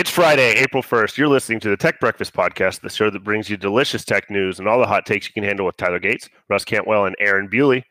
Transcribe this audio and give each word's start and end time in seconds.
It's 0.00 0.08
Friday, 0.08 0.54
April 0.54 0.82
1st. 0.82 1.18
You're 1.18 1.28
listening 1.28 1.60
to 1.60 1.68
the 1.68 1.76
Tech 1.76 2.00
Breakfast 2.00 2.32
Podcast, 2.32 2.80
the 2.80 2.88
show 2.88 3.10
that 3.10 3.22
brings 3.22 3.50
you 3.50 3.58
delicious 3.58 4.02
tech 4.02 4.30
news 4.30 4.58
and 4.58 4.66
all 4.66 4.78
the 4.78 4.86
hot 4.86 5.04
takes 5.04 5.26
you 5.26 5.34
can 5.34 5.44
handle 5.44 5.66
with 5.66 5.76
Tyler 5.76 5.98
Gates, 5.98 6.26
Russ 6.48 6.64
Cantwell, 6.64 7.04
and 7.04 7.14
Aaron 7.18 7.48
Bewley. 7.48 7.84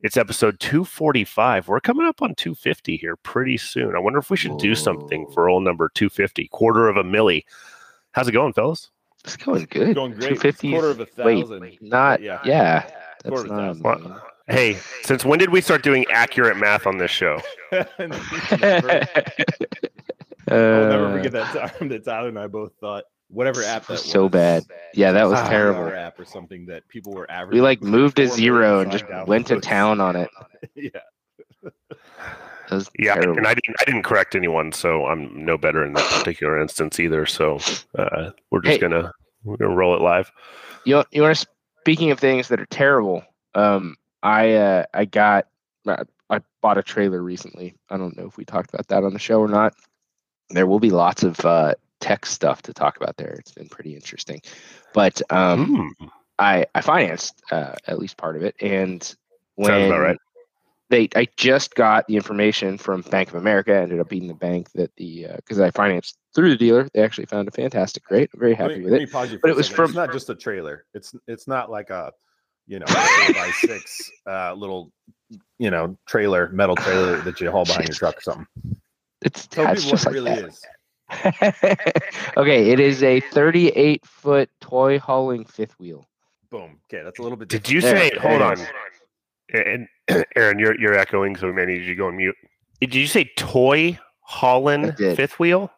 It's 0.00 0.16
episode 0.16 0.58
245. 0.60 1.68
We're 1.68 1.80
coming 1.80 2.06
up 2.06 2.22
on 2.22 2.34
250 2.36 2.96
here 2.96 3.16
pretty 3.16 3.58
soon. 3.58 3.94
I 3.94 3.98
wonder 3.98 4.18
if 4.18 4.30
we 4.30 4.38
should 4.38 4.56
do 4.56 4.74
something 4.74 5.26
for 5.34 5.50
old 5.50 5.62
number 5.62 5.90
250, 5.94 6.48
quarter 6.48 6.88
of 6.88 6.96
a 6.96 7.04
milli. 7.04 7.44
How's 8.12 8.28
it 8.28 8.32
going, 8.32 8.54
fellas? 8.54 8.90
It's 9.22 9.36
going 9.36 9.66
good. 9.68 9.94
Going 9.94 10.12
great. 10.12 10.40
250. 10.40 10.70
Quarter 10.70 10.88
of 10.88 11.00
a 11.00 11.04
thousand. 11.04 11.60
Wait, 11.60 11.82
not 11.82 12.22
Yeah. 12.22 12.40
yeah. 12.46 12.88
That's 13.24 13.42
Quarter 13.42 13.52
of 13.52 13.78
a 13.78 13.82
not. 13.82 14.00
Well, 14.00 14.22
Hey, 14.48 14.78
since 15.02 15.22
when 15.22 15.38
did 15.38 15.50
we 15.50 15.60
start 15.60 15.82
doing 15.82 16.06
accurate 16.10 16.56
math 16.56 16.86
on 16.86 16.96
this 16.96 17.10
show? 17.10 17.42
never, 20.48 20.74
I'll 20.74 20.88
never 20.88 21.06
Uh, 21.08 21.12
forget 21.12 21.32
that 21.32 21.72
time 21.78 21.88
that 21.88 22.04
Tyler 22.04 22.28
and 22.28 22.38
I 22.38 22.46
both 22.46 22.72
thought 22.80 23.04
whatever 23.28 23.62
app 23.62 23.86
that 23.86 23.92
was. 23.92 24.04
so 24.04 24.28
bad. 24.28 24.64
Yeah, 24.94 25.12
that 25.12 25.24
was 25.24 25.38
Ah, 25.38 25.48
terrible. 25.48 25.88
App 25.88 26.18
or 26.20 26.24
something 26.24 26.66
that 26.66 26.86
people 26.88 27.12
were 27.12 27.30
averaging. 27.30 27.62
We 27.62 27.66
like 27.66 27.82
moved 27.82 28.16
to 28.16 28.28
zero 28.28 28.80
and 28.80 28.90
just 28.92 29.04
went 29.26 29.46
to 29.48 29.60
town 29.60 30.00
on 30.00 30.16
it. 30.16 30.30
yeah. 30.74 30.90
That 31.62 32.76
was 32.76 32.90
Yeah, 32.98 33.14
terrible. 33.14 33.38
and 33.38 33.46
I 33.46 33.54
didn't 33.54 33.76
I 33.80 33.84
didn't 33.84 34.02
correct 34.04 34.34
anyone, 34.34 34.72
so 34.72 35.06
I'm 35.06 35.44
no 35.44 35.58
better 35.58 35.84
in 35.84 35.92
that 35.94 36.04
particular 36.04 36.60
instance 36.60 37.00
either. 37.00 37.26
So 37.26 37.58
uh, 37.98 38.30
we're 38.50 38.60
just 38.60 38.74
Hey. 38.74 38.78
gonna 38.80 39.12
we're 39.44 39.56
gonna 39.56 39.74
roll 39.74 39.94
it 39.94 40.00
live. 40.00 40.30
You 40.84 40.96
know, 40.96 41.04
you 41.10 41.22
want 41.22 41.44
speaking 41.80 42.10
of 42.10 42.20
things 42.20 42.48
that 42.48 42.60
are 42.60 42.66
terrible. 42.66 43.24
Um, 43.54 43.96
I 44.22 44.52
uh, 44.54 44.84
I 44.94 45.04
got 45.04 45.48
I 45.86 46.02
I 46.30 46.40
bought 46.60 46.78
a 46.78 46.82
trailer 46.82 47.22
recently. 47.22 47.74
I 47.90 47.96
don't 47.96 48.16
know 48.16 48.26
if 48.26 48.36
we 48.36 48.44
talked 48.44 48.72
about 48.72 48.88
that 48.88 49.04
on 49.04 49.12
the 49.12 49.18
show 49.18 49.40
or 49.40 49.48
not. 49.48 49.74
There 50.52 50.66
will 50.66 50.80
be 50.80 50.90
lots 50.90 51.22
of 51.22 51.44
uh, 51.44 51.74
tech 52.00 52.26
stuff 52.26 52.62
to 52.62 52.72
talk 52.72 52.96
about 52.96 53.16
there. 53.16 53.32
It's 53.38 53.52
been 53.52 53.68
pretty 53.68 53.94
interesting, 53.94 54.40
but 54.94 55.20
um, 55.30 55.92
Hmm. 55.98 56.06
I 56.38 56.66
I 56.74 56.80
financed 56.80 57.42
uh, 57.50 57.74
at 57.86 57.98
least 57.98 58.16
part 58.16 58.36
of 58.36 58.42
it, 58.42 58.54
and 58.60 59.14
when 59.56 59.90
right. 59.90 60.18
they 60.88 61.08
I 61.14 61.28
just 61.36 61.74
got 61.74 62.06
the 62.06 62.16
information 62.16 62.78
from 62.78 63.02
Bank 63.02 63.28
of 63.28 63.34
America. 63.36 63.74
Ended 63.74 64.00
up 64.00 64.08
being 64.08 64.28
the 64.28 64.34
bank 64.34 64.70
that 64.74 64.90
the 64.96 65.26
because 65.36 65.60
I 65.60 65.70
financed 65.70 66.16
through 66.34 66.50
the 66.50 66.56
dealer. 66.56 66.88
They 66.94 67.02
actually 67.02 67.26
found 67.26 67.48
a 67.48 67.52
fantastic 67.52 68.10
rate. 68.10 68.30
I'm 68.34 68.40
very 68.40 68.54
happy 68.54 68.78
me- 68.78 68.84
with 68.84 68.94
it. 68.94 69.00
me 69.00 69.06
pause 69.06 69.30
you 69.32 69.38
But 69.40 69.50
it 69.50 69.56
was 69.56 69.66
second. 69.66 69.76
from- 69.76 69.84
It's 69.90 69.94
not 69.94 70.12
just 70.12 70.30
a 70.30 70.34
trailer. 70.34 70.84
It's 70.94 71.14
it's 71.28 71.46
not 71.46 71.70
like 71.70 71.90
a 71.90 72.12
you 72.66 72.78
know 72.78 72.86
four 72.86 73.34
by 73.34 73.50
six 73.60 74.10
uh, 74.26 74.54
little 74.54 74.90
you 75.58 75.70
know 75.70 75.96
trailer 76.06 76.48
metal 76.48 76.76
trailer 76.76 77.20
that 77.22 77.40
you 77.40 77.50
haul 77.50 77.64
behind 77.64 77.88
your 77.88 77.94
truck 77.94 78.18
or 78.18 78.20
something. 78.22 78.46
It's, 79.24 79.46
Tell 79.46 79.66
it's 79.68 79.84
people 79.84 79.96
just 79.96 80.06
what 80.06 80.14
like 80.14 80.16
it 80.16 80.30
really 80.30 80.42
that. 80.42 80.48
is. 80.48 80.64
okay, 82.36 82.70
it 82.70 82.80
is 82.80 83.02
a 83.02 83.20
38 83.20 84.04
foot 84.06 84.50
toy 84.60 84.98
hauling 84.98 85.44
fifth 85.44 85.78
wheel. 85.78 86.08
Boom. 86.50 86.78
Okay, 86.92 87.02
that's 87.02 87.18
a 87.18 87.22
little 87.22 87.36
bit. 87.36 87.48
Did 87.48 87.68
you 87.68 87.80
say? 87.80 88.10
there 88.10 88.20
Hold 88.20 88.40
it 88.40 88.42
on, 88.42 88.66
and 89.54 89.88
Aaron, 90.36 90.58
you're 90.58 90.78
you're 90.80 90.94
echoing, 90.94 91.36
so 91.36 91.46
we 91.46 91.52
may 91.52 91.66
need 91.66 91.82
you 91.82 91.88
to 91.88 91.94
go 91.94 92.06
on 92.08 92.16
mute. 92.16 92.36
Did 92.80 92.94
you 92.94 93.06
say 93.06 93.30
toy 93.36 93.98
hauling 94.20 94.92
fifth 94.92 95.38
wheel? 95.38 95.70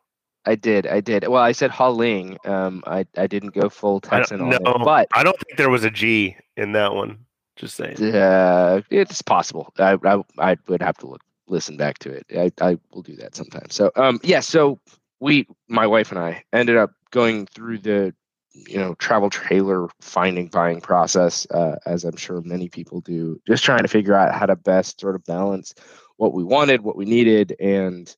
I 0.47 0.57
did, 0.57 0.87
I 0.87 1.01
did. 1.01 1.27
Well, 1.27 1.43
I 1.43 1.53
said 1.53 1.71
hauling. 1.71 2.39
Um, 2.45 2.83
I 2.87 3.07
I 3.17 3.27
didn't 3.27 3.55
go 3.55 3.69
full 3.69 4.01
I 4.11 4.19
Texan 4.19 4.39
don't, 4.39 4.55
on 4.55 4.63
no, 4.63 4.73
it, 4.73 4.85
but 4.85 5.09
I 5.15 5.23
don't 5.23 5.39
think 5.41 5.57
there 5.57 5.71
was 5.71 5.85
a 5.85 5.91
G 5.91 6.37
in 6.57 6.73
that 6.73 6.95
one. 6.95 7.19
Just 7.57 7.77
saying. 7.77 8.15
uh, 8.15 8.83
it's 8.91 9.23
possible. 9.23 9.73
I, 9.79 9.97
I 10.05 10.23
I 10.39 10.57
would 10.69 10.83
have 10.83 10.99
to 10.99 11.07
look 11.07 11.23
listen 11.49 11.77
back 11.77 11.99
to 12.01 12.11
it. 12.11 12.27
I 12.37 12.53
I 12.65 12.79
will 12.93 13.03
do 13.03 13.17
that 13.17 13.35
sometime. 13.35 13.71
So 13.71 13.91
um 13.97 14.21
yeah, 14.23 14.41
so 14.41 14.81
we 15.21 15.47
my 15.69 15.87
wife 15.87 16.11
and 16.11 16.19
I 16.19 16.45
ended 16.53 16.77
up 16.77 16.93
going 17.11 17.47
through 17.47 17.79
the 17.79 18.15
you 18.55 18.79
know 18.79 18.95
travel 18.95 19.31
trailer 19.31 19.89
finding 20.01 20.49
buying 20.49 20.81
process 20.81 21.47
uh, 21.51 21.77
as 21.87 22.05
I'm 22.05 22.17
sure 22.17 22.41
many 22.41 22.69
people 22.69 23.01
do, 23.01 23.41
just 23.47 23.65
trying 23.65 23.83
to 23.83 23.89
figure 23.89 24.15
out 24.15 24.35
how 24.35 24.47
to 24.47 24.57
best 24.57 25.01
sort 25.01 25.17
of 25.17 25.25
balance 25.25 25.75
what 26.17 26.33
we 26.33 26.45
wanted, 26.45 26.83
what 26.83 26.97
we 26.97 27.05
needed, 27.05 27.57
and 27.59 28.15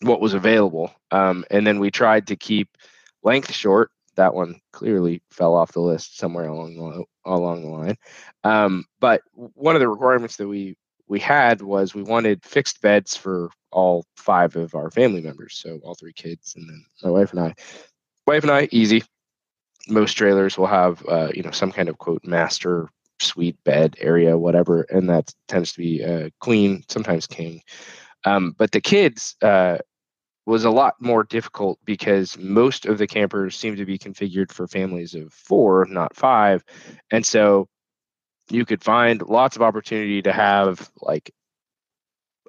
what 0.00 0.20
was 0.20 0.34
available. 0.34 0.90
Um, 1.10 1.44
and 1.50 1.66
then 1.66 1.78
we 1.78 1.90
tried 1.90 2.26
to 2.28 2.36
keep 2.36 2.76
length 3.22 3.52
short. 3.52 3.90
That 4.16 4.34
one 4.34 4.60
clearly 4.72 5.22
fell 5.30 5.54
off 5.54 5.72
the 5.72 5.80
list 5.80 6.18
somewhere 6.18 6.46
along 6.46 6.74
the 6.74 7.04
along 7.24 7.62
the 7.62 7.68
line. 7.68 7.96
Um, 8.44 8.84
but 9.00 9.22
one 9.34 9.74
of 9.74 9.80
the 9.80 9.88
requirements 9.88 10.36
that 10.36 10.48
we 10.48 10.76
we 11.08 11.20
had 11.20 11.62
was 11.62 11.94
we 11.94 12.02
wanted 12.02 12.44
fixed 12.44 12.80
beds 12.80 13.16
for 13.16 13.50
all 13.70 14.04
five 14.16 14.56
of 14.56 14.74
our 14.74 14.90
family 14.90 15.20
members, 15.20 15.54
so 15.54 15.80
all 15.82 15.94
three 15.94 16.12
kids, 16.12 16.54
and 16.56 16.68
then 16.68 16.84
my 17.02 17.10
wife 17.10 17.32
and 17.32 17.40
I. 17.40 17.54
Wife 18.26 18.42
and 18.42 18.52
I, 18.52 18.68
easy. 18.70 19.02
Most 19.88 20.14
trailers 20.14 20.56
will 20.56 20.66
have, 20.66 21.04
uh, 21.08 21.28
you 21.34 21.42
know, 21.42 21.50
some 21.50 21.72
kind 21.72 21.88
of 21.88 21.98
quote 21.98 22.24
master 22.24 22.88
suite 23.20 23.62
bed 23.64 23.96
area, 24.00 24.38
whatever, 24.38 24.82
and 24.82 25.08
that 25.08 25.32
tends 25.48 25.72
to 25.72 25.78
be 25.78 26.04
uh, 26.04 26.28
queen, 26.40 26.84
sometimes 26.88 27.26
king. 27.26 27.62
Um, 28.24 28.54
but 28.56 28.70
the 28.70 28.80
kids 28.80 29.36
uh, 29.42 29.78
was 30.46 30.64
a 30.64 30.70
lot 30.70 30.94
more 31.00 31.24
difficult 31.24 31.78
because 31.84 32.38
most 32.38 32.86
of 32.86 32.98
the 32.98 33.06
campers 33.06 33.56
seem 33.56 33.76
to 33.76 33.84
be 33.84 33.98
configured 33.98 34.52
for 34.52 34.68
families 34.68 35.14
of 35.14 35.32
four, 35.32 35.86
not 35.90 36.14
five, 36.14 36.64
and 37.10 37.26
so 37.26 37.68
you 38.52 38.64
could 38.64 38.84
find 38.84 39.22
lots 39.22 39.56
of 39.56 39.62
opportunity 39.62 40.22
to 40.22 40.32
have 40.32 40.90
like 41.00 41.34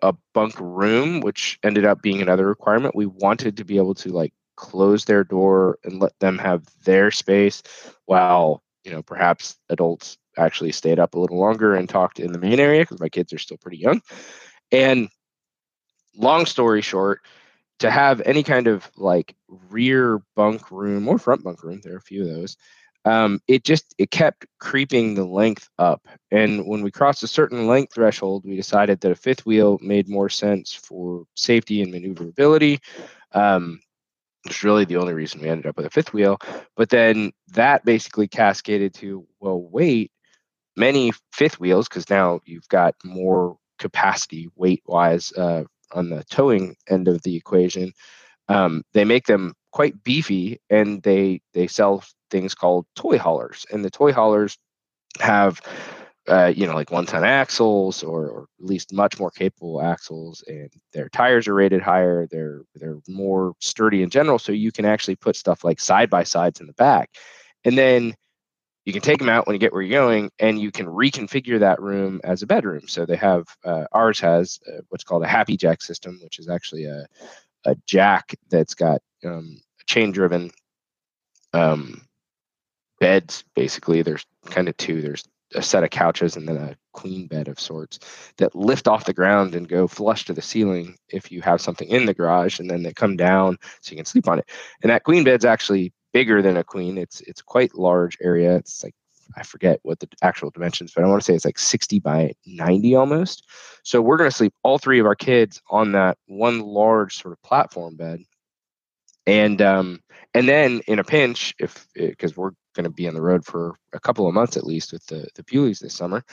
a 0.01 0.13
bunk 0.33 0.59
room, 0.59 1.21
which 1.21 1.57
ended 1.63 1.85
up 1.85 2.01
being 2.01 2.21
another 2.21 2.45
requirement. 2.45 2.95
We 2.95 3.05
wanted 3.05 3.57
to 3.57 3.63
be 3.63 3.77
able 3.77 3.95
to 3.95 4.09
like 4.09 4.33
close 4.55 5.05
their 5.05 5.23
door 5.23 5.79
and 5.83 5.99
let 5.99 6.17
them 6.19 6.37
have 6.37 6.65
their 6.83 7.09
space 7.09 7.63
while, 8.05 8.61
you 8.83 8.91
know, 8.91 9.01
perhaps 9.01 9.57
adults 9.69 10.17
actually 10.37 10.73
stayed 10.73 10.99
up 10.99 11.15
a 11.15 11.19
little 11.19 11.39
longer 11.39 11.73
and 11.73 11.87
talked 11.87 12.19
in 12.19 12.33
the 12.33 12.39
main 12.39 12.59
area 12.59 12.81
because 12.81 12.99
my 12.99 13.09
kids 13.09 13.31
are 13.31 13.39
still 13.39 13.57
pretty 13.57 13.77
young. 13.77 14.01
And 14.71 15.09
long 16.15 16.45
story 16.45 16.81
short, 16.81 17.21
to 17.79 17.89
have 17.89 18.21
any 18.21 18.43
kind 18.43 18.67
of 18.67 18.89
like 18.97 19.35
rear 19.69 20.21
bunk 20.35 20.69
room 20.71 21.07
or 21.07 21.17
front 21.17 21.43
bunk 21.43 21.63
room, 21.63 21.81
there 21.81 21.93
are 21.93 21.97
a 21.97 22.01
few 22.01 22.23
of 22.23 22.29
those, 22.29 22.57
um, 23.05 23.39
it 23.47 23.63
just 23.63 23.93
it 23.97 24.11
kept 24.11 24.45
creeping 24.59 25.15
the 25.15 25.25
length 25.25 25.69
up. 25.77 26.07
And 26.31 26.65
when 26.65 26.81
we 26.83 26.91
crossed 26.91 27.23
a 27.23 27.27
certain 27.27 27.67
length 27.67 27.93
threshold 27.93 28.43
we 28.45 28.55
decided 28.55 29.01
that 29.01 29.11
a 29.11 29.15
fifth 29.15 29.45
wheel 29.45 29.79
made 29.81 30.07
more 30.07 30.29
sense 30.29 30.73
for 30.73 31.25
safety 31.35 31.81
and 31.81 31.91
maneuverability. 31.91 32.79
Um, 33.33 33.79
is 34.49 34.63
really 34.63 34.85
the 34.85 34.97
only 34.97 35.13
reason 35.13 35.41
we 35.41 35.49
ended 35.49 35.67
up 35.67 35.77
with 35.77 35.85
a 35.85 35.89
fifth 35.89 36.13
wheel. 36.13 36.37
But 36.75 36.89
then 36.89 37.31
that 37.53 37.85
basically 37.85 38.27
cascaded 38.27 38.93
to 38.95 39.25
well 39.39 39.61
wait 39.61 40.11
many 40.75 41.13
fifth 41.31 41.59
wheels 41.59 41.87
because 41.87 42.09
now 42.09 42.41
you've 42.45 42.67
got 42.67 42.95
more 43.03 43.57
capacity 43.79 44.49
weight 44.55 44.83
wise 44.85 45.31
uh, 45.33 45.63
on 45.93 46.09
the 46.09 46.23
towing 46.25 46.75
end 46.89 47.07
of 47.07 47.21
the 47.23 47.35
equation 47.35 47.93
um, 48.49 48.83
they 48.93 49.05
make 49.05 49.25
them 49.25 49.53
quite 49.73 50.03
beefy 50.03 50.61
and 50.69 51.01
they 51.01 51.41
they 51.53 51.65
sell 51.65 52.03
things 52.29 52.53
called 52.53 52.85
toy 52.95 53.17
haulers 53.17 53.65
and 53.71 53.83
the 53.83 53.89
toy 53.89 54.13
haulers 54.13 54.57
have 55.19 55.59
uh, 56.29 56.53
you 56.55 56.65
know 56.65 56.75
like 56.75 56.91
one 56.91 57.05
ton 57.05 57.25
axles 57.25 58.03
or, 58.03 58.27
or 58.27 58.47
at 58.59 58.65
least 58.65 58.93
much 58.93 59.19
more 59.19 59.31
capable 59.31 59.81
axles 59.81 60.43
and 60.47 60.69
their 60.93 61.09
tires 61.09 61.47
are 61.47 61.55
rated 61.55 61.81
higher 61.81 62.27
they're 62.27 62.61
they're 62.75 62.99
more 63.09 63.53
sturdy 63.59 64.03
in 64.03 64.09
general 64.09 64.39
so 64.39 64.51
you 64.51 64.71
can 64.71 64.85
actually 64.85 65.15
put 65.15 65.35
stuff 65.35 65.63
like 65.63 65.79
side 65.79 66.09
by 66.09 66.23
sides 66.23 66.61
in 66.61 66.67
the 66.67 66.73
back 66.73 67.09
and 67.65 67.75
then 67.75 68.13
you 68.85 68.93
can 68.93 69.01
take 69.01 69.17
them 69.17 69.29
out 69.29 69.47
when 69.47 69.55
you 69.55 69.59
get 69.59 69.73
where 69.73 69.81
you're 69.81 69.97
going 69.97 70.29
and 70.39 70.59
you 70.59 70.69
can 70.69 70.85
reconfigure 70.85 71.59
that 71.59 71.81
room 71.81 72.19
as 72.25 72.41
a 72.41 72.45
bedroom. 72.45 72.85
So 72.85 73.05
they 73.05 73.15
have 73.15 73.45
uh, 73.63 73.85
ours 73.93 74.19
has 74.19 74.59
uh, 74.67 74.81
what's 74.89 75.05
called 75.05 75.23
a 75.23 75.27
happy 75.27 75.55
jack 75.55 75.81
system 75.81 76.19
which 76.21 76.37
is 76.37 76.49
actually 76.49 76.83
a, 76.83 77.07
a 77.65 77.75
jack 77.85 78.35
that's 78.49 78.73
got 78.73 79.01
um, 79.25 79.61
chain 79.85 80.11
driven 80.11 80.51
um, 81.53 82.01
beds 82.99 83.43
basically. 83.55 84.01
There's 84.01 84.25
kind 84.45 84.69
of 84.69 84.77
two. 84.77 85.01
There's 85.01 85.23
a 85.55 85.61
set 85.61 85.83
of 85.83 85.89
couches 85.89 86.35
and 86.35 86.47
then 86.47 86.57
a 86.57 86.75
queen 86.93 87.27
bed 87.27 87.47
of 87.47 87.59
sorts 87.59 87.99
that 88.37 88.55
lift 88.55 88.87
off 88.87 89.05
the 89.05 89.13
ground 89.13 89.55
and 89.55 89.67
go 89.67 89.87
flush 89.87 90.25
to 90.25 90.33
the 90.33 90.41
ceiling 90.41 90.97
if 91.09 91.31
you 91.31 91.41
have 91.41 91.61
something 91.61 91.87
in 91.89 92.05
the 92.05 92.13
garage 92.13 92.59
and 92.59 92.69
then 92.69 92.83
they 92.83 92.93
come 92.93 93.15
down 93.15 93.57
so 93.81 93.91
you 93.91 93.97
can 93.97 94.05
sleep 94.05 94.27
on 94.27 94.39
it. 94.39 94.49
And 94.81 94.89
that 94.89 95.03
queen 95.03 95.23
bed's 95.23 95.45
actually 95.45 95.93
bigger 96.11 96.41
than 96.41 96.57
a 96.57 96.63
queen. 96.63 96.97
It's 96.97 97.21
it's 97.21 97.41
quite 97.41 97.75
large 97.75 98.17
area. 98.21 98.55
It's 98.55 98.83
like 98.83 98.95
i 99.35 99.43
forget 99.43 99.79
what 99.83 99.99
the 99.99 100.07
actual 100.21 100.49
dimensions 100.49 100.91
but 100.95 101.03
i 101.03 101.07
want 101.07 101.21
to 101.21 101.25
say 101.25 101.33
it's 101.33 101.45
like 101.45 101.59
60 101.59 101.99
by 101.99 102.33
90 102.45 102.95
almost. 102.95 103.49
So 103.83 104.01
we're 104.01 104.17
going 104.17 104.29
to 104.29 104.35
sleep 104.35 104.53
all 104.63 104.77
three 104.77 104.99
of 104.99 105.05
our 105.05 105.15
kids 105.15 105.61
on 105.69 105.91
that 105.93 106.17
one 106.27 106.59
large 106.59 107.21
sort 107.21 107.33
of 107.33 107.41
platform 107.41 107.95
bed. 107.95 108.21
And 109.25 109.61
um 109.61 110.01
and 110.33 110.47
then 110.47 110.81
in 110.87 110.99
a 110.99 111.03
pinch 111.03 111.53
if 111.59 111.87
because 111.95 112.35
we're 112.35 112.51
going 112.75 112.83
to 112.85 112.89
be 112.89 113.07
on 113.07 113.13
the 113.13 113.21
road 113.21 113.45
for 113.45 113.75
a 113.93 113.99
couple 113.99 114.27
of 114.27 114.33
months 114.33 114.57
at 114.57 114.65
least 114.65 114.91
with 114.91 115.05
the 115.05 115.27
the 115.35 115.43
Bewleys 115.43 115.79
this 115.79 115.93
summer. 115.93 116.23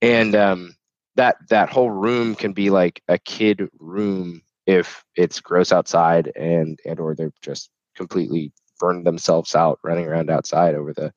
And 0.00 0.34
um 0.34 0.74
that 1.16 1.36
that 1.48 1.70
whole 1.70 1.90
room 1.90 2.34
can 2.34 2.52
be 2.52 2.70
like 2.70 3.02
a 3.08 3.18
kid 3.18 3.68
room 3.78 4.42
if 4.66 5.04
it's 5.16 5.40
gross 5.40 5.72
outside 5.72 6.32
and 6.36 6.80
and 6.84 6.98
or 6.98 7.14
they're 7.14 7.32
just 7.42 7.70
completely 7.94 8.52
burned 8.80 9.06
themselves 9.06 9.54
out 9.54 9.78
running 9.84 10.06
around 10.06 10.30
outside 10.30 10.74
over 10.74 10.92
the 10.92 11.12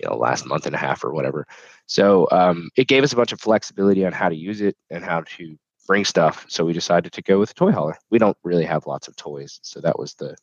you 0.00 0.08
know 0.08 0.16
last 0.16 0.46
month 0.46 0.66
and 0.66 0.74
a 0.74 0.78
half 0.78 1.04
or 1.04 1.12
whatever. 1.12 1.46
So 1.86 2.28
um, 2.30 2.70
it 2.76 2.88
gave 2.88 3.04
us 3.04 3.12
a 3.12 3.16
bunch 3.16 3.32
of 3.32 3.40
flexibility 3.40 4.04
on 4.04 4.12
how 4.12 4.28
to 4.28 4.36
use 4.36 4.60
it 4.60 4.76
and 4.90 5.04
how 5.04 5.22
to 5.36 5.58
bring 5.86 6.04
stuff. 6.04 6.46
So 6.48 6.64
we 6.64 6.72
decided 6.72 7.12
to 7.12 7.22
go 7.22 7.38
with 7.38 7.50
a 7.50 7.54
toy 7.54 7.72
hauler. 7.72 7.98
We 8.10 8.18
don't 8.18 8.36
really 8.44 8.64
have 8.64 8.86
lots 8.86 9.08
of 9.08 9.16
toys, 9.16 9.60
so 9.62 9.80
that 9.80 9.98
was 9.98 10.14
the 10.14 10.36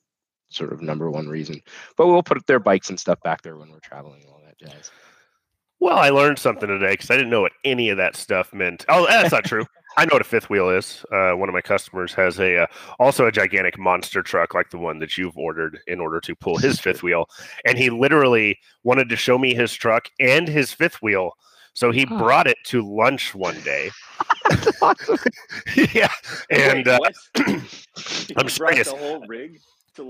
sort 0.50 0.72
of 0.72 0.82
number 0.82 1.10
one 1.10 1.28
reason. 1.28 1.62
But 1.96 2.08
we'll 2.08 2.24
put 2.24 2.46
their 2.48 2.60
bikes 2.60 2.90
and 2.90 3.00
stuff 3.00 3.20
back 3.22 3.42
there 3.42 3.58
when 3.58 3.72
we're 3.72 3.80
traveling 3.80 4.22
and 4.22 4.32
all 4.32 4.42
that 4.46 4.60
jazz. 4.60 4.92
Well, 5.80 5.98
I 5.98 6.10
learned 6.10 6.40
something 6.40 6.68
today 6.68 6.92
because 6.92 7.12
I 7.12 7.16
didn't 7.16 7.30
know 7.30 7.42
what 7.42 7.52
any 7.64 7.90
of 7.90 7.98
that 7.98 8.16
stuff 8.16 8.54
meant. 8.54 8.86
Oh, 8.90 9.06
that's 9.08 9.32
not 9.32 9.46
true. 9.46 9.66
I 9.98 10.06
know 10.06 10.14
what 10.14 10.22
a 10.22 10.26
fifth 10.26 10.50
wheel 10.50 10.70
is. 10.70 11.04
Uh, 11.12 11.32
one 11.34 11.50
of 11.50 11.54
my 11.54 11.62
customers 11.62 12.14
has 12.14 12.40
a 12.40 12.64
uh, 12.64 12.68
also 13.00 13.26
a 13.26 13.32
gigantic 13.32 13.78
monster 13.80 14.22
truck 14.22 14.54
like 14.54 14.70
the 14.70 14.78
one 14.78 15.00
that 15.00 15.18
you've 15.18 15.38
ordered 15.38 15.80
in 15.88 16.00
order 16.00 16.20
to 16.22 16.36
pull 16.36 16.58
his 16.58 16.80
fifth 16.80 17.02
wheel, 17.04 17.28
and 17.66 17.78
he 17.78 17.90
literally 17.90 18.60
wanted 18.84 19.10
to 19.10 19.16
show 19.16 19.38
me 19.38 19.56
his 19.56 19.74
truck 19.74 20.10
and 20.20 20.48
his 20.48 20.72
fifth 20.72 21.02
wheel. 21.02 21.32
So 21.74 21.92
he 21.92 22.08
Oh. 22.10 22.18
brought 22.18 22.48
it 22.48 22.58
to 22.66 22.82
lunch 22.82 23.36
one 23.36 23.60
day. 23.62 23.92
yeah, 25.94 26.10
and 26.50 26.88
uh. 26.88 27.00
I'm 27.38 27.62
You 28.30 28.36
brought 28.36 28.52
serious. 28.52 28.90
The 28.92 28.98
whole 28.98 29.26
rig? 29.28 29.60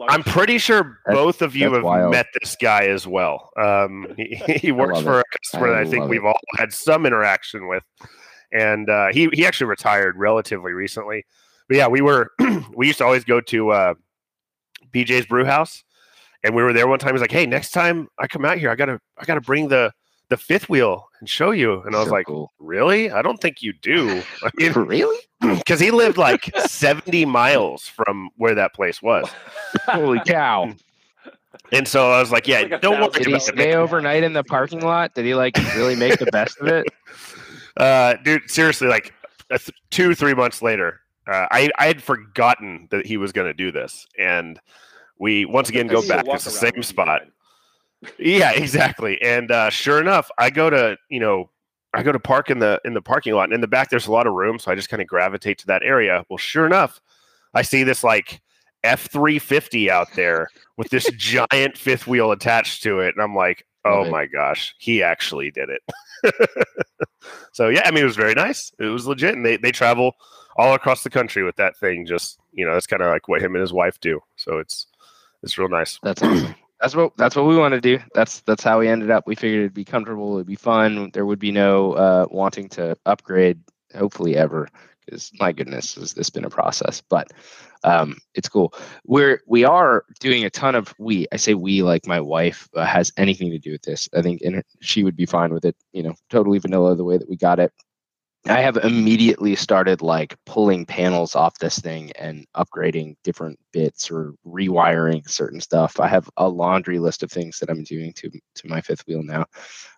I'm 0.10 0.22
pretty 0.24 0.58
sure 0.58 1.00
That's- 1.06 1.24
both 1.24 1.42
of 1.42 1.56
you 1.56 1.72
have 1.74 1.84
wild. 1.84 2.12
met 2.12 2.28
this 2.42 2.58
guy 2.62 2.88
as 2.88 3.08
well. 3.08 3.50
Um, 3.58 4.14
he, 4.18 4.36
he 4.62 4.72
works 4.74 5.00
for 5.02 5.20
it. 5.22 5.26
a 5.34 5.38
customer 5.40 5.70
that 5.70 5.78
I 5.78 5.82
I 5.82 5.86
think 5.86 6.10
we've 6.10 6.24
it. 6.24 6.28
all 6.28 6.40
had 6.58 6.74
some 6.74 7.06
interaction 7.06 7.68
with, 7.70 7.84
and 8.52 8.90
uh, 8.90 9.08
he 9.12 9.30
he 9.34 9.46
actually 9.46 9.68
retired 9.68 10.16
relatively 10.18 10.74
recently. 10.74 11.26
But 11.68 11.78
yeah, 11.78 11.88
we 11.88 12.02
were 12.02 12.32
we 12.76 12.88
used 12.88 13.00
to 13.00 13.06
always 13.06 13.24
go 13.24 13.42
to 13.42 13.70
uh, 13.72 13.94
BJ's 14.94 15.26
Brew 15.26 15.46
House, 15.46 15.84
and 16.44 16.56
we 16.56 16.64
were 16.64 16.74
there 16.74 16.88
one 16.88 17.00
time. 17.00 17.14
He's 17.14 17.22
like, 17.22 17.32
"Hey, 17.32 17.46
next 17.46 17.72
time 17.72 18.08
I 18.20 18.28
come 18.28 18.46
out 18.46 18.58
here, 18.58 18.70
I 18.70 18.76
gotta 18.76 19.00
I 19.18 19.26
gotta 19.26 19.42
bring 19.42 19.68
the 19.68 19.92
the 20.30 20.38
fifth 20.38 20.70
wheel 20.70 21.08
and 21.20 21.28
show 21.30 21.52
you." 21.52 21.82
And 21.82 21.96
I 21.96 22.00
was 22.00 22.08
So 22.08 22.14
like, 22.14 22.28
cool. 22.28 22.52
"Really? 22.60 23.12
I 23.12 23.22
don't 23.22 23.40
think 23.42 23.62
you 23.62 23.74
do." 23.74 24.22
I 24.44 24.50
mean, 24.56 24.74
really? 24.74 25.18
because 25.42 25.80
he 25.80 25.92
lived 25.92 26.18
like 26.18 26.50
70 26.58 27.26
miles 27.26 27.84
from 27.88 28.30
where 28.38 28.56
that 28.56 28.74
place 28.74 29.02
was. 29.02 29.30
Holy 29.86 30.20
cow! 30.26 30.74
And 31.72 31.88
so 31.88 32.12
I 32.12 32.20
was 32.20 32.32
like, 32.32 32.48
yeah, 32.48 32.62
like 32.62 32.82
don't 32.82 33.00
worry 33.00 33.08
thousand 33.10 33.24
Did 33.24 33.34
he 33.34 33.40
stay 33.40 33.72
it. 33.72 33.76
overnight 33.76 34.24
in 34.24 34.34
the 34.34 34.44
parking 34.44 34.82
lot? 34.82 35.14
Did 35.16 35.26
he 35.26 35.36
like 35.36 35.58
really 35.76 35.96
make 35.96 36.18
the 36.18 36.28
best 36.28 36.60
of 36.60 36.68
it? 36.68 36.86
Uh, 37.78 38.16
dude, 38.24 38.50
seriously, 38.50 38.88
like 38.88 39.14
th- 39.50 39.70
two, 39.92 40.16
three 40.16 40.34
months 40.34 40.62
later, 40.62 41.02
uh, 41.28 41.48
I, 41.52 41.70
I 41.78 41.88
had 41.88 42.02
forgotten 42.02 42.88
that 42.92 43.06
he 43.06 43.18
was 43.18 43.32
going 43.32 43.48
to 43.48 43.54
do 43.54 43.72
this. 43.72 44.08
And 44.18 44.60
we 45.20 45.46
once 45.46 45.70
again 45.70 45.88
go 45.88 46.06
back. 46.08 46.26
It's 46.28 46.46
the 46.46 46.52
same 46.52 46.84
spot. 46.84 47.24
Yeah, 48.20 48.52
exactly. 48.52 49.22
And 49.22 49.52
uh, 49.52 49.70
sure 49.70 50.00
enough, 50.00 50.30
I 50.38 50.50
go 50.50 50.70
to, 50.70 50.98
you 51.10 51.20
know, 51.20 51.50
I 51.94 52.04
go 52.04 52.12
to 52.12 52.20
park 52.20 52.50
in 52.50 52.60
the 52.60 52.80
in 52.86 52.94
the 52.94 53.02
parking 53.02 53.34
lot 53.34 53.46
and 53.46 53.54
in 53.54 53.62
the 53.62 53.68
back 53.68 53.90
there's 53.90 54.08
a 54.08 54.12
lot 54.12 54.28
of 54.28 54.34
room, 54.34 54.60
so 54.60 54.72
I 54.72 54.76
just 54.76 54.90
kind 54.90 55.02
of 55.02 55.08
gravitate 55.08 55.58
to 55.60 55.68
that 55.68 55.84
area. 55.84 56.24
Well, 56.30 56.38
sure 56.38 56.66
enough, 56.66 57.02
I 57.54 57.64
see 57.64 57.84
this 57.84 58.04
like 58.04 58.42
F350 58.84 59.90
out 59.90 60.08
there 60.16 60.50
with 60.78 60.90
this 60.90 61.10
giant 61.18 61.78
fifth 61.78 62.06
wheel 62.06 62.32
attached 62.32 62.84
to 62.84 63.00
it 63.00 63.16
and 63.16 63.24
I'm 63.24 63.36
like, 63.36 63.66
"Oh 63.84 64.08
my 64.10 64.28
gosh, 64.28 64.76
he 64.78 65.02
actually 65.02 65.50
did 65.50 65.70
it." 65.70 65.82
so, 67.54 67.70
yeah, 67.70 67.82
I 67.86 67.92
mean 67.92 68.04
it 68.04 68.08
was 68.08 68.16
very 68.16 68.34
nice. 68.34 68.72
It 68.80 68.86
was 68.86 69.08
legit 69.08 69.36
and 69.36 69.46
they 69.46 69.58
they 69.58 69.72
travel 69.72 70.14
all 70.58 70.74
across 70.74 71.04
the 71.04 71.10
country 71.10 71.44
with 71.44 71.56
that 71.58 71.78
thing 71.78 72.06
just, 72.06 72.40
you 72.52 72.66
know, 72.66 72.74
that's 72.74 72.88
kind 72.88 73.02
of 73.02 73.10
like 73.10 73.28
what 73.28 73.42
him 73.42 73.54
and 73.56 73.62
his 73.62 73.74
wife 73.74 74.00
do. 74.00 74.20
So 74.36 74.58
it's 74.58 74.88
it's 75.44 75.58
real 75.58 75.70
nice. 75.70 76.00
That's 76.04 76.22
awesome. 76.22 76.56
That's 76.80 76.96
what 76.96 77.18
that's 77.18 77.36
what 77.36 77.48
we 77.48 77.58
want 77.58 77.74
to 77.74 77.82
do. 77.82 77.98
That's 78.14 78.42
that's 78.42 78.62
how 78.62 78.78
we 78.78 78.88
ended 78.88 79.10
up. 79.10 79.26
We 79.26 79.34
figured 79.34 79.62
it'd 79.62 79.74
be 79.74 79.84
comfortable, 79.84 80.36
it'd 80.36 80.46
be 80.46 80.54
fun. 80.54 81.10
There 81.12 81.26
would 81.26 81.40
be 81.40 81.52
no 81.52 81.94
uh, 81.94 82.28
wanting 82.30 82.70
to 82.70 82.96
upgrade, 83.08 83.60
hopefully 83.96 84.38
ever, 84.38 84.68
because 85.08 85.32
my 85.40 85.52
goodness, 85.52 85.96
has 85.96 86.14
this 86.14 86.30
been 86.30 86.46
a 86.46 86.50
process? 86.50 87.02
But 87.10 87.32
um, 87.84 88.18
it's 88.36 88.50
cool. 88.50 88.74
We're 89.06 89.42
we 89.48 89.64
are 89.64 90.06
doing 90.20 90.46
a 90.46 90.50
ton 90.50 90.76
of 90.76 90.94
we. 91.00 91.28
I 91.32 91.38
say 91.38 91.54
we 91.54 91.82
like 91.82 92.06
my 92.08 92.20
wife 92.20 92.68
uh, 92.76 92.86
has 92.86 93.12
anything 93.18 93.52
to 93.52 93.60
do 93.60 93.72
with 93.72 93.84
this. 93.84 94.10
I 94.16 94.22
think 94.22 94.42
and 94.42 94.64
she 94.82 95.04
would 95.04 95.16
be 95.16 95.26
fine 95.26 95.54
with 95.54 95.66
it. 95.66 95.76
You 95.94 96.04
know, 96.04 96.16
totally 96.30 96.60
vanilla 96.60 96.96
the 96.96 97.04
way 97.04 97.18
that 97.18 97.30
we 97.30 97.38
got 97.38 97.60
it. 97.60 97.72
I 98.46 98.62
have 98.62 98.78
immediately 98.78 99.56
started 99.56 100.02
like 100.02 100.38
pulling 100.46 100.86
panels 100.86 101.36
off 101.36 101.60
this 101.60 101.80
thing 101.80 102.12
and 102.18 102.46
upgrading 102.56 103.16
different 103.24 103.60
bits 103.74 104.10
or 104.10 104.36
rewiring 104.46 105.30
certain 105.30 105.60
stuff. 105.60 106.00
I 106.00 106.08
have 106.08 106.30
a 106.38 106.48
laundry 106.48 107.00
list 107.00 107.24
of 107.24 107.32
things 107.32 107.60
that 107.60 107.70
I'm 107.70 107.84
doing 107.84 108.14
to 108.14 108.30
to 108.30 108.68
my 108.68 108.82
fifth 108.82 109.06
wheel 109.08 109.24
now, 109.24 109.46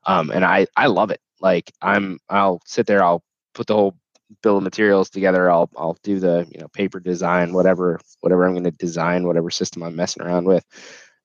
um, 0.06 0.32
and 0.32 0.46
I 0.46 0.68
I 0.76 0.88
love 0.88 1.12
it. 1.12 1.22
Like 1.42 1.72
I'm 1.82 2.20
I'll 2.30 2.62
sit 2.66 2.88
there, 2.88 3.04
I'll 3.04 3.24
put 3.54 3.68
the 3.68 3.76
whole 3.76 3.98
of 4.44 4.64
materials 4.64 5.10
together. 5.10 5.50
I'll 5.50 5.70
I'll 5.78 5.98
do 6.04 6.20
the 6.20 6.48
you 6.52 6.60
know 6.60 6.68
paper 6.70 7.00
design, 7.00 7.54
whatever 7.54 8.00
whatever 8.22 8.46
I'm 8.46 8.54
going 8.54 8.64
to 8.64 8.72
design, 8.72 9.26
whatever 9.26 9.50
system 9.50 9.84
I'm 9.84 9.96
messing 9.96 10.24
around 10.24 10.46
with, 10.46 10.66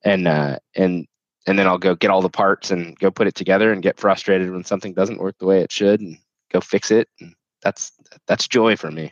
and 0.03 0.27
uh, 0.27 0.59
and 0.75 1.07
and 1.47 1.59
then 1.59 1.67
I'll 1.67 1.77
go 1.77 1.95
get 1.95 2.09
all 2.09 2.21
the 2.21 2.29
parts 2.29 2.71
and 2.71 2.97
go 2.99 3.11
put 3.11 3.27
it 3.27 3.35
together 3.35 3.71
and 3.71 3.83
get 3.83 3.99
frustrated 3.99 4.51
when 4.51 4.63
something 4.63 4.93
doesn't 4.93 5.19
work 5.19 5.35
the 5.39 5.45
way 5.45 5.61
it 5.61 5.71
should 5.71 6.01
and 6.01 6.17
go 6.51 6.59
fix 6.59 6.91
it. 6.91 7.07
And 7.19 7.33
that's 7.61 7.91
that's 8.27 8.47
joy 8.47 8.75
for 8.75 8.91
me. 8.91 9.11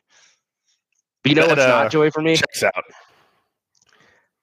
But 1.24 1.30
you 1.30 1.36
know 1.36 1.44
That, 1.44 1.50
what's 1.50 1.62
uh, 1.62 1.68
not 1.68 1.92
joy 1.92 2.12
for 2.12 2.22
me? 2.22 2.36
Checks 2.36 2.64
out. 2.64 2.84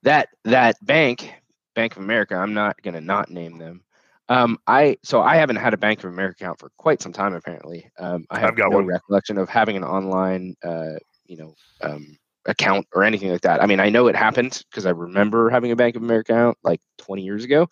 That 0.03 0.29
that 0.45 0.77
bank, 0.85 1.33
Bank 1.75 1.97
of 1.97 2.03
America. 2.03 2.35
I'm 2.37 2.55
not 2.55 2.81
gonna 2.83 3.01
not 3.01 3.31
name 3.31 3.59
them. 3.59 3.83
Um, 4.31 4.59
I 4.69 4.97
so 5.03 5.21
I 5.21 5.35
haven't 5.35 5.57
had 5.57 5.75
a 5.75 5.77
Bank 5.77 5.99
of 5.99 6.05
America 6.07 6.45
account 6.45 6.61
for 6.61 6.71
quite 6.79 7.03
some 7.03 7.13
time. 7.13 7.35
Apparently, 7.35 7.91
um, 7.99 8.25
I 8.31 8.39
have 8.39 8.57
no 8.57 8.69
one. 8.69 8.87
recollection 8.87 9.37
of 9.39 9.49
having 9.49 9.77
an 9.77 9.83
online, 9.83 10.55
uh, 10.65 10.95
you 11.27 11.37
know, 11.37 11.55
um, 11.83 12.17
account 12.47 12.87
or 12.95 13.03
anything 13.03 13.33
like 13.33 13.41
that. 13.41 13.61
I 13.61 13.67
mean, 13.67 13.81
I 13.81 13.91
know 13.91 14.07
it 14.07 14.15
happened 14.15 14.63
because 14.71 14.87
I 14.87 14.91
remember 14.91 15.51
having 15.51 15.73
a 15.73 15.77
Bank 15.77 15.97
of 15.97 16.03
America 16.03 16.33
account 16.33 16.59
like 16.63 16.81
20 16.99 17.23
years 17.23 17.45
ago. 17.45 17.67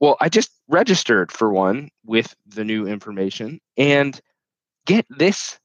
Well, 0.00 0.16
I 0.22 0.30
just 0.30 0.50
registered 0.68 1.30
for 1.30 1.52
one 1.52 1.90
with 2.02 2.34
the 2.46 2.64
new 2.64 2.86
information, 2.86 3.60
and 3.76 4.18
get 4.86 5.04
this, 5.10 5.58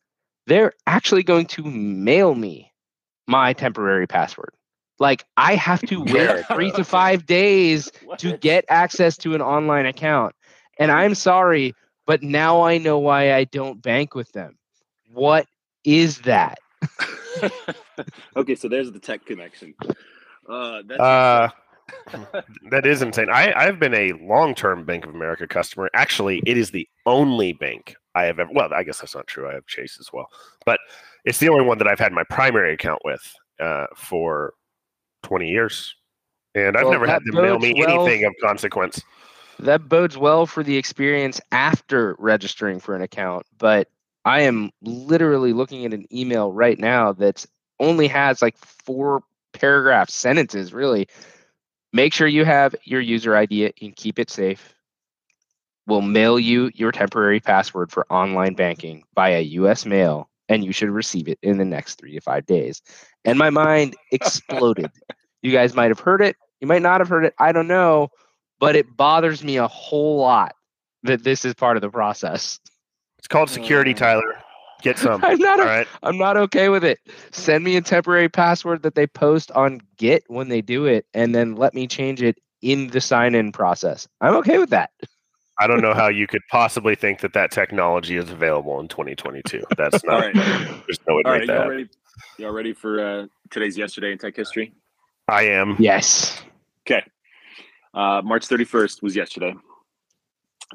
they're 0.47 0.73
actually 0.85 1.23
going 1.23 1.45
to 1.47 1.63
mail 1.63 2.35
me 2.35 2.73
my 3.25 3.53
temporary 3.53 4.05
password. 4.05 4.51
Like 4.99 5.25
I 5.37 5.55
have 5.55 5.81
to 5.83 6.01
wait 6.03 6.45
three 6.47 6.71
to 6.71 6.83
five 6.83 7.25
days 7.25 7.91
to 8.17 8.37
get 8.37 8.65
access 8.69 9.17
to 9.17 9.33
an 9.35 9.41
online 9.41 9.85
account. 9.85 10.35
And 10.77 10.91
I'm 10.91 11.15
sorry, 11.15 11.73
but 12.05 12.23
now 12.23 12.61
I 12.61 12.77
know 12.77 12.99
why 12.99 13.33
I 13.33 13.45
don't 13.45 13.81
bank 13.81 14.15
with 14.15 14.31
them. 14.31 14.57
What 15.11 15.47
is 15.83 16.19
that? 16.19 16.59
okay, 18.35 18.55
so 18.55 18.67
there's 18.67 18.91
the 18.91 18.99
tech 18.99 19.25
connection. 19.25 19.73
Uh, 20.47 20.81
that's 20.87 20.99
Uh, 20.99 21.49
that 22.69 22.85
is 22.85 23.01
insane. 23.01 23.29
I, 23.29 23.53
I've 23.53 23.79
been 23.79 23.93
a 23.93 24.13
long 24.13 24.55
term 24.55 24.85
Bank 24.85 25.05
of 25.05 25.13
America 25.13 25.47
customer. 25.47 25.89
Actually, 25.93 26.41
it 26.45 26.57
is 26.57 26.71
the 26.71 26.87
only 27.05 27.53
bank 27.53 27.95
I 28.15 28.23
have 28.23 28.39
ever. 28.39 28.51
Well, 28.53 28.73
I 28.73 28.83
guess 28.83 28.99
that's 28.99 29.15
not 29.15 29.27
true. 29.27 29.49
I 29.49 29.53
have 29.53 29.65
Chase 29.65 29.97
as 29.99 30.11
well, 30.13 30.27
but 30.65 30.79
it's 31.25 31.39
the 31.39 31.49
only 31.49 31.65
one 31.65 31.77
that 31.79 31.87
I've 31.87 31.99
had 31.99 32.13
my 32.13 32.23
primary 32.23 32.73
account 32.73 33.01
with 33.03 33.33
uh, 33.59 33.87
for 33.95 34.53
20 35.23 35.47
years. 35.47 35.95
And 36.55 36.75
I've 36.75 36.83
Well, 36.83 36.93
never 36.93 37.07
had 37.07 37.23
them 37.25 37.35
mail 37.35 37.59
me 37.59 37.73
well- 37.77 38.01
anything 38.05 38.25
of 38.25 38.33
consequence. 38.41 39.01
That 39.59 39.89
bodes 39.89 40.17
well 40.17 40.45
for 40.45 40.63
the 40.63 40.77
experience 40.77 41.41
after 41.51 42.15
registering 42.17 42.79
for 42.79 42.95
an 42.95 43.01
account. 43.01 43.45
But 43.57 43.89
I 44.25 44.41
am 44.41 44.71
literally 44.81 45.51
looking 45.53 45.85
at 45.85 45.93
an 45.93 46.05
email 46.15 46.51
right 46.53 46.79
now 46.79 47.11
that 47.13 47.45
only 47.79 48.07
has 48.07 48.41
like 48.41 48.57
four 48.57 49.21
paragraph 49.53 50.09
sentences, 50.09 50.73
really. 50.73 51.07
Make 51.91 52.13
sure 52.13 52.27
you 52.27 52.45
have 52.45 52.73
your 52.83 53.01
user 53.01 53.35
ID 53.35 53.73
and 53.81 53.95
keep 53.95 54.17
it 54.19 54.29
safe. 54.29 54.73
We'll 55.87 56.01
mail 56.03 56.39
you 56.39 56.71
your 56.75 56.91
temporary 56.91 57.39
password 57.39 57.91
for 57.91 58.05
online 58.11 58.53
banking 58.53 59.03
via 59.15 59.41
US 59.41 59.85
mail, 59.85 60.28
and 60.49 60.65
you 60.65 60.73
should 60.73 60.89
receive 60.89 61.29
it 61.29 61.39
in 61.41 61.57
the 61.57 61.65
next 61.65 61.95
three 61.95 62.13
to 62.13 62.19
five 62.19 62.45
days. 62.45 62.81
And 63.23 63.39
my 63.39 63.49
mind 63.49 63.95
exploded. 64.11 64.91
you 65.41 65.53
guys 65.53 65.73
might 65.73 65.89
have 65.89 65.99
heard 66.01 66.21
it. 66.21 66.35
You 66.59 66.67
might 66.67 66.81
not 66.81 66.99
have 66.99 67.07
heard 67.07 67.23
it. 67.23 67.33
I 67.39 67.53
don't 67.53 67.67
know 67.67 68.09
but 68.59 68.75
it 68.75 68.95
bothers 68.95 69.43
me 69.43 69.57
a 69.57 69.67
whole 69.67 70.17
lot 70.17 70.53
that 71.03 71.23
this 71.23 71.45
is 71.45 71.53
part 71.53 71.77
of 71.77 71.81
the 71.81 71.89
process. 71.89 72.59
It's 73.17 73.27
called 73.27 73.49
security, 73.49 73.91
Uh, 73.91 73.97
Tyler. 73.97 74.35
Get 74.81 74.97
some. 74.97 75.23
I'm 75.23 75.39
not 75.39 75.59
All 75.59 75.65
o- 75.65 75.69
right. 75.69 75.87
I'm 76.03 76.17
not 76.17 76.37
okay 76.37 76.69
with 76.69 76.83
it. 76.83 76.99
Send 77.31 77.63
me 77.63 77.77
a 77.77 77.81
temporary 77.81 78.29
password 78.29 78.83
that 78.83 78.95
they 78.95 79.07
post 79.07 79.51
on 79.51 79.81
Git 79.97 80.23
when 80.27 80.49
they 80.49 80.61
do 80.61 80.85
it 80.85 81.05
and 81.13 81.33
then 81.33 81.55
let 81.55 81.73
me 81.73 81.87
change 81.87 82.21
it 82.21 82.37
in 82.61 82.87
the 82.87 82.99
sign-in 82.99 83.53
process. 83.53 84.07
I'm 84.19 84.35
okay 84.35 84.57
with 84.57 84.69
that. 84.71 84.91
I 85.59 85.67
don't 85.67 85.81
know 85.81 85.93
how 85.93 86.07
you 86.07 86.25
could 86.25 86.41
possibly 86.49 86.95
think 86.95 87.19
that 87.19 87.33
that 87.33 87.51
technology 87.51 88.15
is 88.15 88.29
available 88.29 88.79
in 88.79 88.87
2022. 88.87 89.61
That's 89.77 90.03
not. 90.05 90.21
right. 90.21 90.33
There's 90.33 90.99
no 91.07 91.15
way 91.15 91.23
to 91.23 91.29
All 91.29 91.37
make 91.37 91.47
that. 91.47 91.59
y'all 91.59 91.69
ready? 91.69 91.89
Y'all 92.37 92.51
ready 92.51 92.73
for 92.73 92.99
uh, 93.05 93.27
today's 93.49 93.77
yesterday 93.77 94.11
in 94.13 94.17
tech 94.17 94.35
history? 94.35 94.73
I 95.27 95.43
am. 95.43 95.75
Yes. 95.77 96.41
Okay. 96.87 97.03
Uh, 97.93 98.21
March 98.23 98.47
31st 98.47 99.01
was 99.01 99.15
yesterday. 99.15 99.53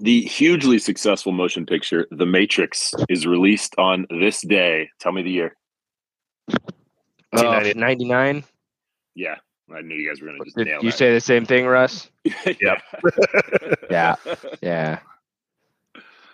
The 0.01 0.23
hugely 0.23 0.79
successful 0.79 1.33
motion 1.33 1.65
picture, 1.65 2.07
The 2.11 2.27
Matrix, 2.27 2.93
is 3.09 3.27
released 3.27 3.75
on 3.79 4.07
this 4.21 4.43
day. 4.43 4.91
Tell 5.01 5.13
me 5.13 5.23
the 5.23 5.31
year. 5.31 5.57
Uh, 7.33 7.73
99. 7.75 8.45
Yeah, 9.15 9.37
I 9.73 9.81
knew 9.81 9.95
you 9.95 10.09
guys 10.09 10.21
were 10.21 10.29
going 10.29 10.39
to 10.39 10.45
just 10.45 10.57
Did 10.57 10.67
nail 10.67 10.83
you 10.83 10.91
that. 10.91 10.97
say 10.97 11.13
the 11.13 11.21
same 11.21 11.45
thing, 11.47 11.67
Russ? 11.67 12.11
Yep. 12.61 12.83
Yeah. 13.91 14.17
Yeah. 14.63 14.99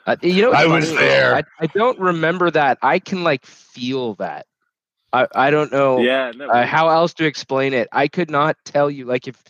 Uh, 0.06 0.16
you 0.22 0.42
know, 0.42 0.52
I 0.52 0.66
was 0.66 0.86
funny? 0.86 0.96
there. 1.06 1.36
I, 1.36 1.42
I 1.60 1.66
don't 1.66 1.98
remember 1.98 2.50
that. 2.50 2.78
I 2.82 2.98
can 2.98 3.22
like 3.22 3.44
feel 3.44 4.14
that. 4.14 4.46
I, 5.12 5.26
I 5.34 5.50
don't 5.50 5.72
know 5.72 5.98
yeah. 5.98 6.32
No, 6.34 6.48
uh, 6.48 6.64
how 6.64 6.88
else 6.88 7.14
to 7.14 7.26
explain 7.26 7.74
it. 7.74 7.88
I 7.92 8.08
could 8.08 8.30
not 8.30 8.56
tell 8.64 8.90
you 8.90 9.04
like 9.04 9.26
if 9.28 9.42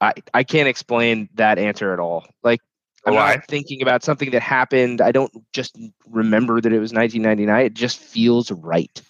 I 0.00 0.14
I 0.34 0.42
can't 0.44 0.68
explain 0.68 1.28
that 1.34 1.58
answer 1.58 1.92
at 1.92 2.00
all. 2.00 2.26
Like 2.42 2.60
I'm 3.06 3.14
Why? 3.14 3.36
not 3.36 3.46
thinking 3.46 3.82
about 3.82 4.02
something 4.02 4.30
that 4.32 4.42
happened. 4.42 5.00
I 5.00 5.12
don't 5.12 5.32
just 5.52 5.78
remember 6.08 6.60
that 6.60 6.72
it 6.72 6.80
was 6.80 6.92
1999. 6.92 7.66
It 7.66 7.74
just 7.74 7.98
feels 7.98 8.50
right 8.50 9.00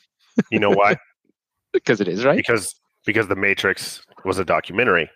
You 0.51 0.59
know 0.61 0.71
why? 0.71 0.97
because 1.73 2.01
it 2.01 2.09
is 2.09 2.25
right. 2.25 2.37
because 2.37 2.75
because 3.09 3.27
the 3.27 3.35
Matrix 3.37 4.03
was 4.27 4.39
a 4.39 4.45
documentary 4.45 5.09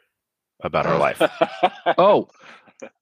about 0.62 0.86
our 0.86 0.98
life. 0.98 1.20
Oh, 1.98 2.26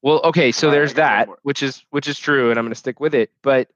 well, 0.02 0.20
okay. 0.24 0.50
So 0.50 0.66
All 0.66 0.72
right, 0.72 0.78
there's 0.78 0.90
I 0.92 0.94
that, 0.94 1.28
which 1.42 1.62
is 1.62 1.84
which 1.90 2.08
is 2.08 2.18
true, 2.18 2.50
and 2.50 2.58
I'm 2.58 2.64
going 2.64 2.72
to 2.72 2.78
stick 2.78 2.98
with 2.98 3.14
it. 3.14 3.30
But 3.40 3.68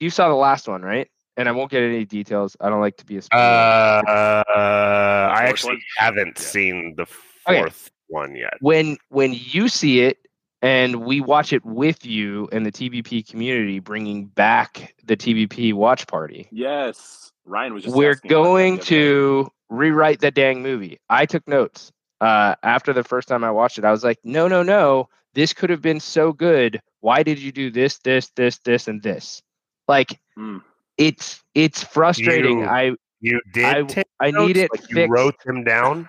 you 0.00 0.10
saw 0.10 0.28
the 0.28 0.34
last 0.34 0.68
one, 0.68 0.82
right? 0.82 1.08
And 1.38 1.48
I 1.48 1.52
won't 1.52 1.70
get 1.70 1.82
any 1.82 2.04
details. 2.04 2.56
I 2.60 2.68
don't 2.68 2.80
like 2.80 2.98
to 2.98 3.06
be 3.06 3.16
a 3.16 3.22
spoiler. 3.22 3.42
Uh, 3.46 4.44
I 4.46 5.44
actually 5.48 5.74
one? 5.76 5.82
haven't 5.96 6.38
Yeah. 6.38 6.44
seen 6.46 6.94
the 6.96 7.02
Okay. 7.48 7.60
fourth 7.60 7.90
one 8.08 8.36
yet. 8.36 8.54
when 8.60 8.98
when 9.08 9.32
you 9.34 9.68
see 9.68 10.02
it 10.02 10.18
and 10.60 10.96
we 11.06 11.20
watch 11.22 11.52
it 11.54 11.64
with 11.64 12.04
you 12.04 12.48
and 12.52 12.66
the 12.66 12.72
TBP 12.72 13.26
community, 13.28 13.78
bringing 13.78 14.26
back 14.26 14.94
the 15.04 15.16
TBP 15.16 15.72
watch 15.72 16.06
party, 16.06 16.48
yes. 16.52 17.32
Ryan 17.46 17.72
was 17.74 17.84
just 17.84 17.96
we're 17.96 18.10
asking 18.10 18.30
about 18.30 18.42
that 18.42 18.44
going 18.44 18.74
the 18.76 18.80
other 18.82 18.84
day. 18.84 18.96
to 18.96 19.52
rewrite 19.70 20.20
the 20.20 20.30
dang 20.30 20.62
movie. 20.62 20.98
I 21.08 21.24
took 21.26 21.46
notes 21.48 21.92
uh, 22.20 22.54
after 22.62 22.92
the 22.92 23.04
first 23.04 23.28
time 23.28 23.44
I 23.44 23.50
watched 23.50 23.78
it. 23.78 23.84
I 23.84 23.90
was 23.92 24.04
like, 24.04 24.18
no, 24.24 24.48
no, 24.48 24.62
no. 24.62 25.08
This 25.34 25.52
could 25.54 25.70
have 25.70 25.80
been 25.80 26.00
so 26.00 26.32
good. 26.32 26.80
Why 27.00 27.22
did 27.22 27.38
you 27.38 27.52
do 27.52 27.70
this, 27.70 27.98
this, 28.00 28.30
this, 28.36 28.58
this, 28.58 28.88
and 28.88 29.02
this? 29.02 29.42
Like, 29.88 30.18
Mm. 30.38 30.62
it's 30.98 31.42
it's 31.54 31.82
frustrating. 31.82 32.60
You 32.60 32.66
I 32.66 32.92
You 33.20 33.40
did 33.52 33.64
I 33.64 33.82
take 33.82 34.06
I 34.20 34.30
notes? 34.30 34.48
need 34.48 34.56
it 34.58 34.70
Like 34.70 34.88
you 34.90 34.94
fixed. 34.96 35.10
wrote 35.10 35.34
them 35.44 35.64
down. 35.64 36.08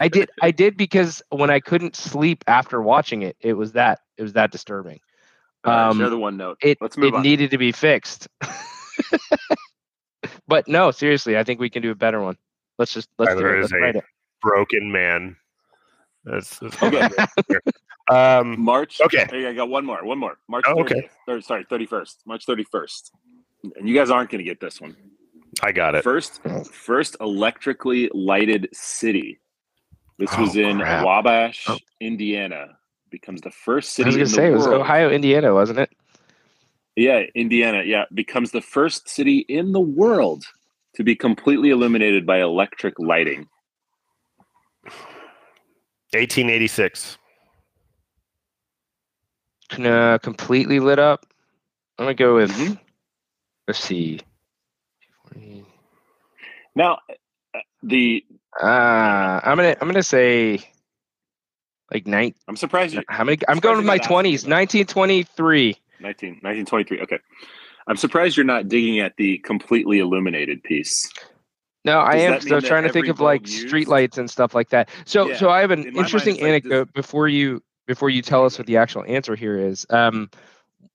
I 0.00 0.08
did 0.08 0.30
I 0.40 0.50
did 0.50 0.76
because 0.76 1.22
when 1.30 1.50
I 1.50 1.60
couldn't 1.60 1.96
sleep 1.96 2.44
after 2.46 2.80
watching 2.80 3.22
it, 3.22 3.36
it 3.40 3.54
was 3.54 3.72
that 3.72 4.00
it 4.16 4.22
was 4.22 4.32
that 4.34 4.52
disturbing. 4.52 5.00
All 5.64 5.72
right, 5.72 5.88
um, 5.90 5.98
share 5.98 6.10
the 6.10 6.18
one 6.18 6.36
note. 6.36 6.58
It 6.62 6.78
Let's 6.80 6.96
move 6.96 7.14
it 7.14 7.18
on. 7.18 7.22
needed 7.22 7.50
to 7.50 7.58
be 7.58 7.72
fixed. 7.72 8.28
but 10.48 10.66
no, 10.68 10.90
seriously, 10.90 11.36
I 11.36 11.44
think 11.44 11.60
we 11.60 11.70
can 11.70 11.82
do 11.82 11.90
a 11.90 11.94
better 11.94 12.20
one. 12.20 12.36
Let's 12.78 12.92
just 12.94 13.08
let's 13.18 13.32
do 13.34 13.40
Tyler 13.40 13.56
it. 13.58 13.64
is 13.64 13.72
Let's 13.72 13.94
a- 13.96 13.98
it. 13.98 14.04
Broken 14.40 14.90
man. 14.90 15.36
That's, 16.24 16.58
that's 16.60 16.82
Okay. 16.82 17.08
um. 18.10 18.60
March. 18.60 19.00
Okay. 19.00 19.26
Hey, 19.30 19.46
I 19.48 19.52
got 19.54 19.68
one 19.68 19.84
more. 19.84 20.04
One 20.04 20.18
more. 20.18 20.38
March. 20.48 20.64
Oh, 20.66 20.76
30th, 20.76 20.80
okay. 20.82 21.10
Or, 21.28 21.40
sorry, 21.40 21.64
thirty 21.68 21.86
first. 21.86 22.22
March 22.26 22.44
thirty 22.44 22.64
first. 22.64 23.12
And 23.76 23.88
you 23.88 23.94
guys 23.94 24.10
aren't 24.10 24.30
going 24.30 24.38
to 24.40 24.44
get 24.44 24.60
this 24.60 24.80
one. 24.80 24.96
I 25.62 25.70
got 25.72 25.94
it. 25.94 26.02
First, 26.02 26.40
first 26.72 27.16
electrically 27.20 28.10
lighted 28.14 28.68
city. 28.72 29.38
This 30.18 30.36
was 30.38 30.56
Oh, 30.56 30.60
in 30.60 30.78
crap. 30.78 31.04
Wabash, 31.04 31.66
Oh. 31.68 31.78
Indiana. 32.00 32.78
Becomes 33.10 33.40
the 33.42 33.50
first 33.50 33.90
I 34.00 34.04
city 34.04 34.06
was 34.06 34.14
in 34.16 34.20
gonna 34.20 34.30
say 34.30 34.46
it 34.48 34.54
was. 34.56 34.66
Ohio, 34.66 35.10
Indiana, 35.10 35.52
wasn't 35.54 35.78
it? 35.80 35.90
Yeah, 36.96 37.22
Indiana. 37.34 37.82
Yeah, 37.84 38.04
becomes 38.14 38.50
the 38.52 38.60
first 38.62 39.08
city 39.08 39.38
in 39.48 39.72
the 39.72 39.80
world 39.80 40.44
to 40.94 41.04
be 41.04 41.14
completely 41.16 41.70
illuminated 41.70 42.26
by 42.26 42.40
electric 42.40 42.98
lighting. 42.98 43.48
1886. 46.12 47.18
Uh, 49.78 50.18
completely 50.18 50.80
lit 50.80 50.98
up. 50.98 51.24
I'm 51.98 52.04
gonna 52.04 52.14
go 52.14 52.34
with 52.34 52.50
Mhm. 52.50 52.78
let's 53.66 53.78
see. 53.80 54.20
Now, 56.74 56.98
uh, 57.54 57.60
the 57.82 58.24
Uh, 58.60 59.40
I'm 59.42 59.56
gonna 59.56 59.74
I'm 59.80 59.88
gonna 59.88 60.02
say 60.02 60.58
like 61.90 62.06
nine. 62.06 62.34
I'm 62.48 62.56
surprised 62.56 62.94
you 62.94 63.02
How 63.08 63.24
many? 63.24 63.38
I'm 63.48 63.60
going 63.60 63.72
you're 63.72 63.78
with 63.78 63.86
my 63.86 63.96
twenties. 63.96 64.44
1923. 64.46 65.76
19, 66.00 66.40
1923. 66.42 67.00
Okay. 67.00 67.18
I'm 67.86 67.96
surprised 67.96 68.36
you're 68.36 68.44
not 68.44 68.68
digging 68.68 69.00
at 69.00 69.16
the 69.16 69.38
completely 69.38 69.98
illuminated 69.98 70.62
piece. 70.62 71.10
No, 71.84 71.98
I 71.98 72.16
am 72.18 72.32
mean 72.44 72.60
trying 72.62 72.84
to 72.84 72.92
think 72.92 73.08
of 73.08 73.20
like 73.20 73.46
used- 73.46 73.66
street 73.66 73.88
lights 73.88 74.18
and 74.18 74.30
stuff 74.30 74.54
like 74.54 74.70
that. 74.70 74.88
So, 75.04 75.28
Yeah. 75.30 75.36
so 75.36 75.50
I 75.50 75.60
have 75.60 75.72
an 75.72 75.80
In 75.80 75.86
my 75.86 75.90
mind, 75.90 76.04
interesting 76.06 76.34
like 76.34 76.44
anecdote 76.44 76.92
before 76.92 77.28
you 77.28 77.60
before 77.86 78.08
you 78.10 78.22
tell 78.22 78.44
us 78.44 78.56
what 78.56 78.66
the 78.68 78.76
actual 78.76 79.04
answer 79.08 79.34
here 79.34 79.58
is. 79.58 79.84
Um, 79.90 80.30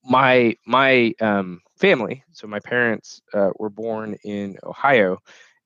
my 0.03 0.55
my 0.65 1.13
um, 1.19 1.61
family, 1.77 2.23
so 2.31 2.47
my 2.47 2.59
parents 2.59 3.21
uh, 3.33 3.49
were 3.59 3.69
born 3.69 4.15
in 4.23 4.57
Ohio, 4.63 5.17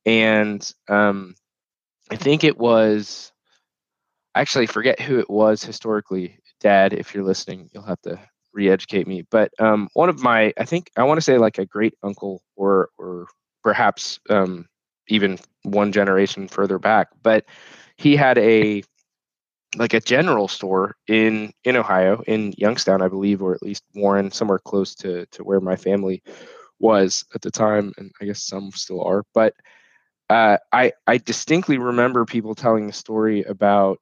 and 0.06 0.74
um, 0.88 1.36
I 2.10 2.16
think 2.16 2.44
it 2.44 2.58
was. 2.58 3.32
I 4.34 4.42
actually 4.42 4.66
forget 4.66 5.00
who 5.00 5.20
it 5.20 5.30
was 5.30 5.64
historically. 5.64 6.40
Dad, 6.62 6.94
if 6.94 7.14
you're 7.14 7.24
listening, 7.24 7.70
you'll 7.74 7.84
have 7.84 8.02
to 8.02 8.20
re-educate 8.54 9.08
me. 9.08 9.24
But 9.30 9.52
um, 9.60 9.90
one 9.94 10.10
of 10.10 10.22
my, 10.22 10.54
I 10.58 10.66
think 10.66 10.92
I 10.98 11.04
want 11.04 11.18
to 11.18 11.22
say 11.22 11.38
like 11.38 11.58
a 11.58 11.66
great 11.66 11.96
uncle 12.04 12.42
or 12.56 12.90
or 12.98 13.28
perhaps 13.64 14.20
um, 14.30 14.68
even 15.08 15.40
one 15.64 15.92
generation 15.92 16.48
further 16.48 16.80
back. 16.80 17.10
But 17.24 17.46
he 17.98 18.16
had 18.16 18.38
a 18.38 18.84
like 19.78 19.94
a 19.94 20.00
general 20.02 20.48
store 20.48 20.96
in 21.08 21.52
in 21.64 21.76
Ohio 21.76 22.22
in 22.28 22.54
Youngstown, 22.58 23.02
I 23.02 23.08
believe, 23.08 23.42
or 23.42 23.54
at 23.54 23.64
least 23.64 23.84
Warren, 23.96 24.32
somewhere 24.32 24.60
close 24.60 24.96
to 24.96 25.26
to 25.28 25.44
where 25.44 25.62
my 25.62 25.76
family 25.76 26.22
was 26.80 27.26
at 27.36 27.42
the 27.42 27.52
time, 27.52 27.94
and 27.98 28.12
I 28.22 28.26
guess 28.26 28.44
some 28.44 28.72
still 28.72 29.04
are. 29.04 29.24
But 29.34 29.54
uh, 30.30 30.58
I 30.72 30.94
I 31.08 31.18
distinctly 31.18 31.78
remember 31.78 32.26
people 32.26 32.56
telling 32.56 32.88
the 32.88 32.94
story 32.94 33.44
about 33.44 34.00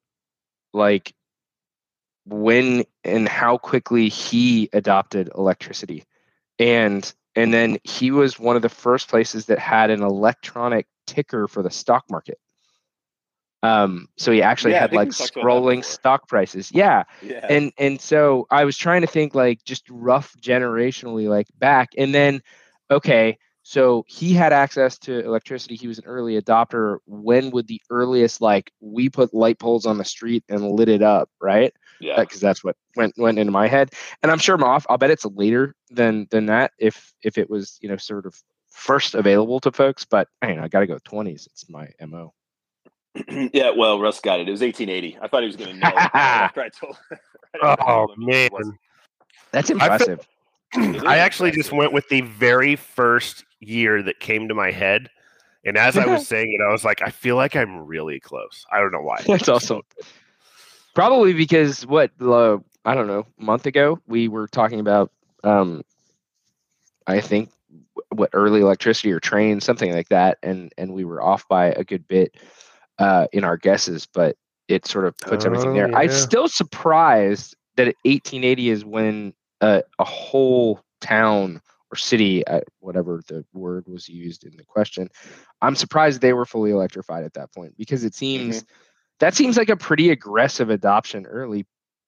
like 0.74 1.14
when 2.30 2.84
and 3.04 3.28
how 3.28 3.58
quickly 3.58 4.10
he 4.10 4.70
adopted 4.74 5.30
electricity. 5.36 6.06
And 6.60 7.12
and 7.36 7.54
then 7.54 7.78
he 7.84 8.12
was 8.12 8.40
one 8.40 8.56
of 8.56 8.62
the 8.62 8.70
first 8.70 9.10
places 9.10 9.46
that 9.48 9.60
had 9.60 9.90
an 9.90 10.02
electronic 10.04 10.88
ticker 11.08 11.48
for 11.48 11.64
the 11.64 11.72
stock 11.72 12.06
market. 12.10 12.40
Um 13.64 14.08
so 14.18 14.32
he 14.32 14.42
actually 14.42 14.74
Yeah, 14.74 14.82
had 14.82 14.94
like 14.94 15.08
we've 15.08 15.18
talked 15.18 15.36
about 15.36 15.50
that 15.50 15.64
scrolling 15.64 15.84
stock 15.84 16.28
prices. 16.28 16.72
Yeah. 16.72 17.04
Yeah. 17.22 17.46
and 17.50 17.74
and 17.78 18.00
so 18.00 18.48
i 18.52 18.64
was 18.66 18.78
trying 18.78 19.02
to 19.02 19.08
think 19.08 19.36
like 19.36 19.64
just 19.66 19.90
rough 19.90 20.34
generationally 20.42 21.28
like 21.28 21.48
back. 21.58 21.90
And 21.98 22.14
then 22.14 22.42
okay 22.92 23.38
so 23.64 24.04
he 24.08 24.34
had 24.34 24.52
access 24.54 24.98
to 25.00 25.20
electricity. 25.20 25.76
He 25.76 25.88
was 25.88 26.00
an 26.00 26.06
early 26.06 26.42
adopter. 26.42 27.00
When 27.06 27.52
would 27.52 27.68
the 27.68 27.82
earliest 27.92 28.42
like 28.42 28.72
we 28.80 29.10
put 29.10 29.34
light 29.34 29.60
poles 29.60 29.86
on 29.86 29.98
the 29.98 30.06
street 30.06 30.44
and 30.50 30.72
lit 30.72 30.90
it 30.90 31.04
up 31.04 31.30
right 31.42 31.74
yeah. 32.02 32.20
because 32.20 32.40
that's 32.40 32.64
what 32.64 32.76
went 32.96 33.14
went 33.18 33.38
into 33.40 33.52
my 33.52 33.68
head 33.68 33.92
and 34.24 34.32
i'm 34.32 34.40
sure 34.40 34.56
i'm 34.56 34.64
off 34.64 34.86
i'll 34.90 34.98
bet 34.98 35.10
it's 35.12 35.26
later 35.26 35.76
than 35.90 36.28
than 36.32 36.46
that 36.46 36.72
if 36.80 37.14
if 37.24 37.38
it 37.38 37.50
was 37.50 37.78
you 37.82 37.90
know 37.90 37.98
sort 37.98 38.26
of 38.26 38.36
first 38.70 39.16
available 39.16 39.60
to 39.60 39.72
folks 39.72 40.06
but 40.06 40.28
I, 40.42 40.58
I 40.58 40.68
gotta 40.68 40.88
go 40.88 40.98
20s 41.00 41.46
it's 41.48 41.70
my 41.70 41.88
mo 42.06 42.34
yeah, 43.54 43.72
well, 43.76 44.00
Russ 44.00 44.20
got 44.20 44.40
it. 44.40 44.48
It 44.48 44.52
was 44.52 44.62
1880. 44.62 45.18
I 45.20 45.28
thought 45.28 45.42
he 45.42 45.48
was 45.48 45.56
going 45.56 45.72
to 45.74 45.78
know 45.78 45.92
after 46.14 46.62
I 46.62 46.70
told. 46.70 46.96
after 47.12 47.66
I 47.66 47.76
Oh 47.82 48.06
told 48.06 48.12
him 48.18 48.26
man, 48.28 48.50
wasn't. 48.54 48.76
that's 49.52 49.72
I 49.72 49.74
feel- 49.98 50.10
impressive 50.12 50.28
I 51.08 51.18
actually 51.18 51.50
just 51.52 51.72
went 51.72 51.92
with 51.92 52.08
the 52.10 52.22
very 52.22 52.76
first 52.76 53.44
year 53.60 54.04
that 54.04 54.20
came 54.20 54.48
to 54.48 54.54
my 54.54 54.70
head, 54.70 55.10
and 55.66 55.76
as 55.76 55.98
I 55.98 56.06
was 56.06 56.28
saying 56.28 56.54
it, 56.54 56.62
I 56.64 56.72
was 56.72 56.86
like, 56.86 57.02
I 57.02 57.10
feel 57.10 57.36
like 57.36 57.56
I'm 57.56 57.80
really 57.88 58.20
close. 58.20 58.64
I 58.72 58.78
don't 58.80 58.92
know 58.92 59.02
why. 59.02 59.24
That's 59.26 59.50
awesome. 59.50 59.82
Probably 60.96 61.34
because 61.34 61.86
what 61.86 62.12
uh, 62.22 62.58
I 62.86 62.96
don't 62.96 63.08
know, 63.08 63.26
a 63.40 63.44
month 63.44 63.66
ago 63.66 64.00
we 64.08 64.28
were 64.28 64.48
talking 64.48 64.80
about 64.80 65.12
um 65.44 65.84
I 67.08 67.22
think 67.22 67.50
what 68.10 68.30
early 68.34 68.62
electricity 68.62 69.12
or 69.12 69.20
trains, 69.20 69.64
something 69.64 69.94
like 69.94 70.10
that, 70.10 70.38
and 70.44 70.74
and 70.78 70.94
we 70.94 71.06
were 71.06 71.22
off 71.22 71.48
by 71.48 71.68
a 71.68 71.84
good 71.84 72.08
bit 72.08 72.36
uh 72.98 73.28
in 73.32 73.44
our 73.44 73.58
guesses, 73.58 74.08
but 74.14 74.36
it 74.68 74.86
sort 74.86 75.06
of 75.06 75.18
puts 75.18 75.46
everything 75.46 75.72
Oh, 75.72 75.74
there. 75.74 75.90
I'm 75.96 76.10
still 76.10 76.48
surprised 76.48 77.56
that 77.76 77.88
1880 78.04 78.70
is 78.70 78.86
when 78.86 79.34
uh, 79.62 79.82
a 79.98 80.04
whole 80.04 80.82
town 81.02 81.62
or 81.92 81.96
city, 81.96 82.46
uh, 82.46 82.62
whatever 82.80 83.22
the 83.28 83.44
word 83.54 83.88
was 83.88 84.08
used 84.08 84.44
in 84.44 84.56
the 84.58 84.64
question. 84.64 85.10
I'm 85.62 85.76
surprised 85.76 86.22
they 86.22 86.34
were 86.34 86.46
fully 86.46 86.72
electrified 86.72 87.24
at 87.24 87.34
that 87.34 87.52
point 87.54 87.76
because 87.78 88.04
it 88.04 88.14
seems 88.14 88.64
that 89.20 89.36
seems 89.36 89.58
like 89.58 89.70
a 89.70 89.78
pretty 89.78 90.10
aggressive 90.10 90.70
adoption 90.70 91.26
early. 91.26 91.66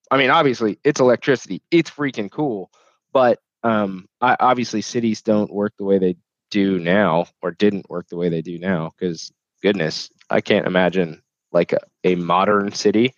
I 0.09 0.17
mean, 0.17 0.29
obviously 0.29 0.79
it's 0.83 0.99
electricity, 0.99 1.61
it's 1.71 1.89
freaking 1.89 2.31
cool, 2.31 2.71
but 3.13 3.39
um, 3.63 4.07
I, 4.19 4.35
obviously 4.39 4.81
cities 4.81 5.21
don't 5.21 5.53
work 5.53 5.73
the 5.77 5.85
way 5.85 5.99
they 5.99 6.17
do 6.49 6.79
now 6.79 7.27
or 7.41 7.51
didn't 7.51 7.89
work 7.89 8.07
the 8.09 8.17
way 8.17 8.29
they 8.29 8.41
do 8.41 8.59
now 8.59 8.91
because 8.97 9.31
goodness, 9.61 10.09
I 10.29 10.41
can't 10.41 10.67
imagine 10.67 11.21
like 11.51 11.73
a, 11.73 11.79
a 12.03 12.15
modern 12.15 12.71
city 12.73 13.13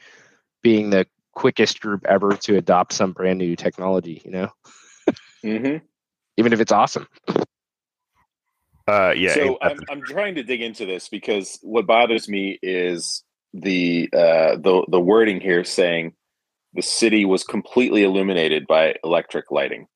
being 0.61 0.89
the 0.89 1.07
quickest 1.33 1.81
group 1.81 2.05
ever 2.05 2.35
to 2.37 2.57
adopt 2.57 2.93
some 2.93 3.11
brand 3.11 3.39
new 3.39 3.55
technology, 3.55 4.21
you 4.23 4.31
know? 4.31 4.49
Mm-hmm. 5.43 5.85
Even 6.37 6.53
if 6.53 6.59
it's 6.59 6.71
awesome. 6.71 7.07
Uh, 8.87 9.13
yeah. 9.15 9.33
so 9.33 9.57
I'm, 9.61 9.79
I'm 9.89 10.01
trying 10.01 10.35
to 10.35 10.43
dig 10.43 10.61
into 10.61 10.85
this 10.85 11.07
because 11.07 11.59
what 11.61 11.85
bothers 11.85 12.27
me 12.27 12.59
is 12.61 13.23
the 13.53 14.09
uh, 14.13 14.57
the 14.57 14.85
the 14.89 14.99
wording 14.99 15.39
here 15.39 15.63
saying 15.63 16.13
the 16.73 16.81
city 16.81 17.25
was 17.25 17.43
completely 17.43 18.03
illuminated 18.03 18.65
by 18.67 18.95
electric 19.03 19.51
lighting. 19.51 19.87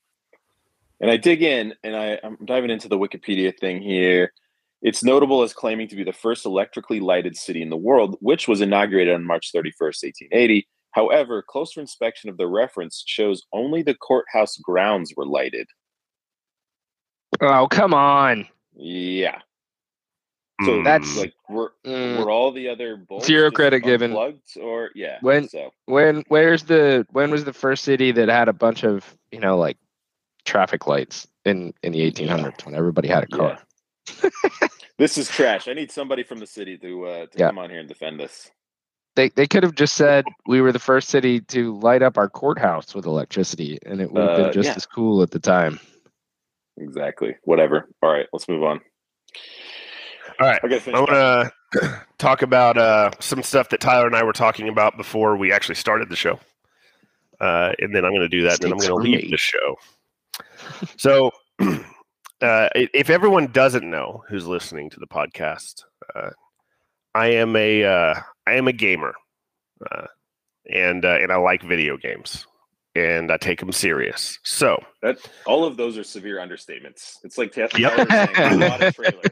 And 0.99 1.11
I 1.11 1.17
dig 1.17 1.41
in 1.41 1.73
and 1.83 1.95
I, 1.95 2.19
I'm 2.23 2.37
diving 2.45 2.69
into 2.69 2.87
the 2.87 2.97
Wikipedia 2.97 3.57
thing 3.57 3.81
here. 3.81 4.31
It's 4.81 5.03
notable 5.03 5.41
as 5.41 5.53
claiming 5.53 5.87
to 5.87 5.95
be 5.95 6.03
the 6.03 6.13
first 6.13 6.45
electrically 6.45 6.99
lighted 6.99 7.35
city 7.35 7.61
in 7.61 7.69
the 7.69 7.77
world, 7.77 8.15
which 8.19 8.47
was 8.47 8.61
inaugurated 8.61 9.13
on 9.13 9.25
March 9.25 9.51
31st, 9.53 10.03
1880. 10.03 10.67
However, 10.91 11.43
closer 11.47 11.81
inspection 11.81 12.29
of 12.29 12.37
the 12.37 12.47
reference 12.47 13.03
shows 13.05 13.43
only 13.53 13.81
the 13.81 13.95
courthouse 13.95 14.57
grounds 14.57 15.13
were 15.15 15.25
lighted. 15.25 15.67
Oh, 17.41 17.67
come 17.69 17.93
on. 17.93 18.47
Yeah. 18.75 19.39
So 20.65 20.71
mm, 20.71 20.83
that's- 20.83 21.17
like 21.17 21.33
were 21.49 21.73
Mm. 21.85 22.17
were 22.23 22.31
all 22.31 22.51
the 22.51 22.69
other 22.69 22.99
Zero 23.21 23.51
credit 23.51 23.81
given. 23.81 24.13
or 24.59 24.89
yeah. 24.95 25.17
When- 25.21 25.47
so 25.49 25.71
When 25.85 26.23
where's 26.29 26.63
the 26.63 27.05
when 27.11 27.29
was 27.29 27.45
the 27.45 27.53
first 27.53 27.83
city 27.83 28.11
that 28.13 28.27
had 28.29 28.47
a 28.49 28.53
bunch 28.53 28.83
of, 28.83 29.15
you 29.31 29.39
know, 29.39 29.57
like 29.57 29.77
traffic 30.45 30.87
lights 30.87 31.27
in 31.45 31.73
in 31.83 31.91
the 31.91 32.01
1800s 32.01 32.65
when 32.65 32.73
everybody 32.73 33.07
had 33.07 33.23
a 33.23 33.27
car? 33.27 33.59
this 34.97 35.17
is 35.17 35.29
trash. 35.29 35.67
I 35.67 35.73
need 35.73 35.91
somebody 35.91 36.23
from 36.23 36.39
the 36.39 36.47
city 36.47 36.77
to 36.79 37.05
uh, 37.05 37.25
to 37.27 37.37
Yeah. 37.37 37.47
come 37.49 37.59
on 37.59 37.69
here 37.69 37.79
and 37.79 37.87
defend 37.87 38.19
this. 38.19 38.49
They 39.15 39.29
they 39.29 39.45
could 39.47 39.61
have 39.63 39.75
just 39.75 39.93
said 39.95 40.25
we 40.47 40.61
were 40.61 40.71
the 40.71 40.79
first 40.79 41.09
city 41.09 41.39
to 41.41 41.77
light 41.79 42.01
up 42.01 42.17
our 42.17 42.29
courthouse 42.29 42.95
with 42.95 43.05
electricity 43.05 43.77
and 43.85 44.01
it 44.01 44.11
would 44.11 44.23
have 44.23 44.39
Uh, 44.39 44.43
been 44.45 44.53
just 44.53 44.67
yeah. 44.69 44.75
as 44.75 44.85
cool 44.87 45.21
at 45.21 45.29
the 45.31 45.39
time. 45.39 45.79
Exactly. 46.77 47.35
Whatever. 47.43 47.89
All 48.01 48.11
right, 48.11 48.27
let's 48.33 48.47
move 48.49 48.63
on. 48.63 48.81
All 50.39 50.47
right. 50.47 50.59
I 50.63 50.91
I 50.93 50.99
want 50.99 51.09
to 51.09 52.05
talk 52.17 52.41
about 52.41 52.77
uh, 52.77 53.11
some 53.19 53.41
stuff 53.43 53.69
that 53.69 53.79
Tyler 53.79 54.05
and 54.05 54.15
I 54.15 54.23
were 54.23 54.33
talking 54.33 54.69
about 54.69 54.97
before 54.97 55.35
we 55.35 55.51
actually 55.51 55.75
started 55.75 56.09
the 56.09 56.15
show. 56.15 56.39
Uh, 57.39 57.73
and 57.79 57.95
then 57.95 58.03
I'm 58.03 58.11
going 58.11 58.21
to 58.21 58.29
do 58.29 58.43
that, 58.43 58.63
and 58.63 58.63
then 58.63 58.71
I'm 58.71 58.77
going 58.77 58.89
to 58.89 58.95
leave 58.95 59.31
the 59.31 59.37
show. 59.37 59.77
So, 60.97 61.31
uh, 61.59 62.69
if 62.75 63.09
everyone 63.09 63.47
doesn't 63.47 63.89
know 63.89 64.23
who's 64.29 64.45
listening 64.45 64.91
to 64.91 64.99
the 64.99 65.07
podcast, 65.07 65.83
uh, 66.13 66.29
I 67.15 67.27
am 67.27 67.55
a 67.55 67.83
uh, 67.83 68.15
I 68.45 68.53
am 68.53 68.67
a 68.67 68.73
gamer, 68.73 69.15
uh, 69.89 70.05
and 70.71 71.03
uh, 71.03 71.17
and 71.19 71.31
I 71.31 71.37
like 71.37 71.63
video 71.63 71.97
games, 71.97 72.45
and 72.95 73.31
I 73.31 73.37
take 73.37 73.59
them 73.59 73.71
serious. 73.71 74.37
So, 74.43 74.83
That 75.01 75.17
all 75.47 75.65
of 75.65 75.77
those 75.77 75.97
are 75.97 76.03
severe 76.03 76.37
understatements. 76.37 77.15
It's 77.23 77.39
like 77.39 77.53
Tyler 77.53 77.69
Yep. 77.75 78.11
saying, 78.11 78.35
I 78.35 78.57
bought 78.57 78.83
a 78.83 78.91
trailer. 78.91 79.23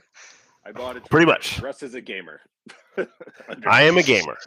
I 0.66 0.72
bought 0.72 0.94
trailer. 0.94 1.08
Pretty 1.10 1.26
much. 1.26 1.62
Russ 1.62 1.84
is 1.84 1.94
a 1.94 2.02
gamer. 2.02 2.42
I 3.68 3.84
am 3.84 3.98
a 3.98 4.04
gamer. 4.04 4.38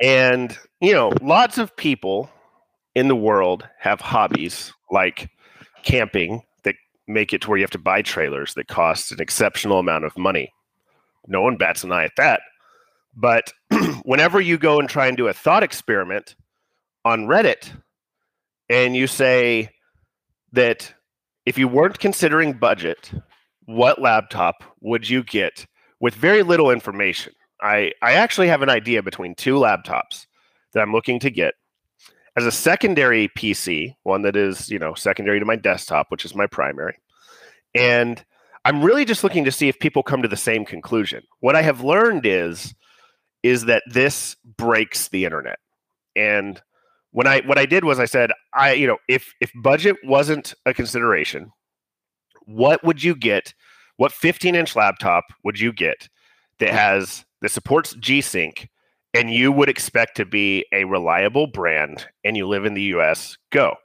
And, 0.00 0.56
you 0.80 0.92
know, 0.92 1.12
lots 1.20 1.58
of 1.58 1.74
people 1.76 2.30
in 2.94 3.08
the 3.08 3.16
world 3.16 3.66
have 3.78 4.00
hobbies 4.00 4.72
like 4.90 5.30
camping 5.82 6.42
that 6.64 6.74
make 7.06 7.32
it 7.32 7.40
to 7.42 7.48
where 7.48 7.58
you 7.58 7.64
have 7.64 7.70
to 7.70 7.78
buy 7.78 8.02
trailers 8.02 8.54
that 8.54 8.68
cost 8.68 9.12
an 9.12 9.20
exceptional 9.20 9.78
amount 9.78 10.04
of 10.04 10.16
money. 10.18 10.52
No 11.26 11.40
one 11.40 11.56
bats 11.56 11.84
an 11.84 11.92
eye 11.92 12.04
at 12.04 12.16
that. 12.16 12.42
But 13.16 13.52
whenever 14.02 14.40
you 14.40 14.58
go 14.58 14.78
and 14.78 14.88
try 14.88 15.06
and 15.06 15.16
do 15.16 15.28
a 15.28 15.32
thought 15.32 15.62
experiment 15.62 16.34
on 17.04 17.26
Reddit 17.26 17.70
and 18.68 18.96
you 18.96 19.06
say 19.06 19.70
that 20.52 20.92
if 21.46 21.58
you 21.58 21.68
weren't 21.68 21.98
considering 21.98 22.52
budget, 22.52 23.10
what 23.66 24.00
laptop 24.00 24.62
would 24.80 25.08
you 25.08 25.22
get 25.22 25.66
with 26.00 26.14
very 26.14 26.42
little 26.42 26.70
information? 26.70 27.32
I, 27.60 27.92
I 28.02 28.12
actually 28.12 28.48
have 28.48 28.62
an 28.62 28.68
idea 28.68 29.02
between 29.02 29.34
two 29.34 29.54
laptops 29.54 30.26
that 30.72 30.80
I'm 30.80 30.92
looking 30.92 31.20
to 31.20 31.30
get 31.30 31.54
as 32.36 32.46
a 32.46 32.52
secondary 32.52 33.28
PC, 33.28 33.94
one 34.04 34.22
that 34.22 34.36
is, 34.36 34.70
you 34.70 34.78
know, 34.78 34.94
secondary 34.94 35.38
to 35.38 35.44
my 35.44 35.56
desktop, 35.56 36.06
which 36.10 36.24
is 36.24 36.34
my 36.34 36.46
primary. 36.46 36.96
And 37.74 38.24
I'm 38.64 38.82
really 38.82 39.04
just 39.04 39.22
looking 39.22 39.44
to 39.44 39.52
see 39.52 39.68
if 39.68 39.78
people 39.78 40.02
come 40.02 40.22
to 40.22 40.28
the 40.28 40.36
same 40.36 40.64
conclusion. 40.64 41.22
What 41.40 41.56
I 41.56 41.62
have 41.62 41.82
learned 41.82 42.26
is 42.26 42.74
is 43.42 43.64
that 43.64 43.82
this 43.88 44.36
breaks 44.56 45.08
the 45.08 45.24
internet. 45.24 45.58
And 46.14 46.62
when 47.10 47.26
I 47.26 47.40
what 47.40 47.58
I 47.58 47.66
did 47.66 47.84
was 47.84 47.98
I 47.98 48.04
said, 48.04 48.30
I, 48.54 48.72
you 48.72 48.86
know, 48.86 48.98
if 49.08 49.32
if 49.40 49.50
budget 49.62 49.96
wasn't 50.04 50.54
a 50.64 50.72
consideration, 50.72 51.52
what 52.46 52.82
would 52.84 53.02
you 53.02 53.14
get? 53.14 53.54
What 53.96 54.12
15 54.12 54.54
inch 54.54 54.74
laptop 54.76 55.24
would 55.44 55.60
you 55.60 55.72
get 55.72 56.08
that 56.58 56.70
has 56.70 57.24
that 57.40 57.50
supports 57.50 57.94
G 57.94 58.20
Sync 58.20 58.68
and 59.14 59.32
you 59.32 59.52
would 59.52 59.68
expect 59.68 60.16
to 60.16 60.24
be 60.24 60.64
a 60.72 60.84
reliable 60.84 61.46
brand 61.46 62.06
and 62.24 62.36
you 62.36 62.46
live 62.48 62.64
in 62.64 62.74
the 62.74 62.82
US? 62.94 63.36
Go. 63.50 63.76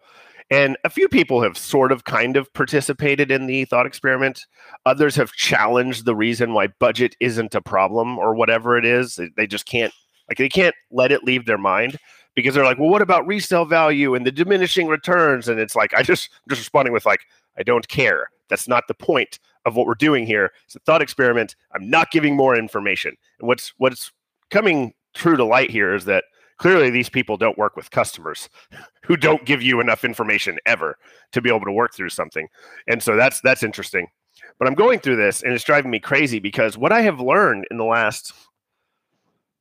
And 0.50 0.78
a 0.86 0.90
few 0.90 1.10
people 1.10 1.42
have 1.42 1.58
sort 1.58 1.92
of 1.92 2.06
kind 2.06 2.38
of 2.38 2.52
participated 2.54 3.32
in 3.32 3.48
the 3.48 3.66
thought 3.66 3.86
experiment. 3.86 4.46
Others 4.86 5.18
have 5.18 5.34
challenged 5.34 6.06
the 6.06 6.16
reason 6.16 6.54
why 6.54 6.68
budget 6.80 7.16
isn't 7.20 7.54
a 7.54 7.62
problem 7.62 8.18
or 8.18 8.34
whatever 8.34 8.78
it 8.78 8.86
is. 8.86 9.16
They- 9.16 9.30
They 9.36 9.48
just 9.48 9.66
can't 9.66 9.94
like 10.30 10.38
they 10.38 10.50
can't 10.50 10.76
let 10.92 11.12
it 11.12 11.24
leave 11.24 11.46
their 11.46 11.58
mind 11.58 11.98
because 12.38 12.54
they're 12.54 12.64
like, 12.64 12.78
well, 12.78 12.90
what 12.90 13.02
about 13.02 13.26
resale 13.26 13.66
value 13.66 14.14
and 14.14 14.24
the 14.24 14.32
diminishing 14.32 14.86
returns? 14.86 15.48
And 15.48 15.60
it's 15.60 15.76
like, 15.76 15.92
I 15.96 16.04
just 16.04 16.30
I'm 16.32 16.50
just 16.52 16.62
responding 16.62 16.94
with 16.94 17.04
like, 17.04 17.22
I 17.58 17.64
don't 17.64 17.88
care. 17.88 18.30
That's 18.48 18.68
not 18.68 18.84
the 18.88 18.94
point 18.94 19.40
of 19.66 19.76
what 19.76 19.88
we're 19.88 19.96
doing 19.96 20.28
here. 20.28 20.52
It's 20.66 20.76
a 20.76 20.80
thought 20.82 21.02
experiment. 21.02 21.56
I'm 21.74 21.90
not 21.90 22.12
giving 22.12 22.36
more 22.36 22.56
information. 22.56 23.18
And 23.40 23.48
what's 23.48 23.74
what's 23.80 24.12
coming 24.52 24.94
true 25.16 25.36
to 25.36 25.44
light 25.44 25.72
here 25.72 25.96
is 25.96 26.06
that 26.06 26.26
clearly 26.58 26.92
these 26.92 27.10
people 27.10 27.38
don't 27.38 27.58
work 27.58 27.76
with 27.76 27.90
customers 27.90 28.50
who 29.04 29.18
don't 29.18 29.44
give 29.46 29.64
you 29.64 29.82
enough 29.82 30.06
information 30.06 30.60
ever 30.68 30.96
to 31.32 31.42
be 31.42 31.50
able 31.50 31.66
to 31.66 31.72
work 31.72 31.96
through 31.96 32.10
something. 32.10 32.48
And 32.88 33.02
so 33.02 33.16
that's 33.16 33.42
that's 33.42 33.64
interesting. 33.64 34.10
But 34.60 34.68
I'm 34.68 34.76
going 34.76 35.00
through 35.00 35.16
this 35.16 35.42
and 35.42 35.54
it's 35.54 35.64
driving 35.64 35.90
me 35.90 36.00
crazy 36.00 36.38
because 36.38 36.78
what 36.78 36.92
I 36.92 37.02
have 37.02 37.20
learned 37.20 37.66
in 37.72 37.78
the 37.78 37.84
last 37.84 38.32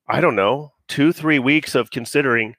I 0.08 0.20
don't 0.20 0.36
know, 0.36 0.72
2 0.88 1.14
3 1.14 1.38
weeks 1.38 1.74
of 1.74 1.90
considering 1.90 2.54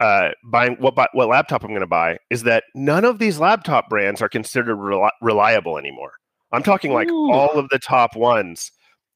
uh, 0.00 0.30
buying 0.44 0.76
what 0.76 0.96
what 1.12 1.28
laptop 1.28 1.62
I'm 1.62 1.70
going 1.70 1.80
to 1.80 1.86
buy 1.86 2.18
is 2.30 2.42
that 2.44 2.64
none 2.74 3.04
of 3.04 3.18
these 3.18 3.38
laptop 3.38 3.88
brands 3.88 4.22
are 4.22 4.28
considered 4.28 4.76
reli- 4.76 5.10
reliable 5.20 5.78
anymore. 5.78 6.12
I'm 6.52 6.62
talking 6.62 6.92
like 6.92 7.10
Ooh. 7.10 7.30
all 7.30 7.50
of 7.50 7.68
the 7.68 7.78
top 7.78 8.16
ones. 8.16 8.72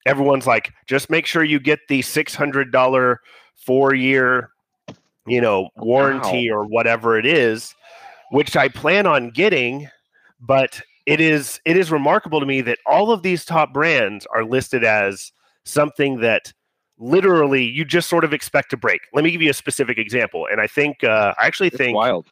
Everyone's 0.06 0.46
like, 0.46 0.70
just 0.86 1.08
make 1.08 1.26
sure 1.26 1.42
you 1.42 1.58
get 1.58 1.80
the 1.88 2.02
six 2.02 2.34
hundred 2.34 2.70
dollar 2.70 3.20
four 3.56 3.94
year, 3.94 4.50
you 5.26 5.40
know, 5.40 5.70
warranty 5.76 6.50
or 6.50 6.64
whatever 6.66 7.18
it 7.18 7.24
is, 7.24 7.74
which 8.30 8.54
I 8.54 8.68
plan 8.68 9.06
on 9.06 9.30
getting. 9.30 9.88
But 10.38 10.82
it 11.06 11.20
is 11.20 11.60
it 11.64 11.78
is 11.78 11.90
remarkable 11.90 12.40
to 12.40 12.46
me 12.46 12.60
that 12.60 12.78
all 12.86 13.10
of 13.10 13.22
these 13.22 13.46
top 13.46 13.72
brands 13.72 14.26
are 14.34 14.44
listed 14.44 14.84
as 14.84 15.32
something 15.64 16.20
that 16.20 16.52
literally 17.04 17.64
you 17.64 17.84
just 17.84 18.08
sort 18.08 18.24
of 18.24 18.32
expect 18.32 18.70
to 18.70 18.76
break. 18.76 19.02
Let 19.12 19.24
me 19.24 19.30
give 19.30 19.42
you 19.42 19.50
a 19.50 19.54
specific 19.54 19.98
example, 19.98 20.46
and 20.50 20.60
I 20.60 20.66
think 20.66 21.04
uh, 21.04 21.34
I 21.38 21.46
actually 21.46 21.68
It's 21.68 21.76
think 21.76 21.94
wild. 21.96 22.26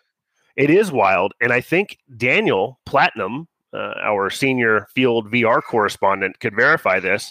it 0.56 0.70
is 0.70 0.90
wild, 0.90 1.32
and 1.40 1.52
I 1.52 1.60
think 1.60 1.98
Daniel 2.16 2.78
Platinum, 2.86 3.48
uh, 3.74 3.94
our 4.02 4.30
senior 4.30 4.86
field 4.94 5.30
VR 5.30 5.62
correspondent, 5.62 6.40
could 6.40 6.54
verify 6.56 6.98
this. 7.00 7.30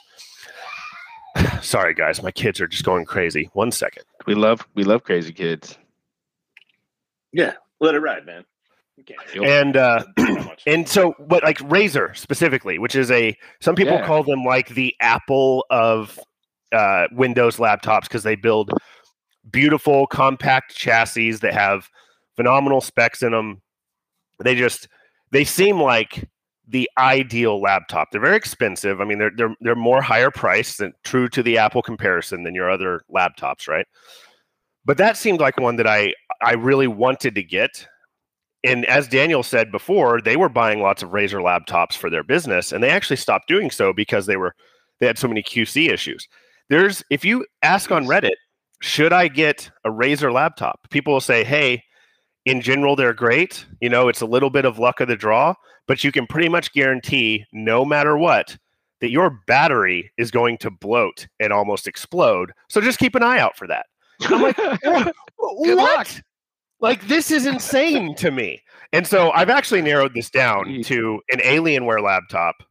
Sorry, 1.62 1.94
guys, 1.94 2.22
my 2.22 2.32
kids 2.32 2.60
are 2.62 2.68
just 2.68 2.84
going 2.84 3.06
crazy. 3.06 3.50
One 3.54 3.72
second. 3.72 4.04
We 4.28 4.36
love 4.36 4.68
we 4.76 4.84
love 4.84 5.04
crazy 5.04 5.34
kids. 5.34 5.78
Yeah, 7.34 7.54
let 7.80 7.96
it 7.96 8.00
ride, 8.00 8.26
man. 8.26 8.46
Okay. 9.00 9.16
And 9.44 9.78
uh, 9.78 10.04
and 10.68 10.88
so 10.88 11.16
but 11.20 11.44
like 11.44 11.58
Razer 11.60 12.16
specifically, 12.16 12.78
which 12.78 12.96
is 12.96 13.10
a 13.10 13.36
some 13.62 13.76
people 13.76 13.94
Yeah. 13.96 14.06
call 14.06 14.24
them 14.24 14.44
like 14.44 14.70
the 14.70 14.94
Apple 15.00 15.66
of 15.70 16.20
uh, 16.72 17.08
Windows 17.12 17.58
laptops 17.58 18.04
because 18.04 18.24
they 18.24 18.36
build 18.36 18.72
beautiful 19.50 20.08
compact 20.08 20.76
chassis 20.76 21.32
that 21.34 21.54
have 21.54 21.90
phenomenal 22.36 22.82
specs 22.82 23.24
in 23.24 23.32
them. 23.32 23.62
They 24.44 24.56
just 24.56 24.88
they 25.32 25.44
seem 25.44 25.82
like 25.82 26.28
the 26.68 26.90
ideal 26.98 27.62
laptop. 27.62 28.12
They're 28.12 28.22
very 28.22 28.38
expensive. 28.38 29.02
I 29.02 29.06
mean, 29.06 29.20
they're 29.20 29.32
they're 29.36 29.56
they're 29.62 29.76
more 29.76 30.02
higher 30.02 30.32
priced 30.32 30.80
than 30.80 30.94
true 31.04 31.28
to 31.30 31.44
the 31.44 31.58
Apple 31.58 31.82
comparison 31.82 32.44
than 32.44 32.56
your 32.56 32.70
other 32.70 33.02
laptops, 33.14 33.68
right? 33.68 33.86
But 34.86 34.98
that 34.98 35.18
seemed 35.18 35.40
like 35.40 35.60
one 35.60 35.76
that 35.76 35.88
I 35.88 36.14
I 36.42 36.54
really 36.54 36.88
wanted 36.88 37.36
to 37.36 37.44
get. 37.44 37.88
And 38.64 38.86
as 38.86 39.08
Daniel 39.08 39.42
said 39.42 39.72
before, 39.72 40.22
they 40.22 40.38
were 40.38 40.50
buying 40.50 40.82
lots 40.82 41.02
of 41.02 41.10
Razer 41.10 41.42
laptops 41.42 41.94
for 41.94 42.10
their 42.10 42.24
business, 42.24 42.72
and 42.72 42.84
they 42.84 42.92
actually 42.92 43.16
stopped 43.16 43.48
doing 43.48 43.72
so 43.72 43.92
because 43.92 44.26
they 44.28 44.38
were 44.38 44.56
they 45.00 45.08
had 45.08 45.18
so 45.18 45.28
many 45.28 45.44
QC 45.44 45.90
issues. 45.90 46.28
There's 46.72 47.04
if 47.10 47.26
you 47.26 47.46
ask 47.64 47.92
on 47.92 48.06
Reddit, 48.06 48.38
should 48.80 49.12
I 49.12 49.28
get 49.28 49.70
a 49.84 49.90
Razer 49.90 50.32
laptop? 50.32 50.90
People 50.90 51.12
will 51.12 51.20
say, 51.20 51.44
"Hey, 51.44 51.84
in 52.46 52.62
general 52.62 52.96
they're 52.96 53.14
great. 53.14 53.66
You 53.82 53.90
know, 53.90 54.08
it's 54.08 54.22
a 54.22 54.26
little 54.26 54.50
bit 54.50 54.64
of 54.64 54.80
luck 54.80 55.02
of 55.02 55.10
the 55.10 55.18
draw, 55.18 55.54
but 55.86 56.06
you 56.06 56.14
can 56.14 56.26
pretty 56.26 56.48
much 56.48 56.72
guarantee 56.72 57.44
no 57.52 57.84
matter 57.84 58.18
what 58.18 58.58
that 59.02 59.12
your 59.12 59.42
battery 59.48 60.14
is 60.18 60.32
going 60.32 60.58
to 60.60 60.72
bloat 60.72 61.28
and 61.42 61.52
almost 61.52 61.88
explode. 61.88 62.54
So 62.70 62.80
just 62.80 63.00
keep 63.00 63.16
an 63.16 63.24
eye 63.24 63.40
out 63.40 63.58
for 63.58 63.68
that." 63.68 63.88
I'm 64.22 64.42
like, 64.42 64.58
what? 64.84 65.14
what? 65.38 66.22
Like 66.80 67.06
this 67.10 67.32
is 67.32 67.46
insane 67.46 68.16
to 68.16 68.32
me. 68.32 68.64
And 68.94 69.06
so 69.06 69.32
I've 69.32 69.50
actually 69.50 69.82
narrowed 69.82 70.14
this 70.14 70.30
down 70.30 70.84
to 70.84 71.20
an 71.34 71.40
Alienware 71.40 72.02
laptop 72.02 72.64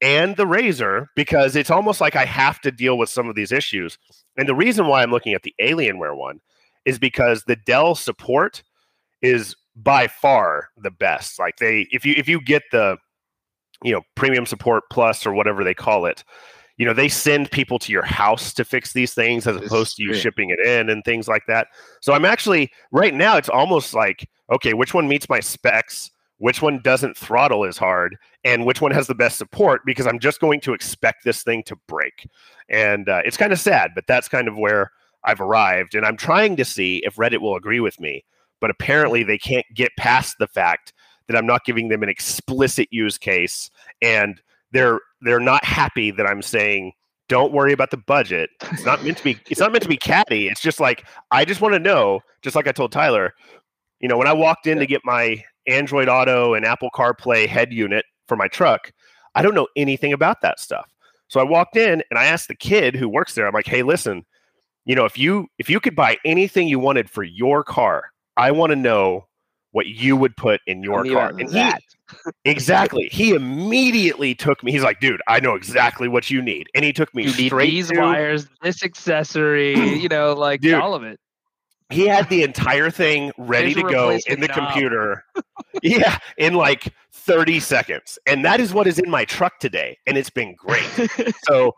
and 0.00 0.36
the 0.36 0.46
Razer 0.46 1.06
because 1.16 1.56
it's 1.56 1.70
almost 1.70 2.00
like 2.00 2.16
I 2.16 2.24
have 2.24 2.60
to 2.60 2.70
deal 2.70 2.98
with 2.98 3.08
some 3.08 3.28
of 3.28 3.34
these 3.34 3.52
issues. 3.52 3.98
And 4.36 4.48
the 4.48 4.54
reason 4.54 4.86
why 4.86 5.02
I'm 5.02 5.10
looking 5.10 5.34
at 5.34 5.42
the 5.42 5.54
Alienware 5.60 6.16
one 6.16 6.40
is 6.84 6.98
because 6.98 7.44
the 7.44 7.56
Dell 7.56 7.94
support 7.94 8.62
is 9.22 9.56
by 9.74 10.06
far 10.06 10.68
the 10.76 10.90
best. 10.90 11.38
Like 11.38 11.56
they 11.56 11.86
if 11.90 12.04
you 12.04 12.14
if 12.16 12.28
you 12.28 12.40
get 12.40 12.62
the 12.70 12.96
you 13.82 13.92
know 13.92 14.02
premium 14.14 14.46
support 14.46 14.84
plus 14.90 15.26
or 15.26 15.32
whatever 15.32 15.64
they 15.64 15.74
call 15.74 16.06
it, 16.06 16.24
you 16.78 16.86
know 16.86 16.94
they 16.94 17.08
send 17.08 17.50
people 17.50 17.78
to 17.80 17.92
your 17.92 18.04
house 18.04 18.54
to 18.54 18.64
fix 18.64 18.92
these 18.92 19.12
things 19.12 19.46
as 19.46 19.56
opposed 19.56 19.96
to 19.96 20.02
you 20.02 20.14
shipping 20.14 20.50
it 20.50 20.60
in 20.60 20.88
and 20.88 21.04
things 21.04 21.28
like 21.28 21.42
that 21.46 21.66
so 22.00 22.14
i'm 22.14 22.24
actually 22.24 22.70
right 22.92 23.14
now 23.14 23.36
it's 23.36 23.48
almost 23.48 23.92
like 23.92 24.28
okay 24.50 24.72
which 24.72 24.94
one 24.94 25.06
meets 25.06 25.28
my 25.28 25.40
specs 25.40 26.10
which 26.38 26.62
one 26.62 26.80
doesn't 26.82 27.16
throttle 27.16 27.64
as 27.64 27.76
hard 27.76 28.16
and 28.44 28.64
which 28.64 28.80
one 28.80 28.90
has 28.90 29.06
the 29.06 29.14
best 29.14 29.38
support 29.38 29.82
because 29.84 30.06
i'm 30.06 30.18
just 30.18 30.40
going 30.40 30.60
to 30.60 30.72
expect 30.72 31.24
this 31.24 31.42
thing 31.42 31.62
to 31.62 31.76
break 31.86 32.28
and 32.68 33.08
uh, 33.08 33.22
it's 33.24 33.36
kind 33.36 33.52
of 33.52 33.60
sad 33.60 33.92
but 33.94 34.06
that's 34.06 34.28
kind 34.28 34.48
of 34.48 34.56
where 34.56 34.90
i've 35.24 35.40
arrived 35.40 35.94
and 35.94 36.06
i'm 36.06 36.16
trying 36.16 36.56
to 36.56 36.64
see 36.64 37.02
if 37.04 37.16
reddit 37.16 37.40
will 37.40 37.56
agree 37.56 37.80
with 37.80 37.98
me 38.00 38.24
but 38.60 38.70
apparently 38.70 39.22
they 39.22 39.38
can't 39.38 39.66
get 39.74 39.92
past 39.98 40.36
the 40.38 40.48
fact 40.48 40.92
that 41.26 41.36
i'm 41.36 41.46
not 41.46 41.64
giving 41.64 41.88
them 41.88 42.02
an 42.02 42.08
explicit 42.08 42.88
use 42.90 43.18
case 43.18 43.70
and 44.02 44.40
they're 44.72 45.00
they're 45.22 45.40
not 45.40 45.64
happy 45.64 46.10
that 46.10 46.26
I'm 46.26 46.42
saying 46.42 46.92
don't 47.28 47.52
worry 47.52 47.72
about 47.72 47.90
the 47.90 47.98
budget. 47.98 48.48
It's 48.72 48.86
not 48.86 49.04
meant 49.04 49.18
to 49.18 49.24
be 49.24 49.38
it's 49.50 49.60
not 49.60 49.72
meant 49.72 49.82
to 49.82 49.88
be 49.88 49.96
catty. 49.96 50.48
It's 50.48 50.60
just 50.60 50.80
like 50.80 51.06
I 51.30 51.44
just 51.44 51.60
want 51.60 51.74
to 51.74 51.78
know, 51.78 52.20
just 52.42 52.56
like 52.56 52.66
I 52.66 52.72
told 52.72 52.92
Tyler, 52.92 53.34
you 54.00 54.08
know, 54.08 54.16
when 54.16 54.28
I 54.28 54.32
walked 54.32 54.66
in 54.66 54.76
yeah. 54.76 54.82
to 54.82 54.86
get 54.86 55.00
my 55.04 55.42
Android 55.66 56.08
Auto 56.08 56.54
and 56.54 56.64
Apple 56.64 56.90
CarPlay 56.94 57.46
head 57.46 57.72
unit 57.72 58.04
for 58.26 58.36
my 58.36 58.48
truck, 58.48 58.92
I 59.34 59.42
don't 59.42 59.54
know 59.54 59.68
anything 59.76 60.12
about 60.12 60.40
that 60.42 60.60
stuff. 60.60 60.90
So 61.28 61.40
I 61.40 61.44
walked 61.44 61.76
in 61.76 62.02
and 62.10 62.18
I 62.18 62.24
asked 62.24 62.48
the 62.48 62.54
kid 62.54 62.96
who 62.96 63.08
works 63.08 63.34
there, 63.34 63.46
I'm 63.46 63.52
like, 63.52 63.66
"Hey, 63.66 63.82
listen, 63.82 64.24
you 64.84 64.94
know, 64.94 65.04
if 65.04 65.18
you 65.18 65.48
if 65.58 65.68
you 65.68 65.80
could 65.80 65.94
buy 65.94 66.16
anything 66.24 66.68
you 66.68 66.78
wanted 66.78 67.10
for 67.10 67.22
your 67.22 67.62
car, 67.62 68.10
I 68.36 68.50
want 68.50 68.70
to 68.70 68.76
know 68.76 69.26
what 69.72 69.86
you 69.86 70.16
would 70.16 70.36
put 70.36 70.60
in 70.66 70.82
your 70.82 71.04
car." 71.04 71.30
And 71.38 71.52
he, 71.52 71.72
exactly. 72.44 73.08
He 73.12 73.30
immediately 73.30 74.34
took 74.34 74.62
me. 74.62 74.72
He's 74.72 74.82
like, 74.82 75.00
dude, 75.00 75.20
I 75.28 75.40
know 75.40 75.54
exactly 75.54 76.08
what 76.08 76.30
you 76.30 76.40
need. 76.40 76.68
And 76.74 76.84
he 76.84 76.92
took 76.92 77.14
me 77.14 77.24
you 77.24 77.30
straight 77.30 77.70
these 77.70 77.88
to, 77.90 78.00
wires, 78.00 78.48
this 78.62 78.82
accessory, 78.82 79.74
you 80.00 80.08
know, 80.08 80.32
like 80.32 80.60
dude, 80.60 80.74
all 80.74 80.94
of 80.94 81.02
it. 81.02 81.20
He 81.90 82.06
had 82.06 82.28
the 82.28 82.42
entire 82.42 82.90
thing 82.90 83.32
ready 83.38 83.72
to 83.72 83.82
go 83.82 84.10
in 84.26 84.40
the 84.40 84.48
computer. 84.48 85.24
yeah, 85.82 86.18
in 86.36 86.54
like 86.54 86.92
30 87.12 87.60
seconds. 87.60 88.18
And 88.26 88.44
that 88.44 88.60
is 88.60 88.74
what 88.74 88.86
is 88.86 88.98
in 88.98 89.08
my 89.08 89.24
truck 89.24 89.58
today. 89.58 89.98
And 90.06 90.18
it's 90.18 90.30
been 90.30 90.54
great. 90.54 90.88
so 91.44 91.74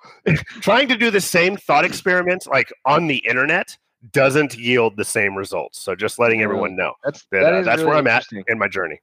trying 0.61 0.89
to 0.89 0.97
do 0.97 1.11
the 1.11 1.21
same 1.21 1.57
thought 1.57 1.85
experiments 1.85 2.47
like 2.47 2.73
on 2.87 3.07
the 3.07 3.19
internet 3.19 3.77
doesn't 4.13 4.57
yield 4.57 4.97
the 4.97 5.05
same 5.05 5.37
results. 5.37 5.81
So 5.81 5.95
just 5.95 6.19
letting 6.19 6.43
everyone 6.43 6.75
know 6.75 6.95
that's, 7.05 7.27
that, 7.31 7.41
that 7.41 7.55
uh, 7.55 7.63
that's 7.63 7.79
really 7.79 7.91
where 7.91 7.99
I'm 7.99 8.07
at 8.07 8.25
in 8.49 8.59
my 8.59 8.69
journey. 8.69 9.01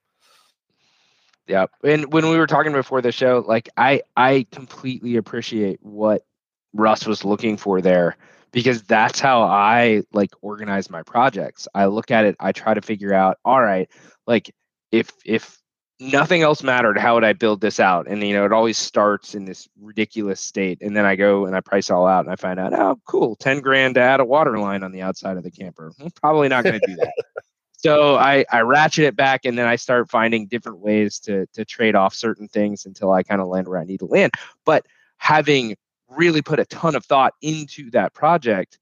Yeah. 1.47 1.67
And 1.83 2.11
when 2.11 2.29
we 2.29 2.37
were 2.37 2.47
talking 2.47 2.73
before 2.73 3.01
the 3.01 3.11
show, 3.11 3.45
like 3.47 3.69
I 3.77 4.01
I 4.17 4.45
completely 4.51 5.15
appreciate 5.15 5.79
what 5.81 6.25
Russ 6.73 7.05
was 7.05 7.23
looking 7.23 7.55
for 7.55 7.79
there 7.79 8.17
because 8.51 8.83
that's 8.83 9.19
how 9.19 9.43
I 9.43 10.03
like 10.13 10.31
organize 10.41 10.89
my 10.89 11.03
projects. 11.03 11.67
I 11.73 11.85
look 11.85 12.11
at 12.11 12.25
it, 12.25 12.35
I 12.39 12.51
try 12.51 12.73
to 12.73 12.81
figure 12.81 13.13
out, 13.13 13.37
all 13.45 13.61
right, 13.61 13.89
like 14.25 14.53
if 14.91 15.11
if 15.25 15.57
nothing 15.99 16.41
else 16.41 16.63
mattered, 16.63 16.97
how 16.97 17.15
would 17.15 17.23
I 17.23 17.33
build 17.33 17.61
this 17.61 17.79
out? 17.79 18.07
And 18.07 18.21
you 18.23 18.33
know, 18.33 18.45
it 18.45 18.53
always 18.53 18.77
starts 18.77 19.35
in 19.35 19.45
this 19.45 19.67
ridiculous 19.79 20.41
state. 20.41 20.79
And 20.81 20.95
then 20.95 21.05
I 21.05 21.15
go 21.15 21.45
and 21.45 21.55
I 21.55 21.61
price 21.61 21.89
all 21.89 22.07
out 22.07 22.25
and 22.25 22.31
I 22.31 22.35
find 22.35 22.59
out, 22.59 22.73
oh, 22.73 22.99
cool, 23.05 23.35
10 23.35 23.61
grand 23.61 23.95
to 23.95 24.01
add 24.01 24.19
a 24.19 24.25
water 24.25 24.57
line 24.59 24.83
on 24.83 24.91
the 24.91 25.01
outside 25.01 25.37
of 25.37 25.43
the 25.43 25.51
camper. 25.51 25.91
I'm 25.99 26.11
probably 26.11 26.49
not 26.49 26.63
going 26.63 26.79
to 26.79 26.87
do 26.87 26.95
that. 26.97 27.13
so 27.77 28.15
I, 28.15 28.45
I 28.51 28.61
ratchet 28.61 29.05
it 29.05 29.15
back 29.15 29.45
and 29.45 29.57
then 29.57 29.65
I 29.65 29.75
start 29.75 30.09
finding 30.09 30.47
different 30.47 30.79
ways 30.79 31.19
to 31.19 31.47
to 31.53 31.65
trade 31.65 31.95
off 31.95 32.13
certain 32.13 32.47
things 32.47 32.85
until 32.85 33.11
I 33.11 33.23
kind 33.23 33.41
of 33.41 33.47
land 33.47 33.67
where 33.67 33.79
I 33.79 33.85
need 33.85 33.99
to 33.99 34.05
land. 34.05 34.33
But 34.65 34.85
having 35.17 35.75
really 36.09 36.41
put 36.41 36.59
a 36.59 36.65
ton 36.65 36.95
of 36.95 37.05
thought 37.05 37.33
into 37.41 37.89
that 37.91 38.13
project, 38.13 38.79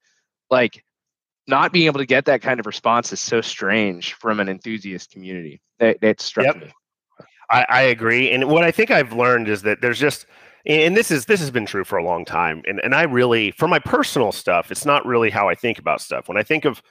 like 0.50 0.84
not 1.48 1.72
being 1.72 1.86
able 1.86 2.00
to 2.00 2.06
get 2.06 2.26
that 2.26 2.42
kind 2.42 2.60
of 2.60 2.66
response 2.66 3.12
is 3.14 3.20
so 3.20 3.42
strange 3.42 4.14
from 4.14 4.40
an 4.40 4.50
enthusiast 4.50 5.12
community. 5.12 5.62
That, 5.80 6.00
that 6.02 6.22
struck 6.22 6.46
yep. 6.46 6.58
me. 6.58 6.72
I, 7.52 7.66
I 7.70 7.82
agree. 7.84 8.32
And 8.32 8.46
what 8.46 8.64
I 8.64 8.72
think 8.72 8.92
I've 8.92 9.14
learned 9.14 9.48
is 9.48 9.62
that 9.64 9.82
there's 9.82 10.00
just 10.00 10.26
and 10.68 10.98
this 10.98 11.12
is 11.12 11.26
this 11.26 11.40
has 11.40 11.52
been 11.52 11.66
true 11.68 11.84
for 11.84 11.98
a 11.98 12.04
long 12.04 12.26
time. 12.26 12.64
And 12.68 12.80
and 12.84 12.96
I 12.96 13.04
really 13.04 13.52
for 13.52 13.68
my 13.68 13.80
personal 13.80 14.32
stuff, 14.32 14.72
it's 14.72 14.86
not 14.86 15.06
really 15.06 15.30
how 15.30 15.48
I 15.48 15.54
think 15.54 15.78
about 15.78 16.02
stuff. 16.02 16.28
When 16.28 16.38
I 16.38 16.44
think 16.44 16.66
of 16.66 16.82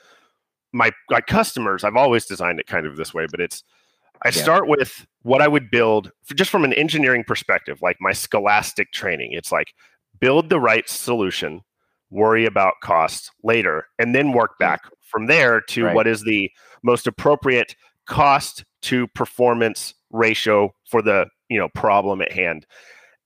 my 0.73 0.93
my 1.11 1.21
customers, 1.21 1.83
I've 1.83 1.97
always 1.97 2.25
designed 2.25 2.61
it 2.61 2.67
kind 2.67 2.87
of 2.87 2.97
this 2.97 3.13
way, 3.13 3.27
but 3.29 3.41
it's 3.41 3.65
I 4.25 4.29
yeah. 4.29 4.43
start 4.43 4.69
with 4.69 5.07
what 5.23 5.43
I 5.43 5.49
would 5.49 5.71
build 5.71 6.13
just 6.35 6.51
from 6.51 6.65
an 6.65 6.73
engineering 6.73 7.25
perspective, 7.25 7.83
like 7.83 7.97
my 8.01 8.13
scholastic 8.13 8.93
training. 8.93 9.33
It's 9.33 9.51
like 9.51 9.75
build 10.25 10.49
the 10.49 10.59
right 10.59 10.89
solution, 10.89 11.61
worry 12.09 12.47
about 12.47 12.81
costs 12.83 13.31
later, 13.43 13.87
and 13.99 14.15
then 14.15 14.33
work 14.33 14.59
back 14.59 14.81
from 15.03 15.27
there 15.27 15.61
to 15.61 15.85
right. 15.85 15.95
what 15.95 16.07
is 16.07 16.23
the 16.23 16.51
most 16.83 17.07
appropriate 17.07 17.77
cost 18.07 18.65
to 18.81 19.07
performance 19.09 19.93
ratio 20.13 20.75
for 20.89 21.03
the 21.03 21.27
you 21.51 21.59
know 21.59 21.69
problem 21.75 22.23
at 22.23 22.33
hand. 22.33 22.65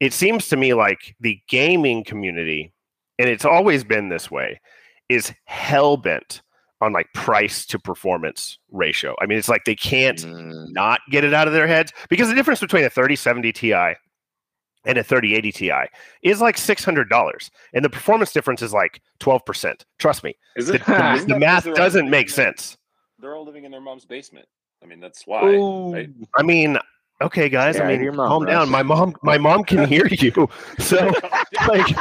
It 0.01 0.13
seems 0.13 0.49
to 0.49 0.57
me 0.57 0.75
like 0.75 1.15
the 1.21 1.39
gaming 1.49 2.03
community, 2.03 2.73
and 3.17 3.29
it's 3.29 3.45
always 3.45 3.85
been 3.85 4.09
this 4.09 4.29
way, 4.29 4.61
is 5.09 5.33
hell 5.45 5.97
bent 5.97 6.43
on 6.81 6.93
like 6.93 7.07
price 7.15 7.65
to 7.67 7.79
performance 7.79 8.59
ratio. 8.73 9.15
I 9.21 9.27
mean, 9.27 9.39
it's 9.39 9.49
like 9.49 9.67
they 9.67 9.77
can't 9.77 10.19
mm. 10.19 10.67
not 10.73 11.01
get 11.13 11.23
it 11.23 11.33
out 11.33 11.47
of 11.47 11.55
their 11.55 11.69
heads 11.69 11.93
because 12.09 12.29
the 12.29 12.35
difference 12.35 12.59
between 12.59 12.83
a 12.83 12.91
3070 12.91 13.53
Ti 13.53 13.95
and 14.89 14.99
a 14.99 15.05
3080 15.05 15.53
Ti 15.53 15.73
is 16.23 16.41
like 16.41 16.57
$600 16.57 17.51
and 17.75 17.85
the 17.85 17.91
performance 17.91 18.33
difference 18.33 18.63
is 18.63 18.73
like 18.73 19.01
12%. 19.21 19.83
Trust 19.99 20.25
me. 20.25 20.35
Is 20.57 20.71
it, 20.71 20.85
the, 20.85 20.93
the, 21.27 21.35
the 21.35 21.39
math 21.39 21.73
doesn't 21.75 22.11
make 22.11 22.31
sense. 22.31 22.77
They're 23.21 23.37
all 23.37 23.45
living 23.45 23.65
in 23.65 23.71
their 23.71 23.81
mom's 23.81 24.07
basement. 24.07 24.49
I 24.83 24.87
mean, 24.87 24.99
that's 24.99 25.27
why. 25.27 25.57
Right? 25.57 26.11
I 26.37 26.43
mean, 26.43 26.79
okay 27.21 27.49
guys 27.49 27.75
yeah, 27.75 27.83
i 27.83 27.97
mean 27.97 28.15
mom, 28.15 28.29
calm 28.29 28.47
down 28.47 28.69
my 28.69 28.81
mom 28.81 29.13
my 29.25 29.37
mom 29.37 29.65
can 29.65 29.89
hear 29.89 30.07
you 30.07 30.49
so 30.79 31.13
like 31.67 31.97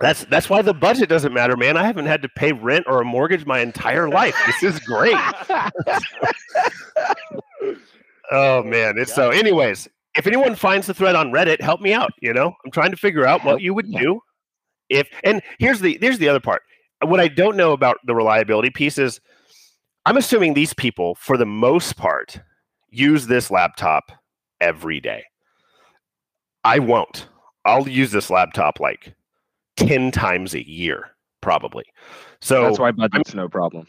That's 0.00 0.24
that's 0.24 0.50
why 0.50 0.62
the 0.62 0.74
budget 0.74 1.08
doesn't 1.08 1.32
matter, 1.32 1.56
man. 1.56 1.76
I 1.76 1.84
haven't 1.84 2.06
had 2.06 2.22
to 2.22 2.28
pay 2.28 2.50
rent 2.50 2.86
or 2.88 3.00
a 3.00 3.04
mortgage 3.04 3.46
my 3.46 3.60
entire 3.60 4.08
life. 4.08 4.34
This 4.46 4.64
is 4.64 4.80
great. 4.80 5.14
oh 8.32 8.62
man, 8.64 8.98
it's 8.98 9.14
so. 9.14 9.28
Uh, 9.28 9.32
anyways, 9.32 9.88
if 10.16 10.26
anyone 10.26 10.54
finds 10.54 10.86
the 10.86 10.94
thread 10.94 11.14
on 11.14 11.30
Reddit, 11.30 11.60
help 11.60 11.80
me 11.80 11.92
out. 11.92 12.12
You 12.20 12.32
know, 12.32 12.54
I'm 12.64 12.70
trying 12.70 12.90
to 12.90 12.96
figure 12.96 13.26
out 13.26 13.44
what 13.44 13.62
you 13.62 13.74
would 13.74 13.90
do 13.90 14.20
if. 14.88 15.08
And 15.24 15.42
here's 15.58 15.80
the 15.80 15.98
here's 16.00 16.18
the 16.18 16.28
other 16.28 16.40
part. 16.40 16.62
What 17.02 17.20
I 17.20 17.28
don't 17.28 17.56
know 17.56 17.72
about 17.72 17.98
the 18.06 18.14
reliability 18.14 18.70
piece 18.70 18.98
is, 18.98 19.20
I'm 20.06 20.16
assuming 20.16 20.54
these 20.54 20.74
people, 20.74 21.14
for 21.16 21.36
the 21.36 21.46
most 21.46 21.96
part, 21.96 22.40
use 22.90 23.26
this 23.26 23.50
laptop 23.50 24.12
every 24.60 25.00
day. 25.00 25.24
I 26.64 26.78
won't. 26.78 27.28
I'll 27.64 27.88
use 27.88 28.12
this 28.12 28.30
laptop 28.30 28.80
like 28.80 29.14
10 29.76 30.10
times 30.12 30.54
a 30.54 30.68
year, 30.68 31.10
probably. 31.40 31.84
So 32.40 32.62
that's 32.62 32.78
why 32.78 32.92
budget's 32.92 33.32
I'm, 33.32 33.38
no 33.38 33.48
problem. 33.48 33.86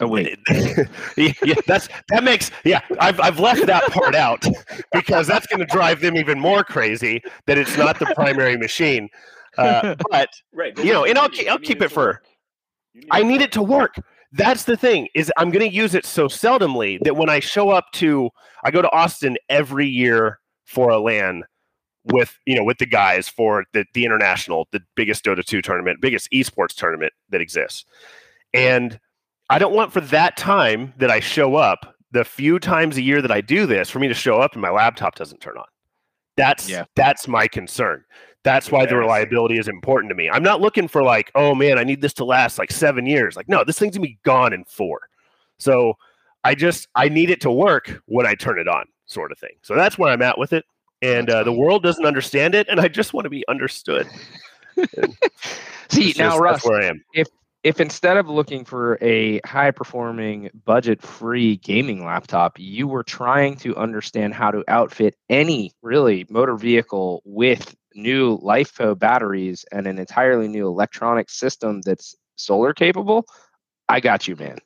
Oh 0.00 0.08
wait, 0.08 0.38
yeah, 1.16 1.54
that's 1.66 1.88
that 2.08 2.24
makes 2.24 2.50
yeah. 2.64 2.80
I've 2.98 3.20
I've 3.20 3.38
left 3.38 3.66
that 3.66 3.84
part 3.90 4.14
out 4.14 4.46
because 4.92 5.26
that's 5.26 5.46
going 5.46 5.60
to 5.60 5.66
drive 5.66 6.00
them 6.00 6.16
even 6.16 6.40
more 6.40 6.64
crazy 6.64 7.22
that 7.46 7.58
it's 7.58 7.76
not 7.76 7.98
the 7.98 8.06
primary 8.14 8.56
machine. 8.56 9.08
Uh, 9.58 9.94
but 10.10 10.30
Right. 10.54 10.76
You 10.78 10.92
know, 10.92 11.04
and 11.04 11.18
I'll 11.18 11.28
I'll 11.48 11.58
keep 11.58 11.82
it 11.82 11.90
for- 11.90 12.22
I 13.10 13.22
need 13.22 13.42
it 13.42 13.52
to 13.52 13.62
work. 13.62 13.94
That's 14.32 14.64
the 14.64 14.76
thing 14.76 15.08
is 15.14 15.30
I'm 15.36 15.50
going 15.50 15.68
to 15.68 15.74
use 15.74 15.94
it 15.94 16.06
so 16.06 16.28
seldomly 16.28 16.98
that 17.02 17.16
when 17.16 17.28
I 17.28 17.40
show 17.40 17.68
up 17.70 17.86
to 17.94 18.30
I 18.64 18.70
go 18.70 18.80
to 18.80 18.90
Austin 18.90 19.36
every 19.48 19.86
year 19.86 20.38
for 20.64 20.90
a 20.90 20.98
LAN 20.98 21.44
with 22.04 22.38
you 22.46 22.56
know 22.56 22.64
with 22.64 22.78
the 22.78 22.86
guys 22.86 23.28
for 23.28 23.64
the 23.74 23.84
the 23.92 24.04
international 24.06 24.66
the 24.72 24.80
biggest 24.96 25.24
Dota 25.24 25.44
2 25.44 25.60
tournament 25.60 26.00
biggest 26.00 26.28
esports 26.32 26.74
tournament 26.74 27.12
that 27.28 27.42
exists 27.42 27.84
and 28.54 28.98
I 29.50 29.58
don't 29.58 29.74
want 29.74 29.92
for 29.92 30.00
that 30.00 30.36
time 30.36 30.94
that 30.98 31.10
I 31.10 31.20
show 31.20 31.56
up 31.56 31.94
the 32.12 32.24
few 32.24 32.58
times 32.58 32.96
a 32.96 33.02
year 33.02 33.20
that 33.22 33.30
I 33.30 33.40
do 33.40 33.66
this 33.66 33.90
for 33.90 33.98
me 33.98 34.08
to 34.08 34.14
show 34.14 34.40
up 34.40 34.52
and 34.54 34.62
my 34.62 34.70
laptop 34.70 35.14
doesn't 35.16 35.40
turn 35.40 35.56
on 35.58 35.64
that's 36.36 36.68
Yeah. 36.68 36.84
that's 36.96 37.28
my 37.28 37.46
concern 37.46 38.04
that's 38.42 38.70
why 38.72 38.86
the 38.86 38.96
reliability 38.96 39.58
is 39.58 39.68
important 39.68 40.08
to 40.10 40.14
me. 40.14 40.30
I'm 40.30 40.42
not 40.42 40.62
looking 40.62 40.88
for 40.88 41.02
like, 41.02 41.30
oh 41.34 41.54
man, 41.54 41.78
I 41.78 41.84
need 41.84 42.00
this 42.00 42.14
to 42.14 42.24
last 42.24 42.58
like 42.58 42.70
seven 42.72 43.04
years. 43.04 43.36
Like, 43.36 43.50
no, 43.50 43.64
this 43.64 43.78
thing's 43.78 43.94
gonna 43.98 44.06
be 44.08 44.18
gone 44.24 44.54
in 44.54 44.64
four. 44.64 45.00
So 45.58 45.92
I 46.42 46.54
just 46.54 46.88
I 46.94 47.10
need 47.10 47.28
it 47.28 47.42
to 47.42 47.50
work 47.50 48.00
when 48.06 48.24
I 48.26 48.34
turn 48.34 48.58
it 48.58 48.66
on, 48.66 48.86
sort 49.04 49.30
of 49.30 49.38
thing. 49.38 49.56
So 49.60 49.74
that's 49.74 49.98
where 49.98 50.10
I'm 50.10 50.22
at 50.22 50.38
with 50.38 50.54
it. 50.54 50.64
And 51.02 51.28
uh, 51.28 51.44
the 51.44 51.52
world 51.52 51.82
doesn't 51.82 52.06
understand 52.06 52.54
it, 52.54 52.66
and 52.70 52.80
I 52.80 52.88
just 52.88 53.12
want 53.12 53.24
to 53.26 53.30
be 53.30 53.44
understood. 53.46 54.06
see 55.90 56.14
now, 56.16 56.30
just- 56.30 56.40
Russ. 56.40 56.64
where 56.64 56.80
I 56.80 56.86
am. 56.86 57.04
If 57.62 57.80
instead 57.80 58.16
of 58.16 58.28
looking 58.28 58.64
for 58.64 58.96
a 59.02 59.40
high 59.44 59.70
performing 59.70 60.50
budget 60.64 61.02
free 61.02 61.56
gaming 61.58 62.04
laptop 62.04 62.58
you 62.58 62.86
were 62.88 63.02
trying 63.02 63.56
to 63.56 63.76
understand 63.76 64.34
how 64.34 64.50
to 64.50 64.64
outfit 64.68 65.14
any 65.28 65.72
really 65.82 66.26
motor 66.30 66.56
vehicle 66.56 67.22
with 67.24 67.74
new 67.94 68.38
lifeo 68.38 68.98
batteries 68.98 69.64
and 69.72 69.86
an 69.86 69.98
entirely 69.98 70.48
new 70.48 70.66
electronic 70.66 71.28
system 71.30 71.80
that's 71.82 72.14
solar 72.36 72.72
capable 72.72 73.26
i 73.88 74.00
got 74.00 74.26
you 74.28 74.36
man 74.36 74.58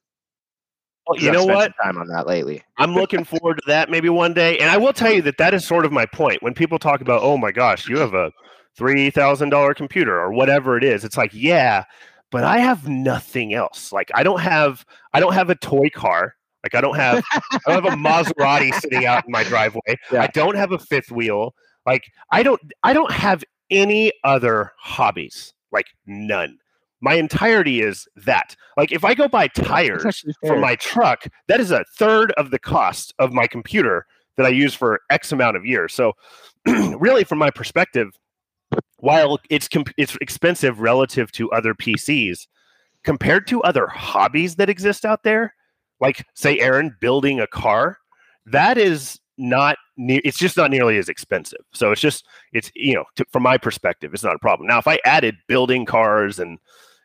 Well, 1.06 1.18
you 1.20 1.30
I've 1.30 1.34
know 1.34 1.44
what? 1.44 1.72
time 1.82 1.98
on 1.98 2.08
that 2.08 2.26
lately 2.26 2.62
I'm 2.78 2.94
looking 2.94 3.24
forward 3.24 3.56
to 3.56 3.62
that 3.68 3.90
maybe 3.90 4.08
one 4.08 4.34
day. 4.34 4.58
And 4.58 4.70
I 4.70 4.76
will 4.76 4.92
tell 4.92 5.12
you 5.12 5.22
that 5.22 5.38
that 5.38 5.54
is 5.54 5.66
sort 5.66 5.84
of 5.84 5.92
my 5.92 6.06
point. 6.06 6.42
When 6.42 6.54
people 6.54 6.78
talk 6.78 7.00
about, 7.00 7.22
oh 7.22 7.36
my 7.36 7.52
gosh, 7.52 7.88
you 7.88 7.98
have 7.98 8.14
a 8.14 8.32
three 8.76 9.10
thousand 9.10 9.50
dollar 9.50 9.74
computer 9.74 10.18
or 10.18 10.32
whatever 10.32 10.76
it 10.76 10.84
is, 10.84 11.04
it's 11.04 11.16
like, 11.16 11.30
yeah, 11.32 11.84
but 12.34 12.42
I 12.42 12.58
have 12.58 12.88
nothing 12.88 13.54
else. 13.54 13.92
Like 13.92 14.10
I 14.12 14.24
don't 14.24 14.40
have 14.40 14.84
I 15.12 15.20
don't 15.20 15.34
have 15.34 15.50
a 15.50 15.54
toy 15.54 15.88
car. 15.88 16.34
Like 16.64 16.74
I 16.74 16.80
don't 16.80 16.96
have 16.96 17.22
I 17.32 17.60
don't 17.64 17.84
have 17.84 17.92
a 17.92 17.96
Maserati 17.96 18.74
sitting 18.80 19.06
out 19.06 19.24
in 19.24 19.30
my 19.30 19.44
driveway. 19.44 19.94
Yeah. 20.10 20.22
I 20.22 20.26
don't 20.26 20.56
have 20.56 20.72
a 20.72 20.78
fifth 20.80 21.12
wheel. 21.12 21.54
Like 21.86 22.10
I 22.32 22.42
don't 22.42 22.60
I 22.82 22.92
don't 22.92 23.12
have 23.12 23.44
any 23.70 24.12
other 24.24 24.72
hobbies. 24.80 25.54
Like 25.70 25.86
none. 26.06 26.58
My 27.00 27.14
entirety 27.14 27.82
is 27.82 28.08
that. 28.16 28.56
Like 28.76 28.90
if 28.90 29.04
I 29.04 29.14
go 29.14 29.28
buy 29.28 29.46
tires 29.46 30.24
for 30.44 30.58
my 30.58 30.74
truck, 30.74 31.28
that 31.46 31.60
is 31.60 31.70
a 31.70 31.84
third 31.96 32.32
of 32.32 32.50
the 32.50 32.58
cost 32.58 33.14
of 33.20 33.32
my 33.32 33.46
computer 33.46 34.06
that 34.36 34.44
I 34.44 34.48
use 34.48 34.74
for 34.74 35.02
X 35.08 35.30
amount 35.30 35.56
of 35.56 35.64
years. 35.64 35.94
So, 35.94 36.14
really, 36.66 37.22
from 37.22 37.38
my 37.38 37.52
perspective, 37.52 38.18
while 39.04 39.38
it's 39.50 39.68
comp- 39.68 39.92
it's 39.98 40.16
expensive 40.22 40.80
relative 40.80 41.30
to 41.32 41.50
other 41.52 41.74
PCs, 41.74 42.46
compared 43.02 43.46
to 43.48 43.62
other 43.62 43.86
hobbies 43.86 44.56
that 44.56 44.70
exist 44.70 45.04
out 45.04 45.22
there, 45.24 45.54
like 46.00 46.24
say 46.32 46.58
Aaron 46.58 46.96
building 47.02 47.38
a 47.38 47.46
car, 47.46 47.98
that 48.46 48.78
is 48.78 49.20
not 49.36 49.76
near. 49.98 50.22
It's 50.24 50.38
just 50.38 50.56
not 50.56 50.70
nearly 50.70 50.96
as 50.96 51.10
expensive. 51.10 51.60
So 51.74 51.92
it's 51.92 52.00
just 52.00 52.24
it's 52.54 52.70
you 52.74 52.94
know 52.94 53.04
to, 53.16 53.26
from 53.30 53.42
my 53.42 53.58
perspective, 53.58 54.14
it's 54.14 54.24
not 54.24 54.36
a 54.36 54.38
problem. 54.38 54.66
Now, 54.66 54.78
if 54.78 54.88
I 54.88 54.98
added 55.04 55.36
building 55.48 55.84
cars 55.84 56.38
and 56.38 56.58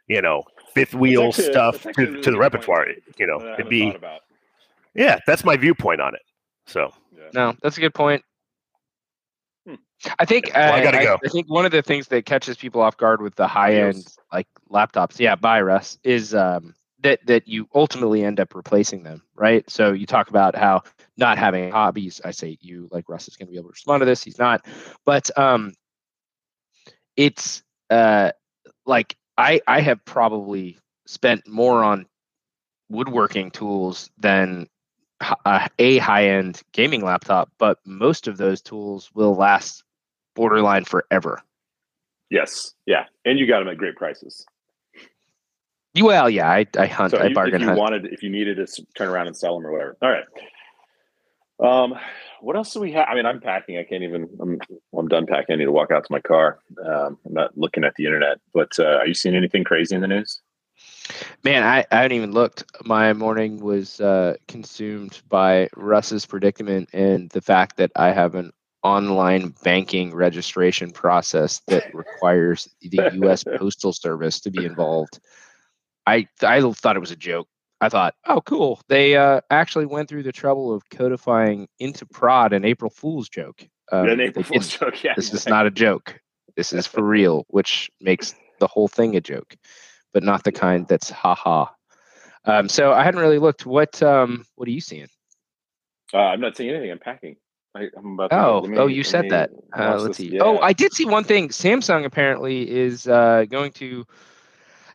you 0.07 0.21
know 0.21 0.43
fifth 0.73 0.93
wheel 0.93 1.27
actually 1.27 1.51
stuff 1.51 1.73
that's 1.83 1.87
actually 1.87 2.03
a 2.03 2.07
to, 2.07 2.11
really 2.11 2.23
to 2.23 2.31
the 2.31 2.37
good 2.37 2.41
point 2.41 2.53
repertoire, 2.53 2.87
you 3.17 3.27
know, 3.27 3.53
it'd 3.55 3.67
be 3.67 3.91
about. 3.93 4.21
yeah, 4.95 5.19
that's 5.27 5.43
my 5.43 5.57
viewpoint 5.57 5.99
on 5.99 6.15
it. 6.15 6.21
So 6.65 6.93
Yeah. 7.13 7.23
No, 7.33 7.55
that's 7.61 7.77
a 7.77 7.81
good 7.81 7.93
point. 7.93 8.23
I 10.17 10.25
think 10.25 10.51
Well, 10.53 10.73
I 10.73 10.79
uh, 10.79 10.83
gotta 10.83 10.99
I, 10.99 11.03
go. 11.03 11.17
I 11.23 11.29
think 11.29 11.49
one 11.49 11.65
of 11.65 11.71
the 11.71 11.81
things 11.81 12.07
that 12.07 12.25
catches 12.25 12.57
people 12.57 12.81
off 12.81 12.97
guard 12.97 13.21
with 13.21 13.35
the 13.35 13.47
high 13.47 13.75
end 13.75 14.07
like 14.31 14.47
laptops, 14.69 15.19
yeah, 15.19 15.35
buy 15.35 15.61
Russ, 15.61 15.97
is 16.03 16.33
um, 16.33 16.73
that 17.01 17.25
that 17.25 17.47
you 17.47 17.67
ultimately 17.73 18.23
end 18.23 18.39
up 18.39 18.55
replacing 18.55 19.03
them, 19.03 19.21
right? 19.35 19.69
So 19.69 19.91
you 19.91 20.05
talk 20.05 20.29
about 20.29 20.55
how 20.55 20.83
not 21.17 21.37
having 21.37 21.71
hobbies. 21.71 22.21
I 22.23 22.31
say 22.31 22.57
you 22.61 22.87
like 22.91 23.09
Russ 23.09 23.27
is 23.27 23.35
going 23.35 23.47
to 23.47 23.51
be 23.51 23.57
able 23.57 23.69
to 23.69 23.73
respond 23.73 24.01
to 24.01 24.05
this. 24.05 24.23
He's 24.23 24.39
not, 24.39 24.65
but 25.05 25.37
um, 25.37 25.73
it's 27.17 27.63
uh, 27.89 28.31
like 28.85 29.17
I 29.37 29.61
I 29.67 29.81
have 29.81 30.03
probably 30.05 30.79
spent 31.07 31.47
more 31.47 31.83
on 31.83 32.05
woodworking 32.89 33.51
tools 33.51 34.09
than 34.17 34.67
uh, 35.45 35.67
a 35.77 35.97
high-end 35.97 36.61
gaming 36.71 37.03
laptop, 37.03 37.51
but 37.57 37.77
most 37.85 38.27
of 38.27 38.37
those 38.37 38.61
tools 38.61 39.11
will 39.13 39.35
last 39.35 39.83
borderline 40.35 40.85
forever. 40.85 41.41
Yes. 42.29 42.73
Yeah. 42.85 43.05
And 43.25 43.39
you 43.39 43.47
got 43.47 43.59
them 43.59 43.69
at 43.69 43.77
great 43.77 43.95
prices. 43.95 44.45
Well, 45.99 46.29
yeah, 46.29 46.49
I, 46.49 46.65
I 46.77 46.85
hunt, 46.85 47.11
So 47.11 47.17
I 47.17 47.27
you, 47.27 47.35
bargain 47.35 47.55
if 47.55 47.61
you 47.61 47.67
hunt. 47.67 47.79
wanted, 47.79 48.05
if 48.13 48.21
you 48.23 48.29
needed 48.29 48.57
to 48.57 48.85
turn 48.95 49.09
around 49.09 49.27
and 49.27 49.35
sell 49.35 49.55
them 49.55 49.65
or 49.65 49.71
whatever. 49.71 49.97
All 50.01 50.09
right. 50.09 50.23
Um, 51.61 51.95
what 52.41 52.55
else 52.55 52.71
do 52.73 52.79
we 52.79 52.91
have? 52.93 53.07
I 53.09 53.15
mean, 53.15 53.25
I'm 53.25 53.41
packing. 53.41 53.77
I 53.77 53.83
can't 53.83 54.03
even. 54.03 54.29
I'm. 54.39 54.59
I'm 54.97 55.07
done 55.09 55.25
packing. 55.25 55.53
I 55.53 55.57
need 55.57 55.65
to 55.65 55.73
walk 55.73 55.91
out 55.91 56.05
to 56.05 56.11
my 56.11 56.21
car. 56.21 56.59
Um, 56.85 57.17
I'm 57.25 57.33
not 57.33 57.57
looking 57.57 57.83
at 57.83 57.95
the 57.95 58.05
internet. 58.05 58.37
But 58.53 58.69
uh, 58.79 58.97
are 58.99 59.07
you 59.07 59.13
seeing 59.13 59.35
anything 59.35 59.65
crazy 59.65 59.93
in 59.93 59.99
the 59.99 60.07
news? 60.07 60.39
Man, 61.43 61.63
I, 61.63 61.85
I 61.91 61.97
haven't 61.97 62.13
even 62.13 62.31
looked. 62.31 62.63
My 62.85 63.11
morning 63.11 63.57
was 63.57 63.99
uh, 63.99 64.35
consumed 64.47 65.21
by 65.27 65.67
Russ's 65.75 66.25
predicament 66.25 66.89
and 66.93 67.29
the 67.31 67.41
fact 67.41 67.75
that 67.77 67.91
I 67.95 68.11
have 68.11 68.35
an 68.35 68.51
online 68.83 69.53
banking 69.63 70.13
registration 70.13 70.91
process 70.91 71.61
that 71.67 71.93
requires 71.93 72.67
the 72.81 73.09
U.S. 73.15 73.43
Postal 73.57 73.93
Service 73.93 74.39
to 74.41 74.51
be 74.51 74.65
involved. 74.65 75.19
I 76.05 76.27
I 76.41 76.61
thought 76.61 76.95
it 76.95 76.99
was 76.99 77.11
a 77.11 77.15
joke. 77.15 77.47
I 77.81 77.89
thought, 77.89 78.13
oh, 78.27 78.41
cool. 78.41 78.81
They 78.89 79.15
uh, 79.15 79.39
actually 79.49 79.85
went 79.85 80.09
through 80.09 80.23
the 80.23 80.33
trouble 80.33 80.73
of 80.73 80.89
codifying 80.89 81.67
into 81.79 82.05
prod 82.05 82.51
an 82.51 82.65
April 82.65 82.91
Fool's 82.91 83.29
joke. 83.29 83.65
Um, 83.91 84.09
An 84.09 84.19
April. 84.19 84.43
Fool's 84.43 84.67
joke. 84.67 85.01
Yeah. 85.03 85.13
This 85.15 85.33
is 85.33 85.47
not 85.47 85.65
a 85.65 85.71
joke. 85.71 86.19
This 86.57 86.73
is 86.73 86.85
for 86.85 87.01
real, 87.01 87.45
which 87.47 87.89
makes 88.01 88.35
the 88.59 88.67
whole 88.67 88.89
thing 88.89 89.15
a 89.15 89.21
joke, 89.21 89.55
but 90.13 90.23
not 90.23 90.43
the 90.43 90.51
kind 90.51 90.87
that's 90.87 91.09
ha 91.09 91.35
ha. 91.35 91.73
Um, 92.45 92.67
so 92.67 92.91
I 92.91 93.03
hadn't 93.03 93.21
really 93.21 93.39
looked. 93.39 93.65
What 93.65 94.01
um, 94.03 94.45
what 94.55 94.67
are 94.67 94.71
you 94.71 94.81
seeing? 94.81 95.07
Uh, 96.13 96.17
I'm 96.17 96.41
not 96.41 96.57
seeing 96.57 96.69
anything. 96.71 96.91
I'm 96.91 96.99
packing. 96.99 97.37
I, 97.75 97.87
I'm 97.95 98.13
about. 98.13 98.31
To, 98.31 98.37
Oh, 98.37 98.61
me- 98.61 98.77
oh, 98.77 98.87
you 98.87 99.03
said 99.03 99.29
that. 99.29 99.51
Uh, 99.77 99.97
let's 99.97 100.07
this. 100.07 100.17
see. 100.17 100.39
Oh, 100.39 100.59
I 100.59 100.73
did 100.73 100.93
see 100.93 101.05
one 101.05 101.23
thing. 101.23 101.49
Samsung 101.49 102.05
apparently 102.05 102.69
is 102.69 103.07
uh, 103.07 103.45
going 103.49 103.71
to. 103.73 104.05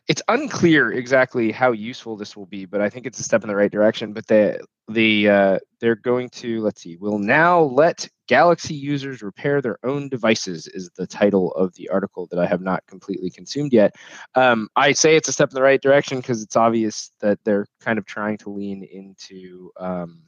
It's 0.07 0.21
unclear 0.27 0.91
exactly 0.91 1.51
how 1.51 1.71
useful 1.71 2.15
this 2.15 2.37
will 2.37 2.45
be, 2.45 2.65
but 2.65 2.79
I 2.79 2.91
think 2.91 3.07
it's 3.07 3.19
a 3.19 3.23
step 3.23 3.41
in 3.41 3.47
the 3.47 3.55
right 3.55 3.71
direction. 3.71 4.13
But 4.13 4.27
the 4.27 4.63
the 4.87 5.29
uh, 5.29 5.59
they're 5.79 5.95
going 5.95 6.29
to 6.29 6.61
let's 6.61 6.81
see. 6.81 6.95
Will 6.97 7.17
now 7.17 7.61
let 7.61 8.07
Galaxy 8.27 8.75
users 8.75 9.23
repair 9.23 9.61
their 9.61 9.77
own 9.83 10.09
devices 10.09 10.67
is 10.67 10.91
the 10.95 11.07
title 11.07 11.53
of 11.53 11.73
the 11.75 11.89
article 11.89 12.27
that 12.31 12.39
I 12.39 12.45
have 12.45 12.61
not 12.61 12.85
completely 12.87 13.29
consumed 13.29 13.73
yet. 13.73 13.95
Um, 14.35 14.67
I 14.75 14.91
say 14.91 15.15
it's 15.15 15.29
a 15.29 15.33
step 15.33 15.49
in 15.49 15.55
the 15.55 15.61
right 15.61 15.81
direction 15.81 16.19
because 16.19 16.43
it's 16.43 16.55
obvious 16.55 17.11
that 17.21 17.39
they're 17.43 17.65
kind 17.79 17.97
of 17.97 18.05
trying 18.05 18.37
to 18.39 18.49
lean 18.49 18.83
into 18.83 19.71
um, 19.79 20.21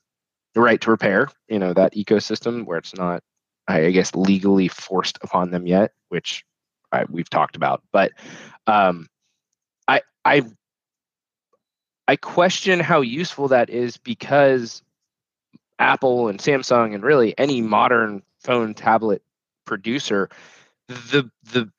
the 0.53 0.61
right 0.61 0.79
to 0.81 0.91
repair. 0.91 1.29
You 1.47 1.59
know 1.59 1.73
that 1.73 1.93
ecosystem 1.93 2.65
where 2.65 2.77
it's 2.77 2.95
not, 2.95 3.23
I 3.67 3.91
guess, 3.91 4.15
legally 4.15 4.67
forced 4.67 5.17
upon 5.21 5.51
them 5.51 5.67
yet, 5.67 5.93
which 6.09 6.45
I, 6.91 7.05
we've 7.09 7.29
talked 7.29 7.55
about. 7.55 7.83
But 7.91 8.11
um, 8.65 9.07
I 9.87 10.01
I 10.25 10.43
I 12.07 12.15
question 12.15 12.79
how 12.79 13.01
useful 13.01 13.49
that 13.49 13.69
is 13.69 13.97
because 13.97 14.81
Apple 15.79 16.27
and 16.27 16.39
Samsung 16.39 16.93
and 16.93 17.03
really 17.03 17.37
any 17.37 17.61
modern 17.61 18.23
phone 18.39 18.73
tablet 18.73 19.21
producer, 19.65 20.29
the 20.87 21.29
the 21.51 21.69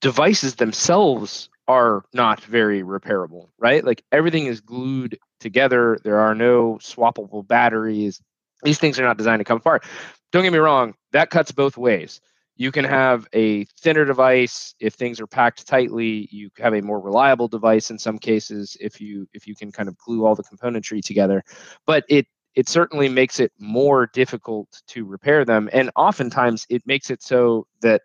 devices 0.00 0.56
themselves 0.56 1.50
are 1.70 2.04
not 2.12 2.38
very 2.44 2.82
repairable, 2.82 3.44
right? 3.58 3.82
Like 3.84 4.02
everything 4.12 4.46
is 4.46 4.60
glued 4.60 5.18
together. 5.40 5.98
There 6.04 6.18
are 6.18 6.34
no 6.34 6.78
swappable 6.80 7.42
batteries. 7.46 8.20
These 8.62 8.78
things 8.80 8.98
are 8.98 9.04
not 9.08 9.18
designed 9.18 9.40
to 9.40 9.50
come 9.50 9.58
apart. 9.62 9.84
Don't 10.32 10.44
get 10.44 10.52
me 10.52 10.58
wrong, 10.58 10.94
that 11.12 11.30
cuts 11.30 11.52
both 11.52 11.76
ways. 11.76 12.20
you 12.60 12.70
can 12.70 12.84
have 12.84 13.26
a 13.32 13.64
thinner 13.80 14.04
device 14.04 14.74
if 14.80 14.92
things 14.92 15.18
are 15.18 15.26
packed 15.26 15.66
tightly. 15.66 16.28
You 16.30 16.50
have 16.58 16.74
a 16.74 16.82
more 16.82 17.00
reliable 17.00 17.48
device 17.48 17.90
in 17.90 17.98
some 17.98 18.18
cases 18.18 18.76
if 18.80 19.00
you 19.00 19.26
if 19.32 19.46
you 19.46 19.54
can 19.56 19.72
kind 19.72 19.88
of 19.88 19.96
glue 19.96 20.26
all 20.26 20.34
the 20.34 20.44
componentry 20.44 21.02
together. 21.02 21.42
But 21.86 22.04
it 22.10 22.26
it 22.54 22.68
certainly 22.68 23.08
makes 23.08 23.40
it 23.40 23.50
more 23.58 24.10
difficult 24.12 24.68
to 24.88 25.06
repair 25.06 25.46
them, 25.46 25.70
and 25.72 25.90
oftentimes 25.96 26.66
it 26.68 26.82
makes 26.84 27.08
it 27.10 27.22
so 27.22 27.66
that 27.80 28.02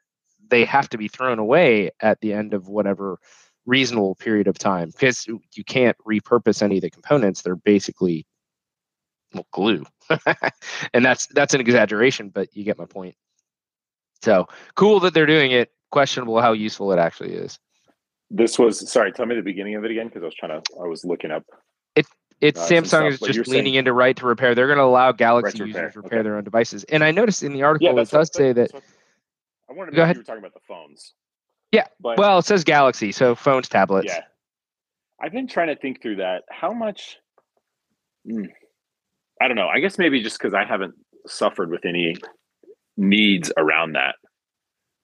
they 0.50 0.64
have 0.64 0.88
to 0.90 0.98
be 0.98 1.10
thrown 1.10 1.38
away 1.38 1.92
at 2.02 2.22
the 2.22 2.32
end 2.32 2.54
of 2.54 2.70
whatever 2.70 3.18
reasonable 3.66 4.16
period 4.16 4.48
of 4.48 4.58
time 4.58 4.90
because 4.90 5.28
you 5.28 5.64
can't 5.66 5.98
repurpose 6.08 6.62
any 6.62 6.78
of 6.78 6.82
the 6.82 6.90
components. 6.90 7.42
They're 7.42 7.56
basically 7.56 8.26
well, 9.34 9.48
glue, 9.52 9.86
and 10.94 11.04
that's 11.04 11.28
that's 11.28 11.54
an 11.54 11.62
exaggeration, 11.62 12.30
but 12.30 12.56
you 12.56 12.64
get 12.64 12.78
my 12.78 12.86
point. 12.86 13.16
So 14.22 14.48
cool 14.76 15.00
that 15.02 15.14
they're 15.14 15.26
doing 15.26 15.52
it. 15.52 15.72
Questionable 15.92 16.42
how 16.42 16.52
useful 16.52 16.92
it 16.92 17.00
actually 17.00 17.34
is. 17.34 17.60
This 18.30 18.58
was 18.58 18.92
sorry. 18.92 19.12
Tell 19.12 19.26
me 19.26 19.36
the 19.36 19.42
beginning 19.42 19.76
of 19.76 19.86
it 19.86 19.92
again 19.92 20.08
because 20.08 20.24
I 20.24 20.26
was 20.26 20.36
trying 20.36 20.62
to. 20.62 20.74
I 20.82 20.88
was 20.88 21.06
looking 21.06 21.32
up. 21.32 21.44
It 21.96 22.06
it's 22.42 22.60
uh, 22.60 22.68
Samsung 22.68 23.10
is 23.10 23.20
just 23.20 23.48
leaning 23.48 23.66
saying, 23.66 23.76
into 23.76 23.94
right 23.94 24.16
to 24.18 24.26
repair. 24.26 24.56
They're 24.56 24.68
going 24.68 24.78
to 24.78 24.84
allow 24.84 25.12
Galaxy 25.12 25.60
right 25.60 25.68
users 25.68 25.96
repair, 25.96 26.02
repair 26.02 26.20
okay. 26.20 26.24
their 26.24 26.38
own 26.38 26.44
devices. 26.44 26.84
And 26.86 27.04
I 27.04 27.12
noticed 27.12 27.44
in 27.44 27.54
the 27.54 27.64
article 27.64 27.94
yeah, 27.94 28.02
it 28.02 28.10
does 28.10 28.32
say 28.34 28.52
that. 28.54 28.72
I 29.70 29.74
wanted 29.74 29.92
to 29.92 29.98
go 29.98 30.04
ahead. 30.04 30.16
you 30.16 30.22
were 30.22 30.26
talking 30.26 30.40
about 30.40 30.54
the 30.54 30.60
phones. 30.68 31.14
Yeah. 31.72 31.88
But, 32.00 32.18
well, 32.18 32.40
it 32.40 32.46
says 32.46 32.64
Galaxy, 32.64 33.12
so 33.12 33.36
phones, 33.36 33.68
tablets. 33.68 34.08
Yeah. 34.08 34.22
I've 35.22 35.32
been 35.32 35.48
trying 35.48 35.68
to 35.68 35.76
think 35.76 36.02
through 36.02 36.18
that. 36.18 36.44
How 36.50 36.74
much? 36.74 37.18
Mm, 38.30 38.50
I 39.42 39.48
don't 39.48 39.58
know. 39.58 39.68
I 39.68 39.80
guess 39.80 39.98
maybe 39.98 40.22
just 40.22 40.38
because 40.38 40.54
I 40.54 40.66
haven't 40.66 40.94
suffered 41.28 41.72
with 41.72 41.86
any 41.86 42.16
needs 42.98 43.52
around 43.58 43.94
that. 43.94 44.16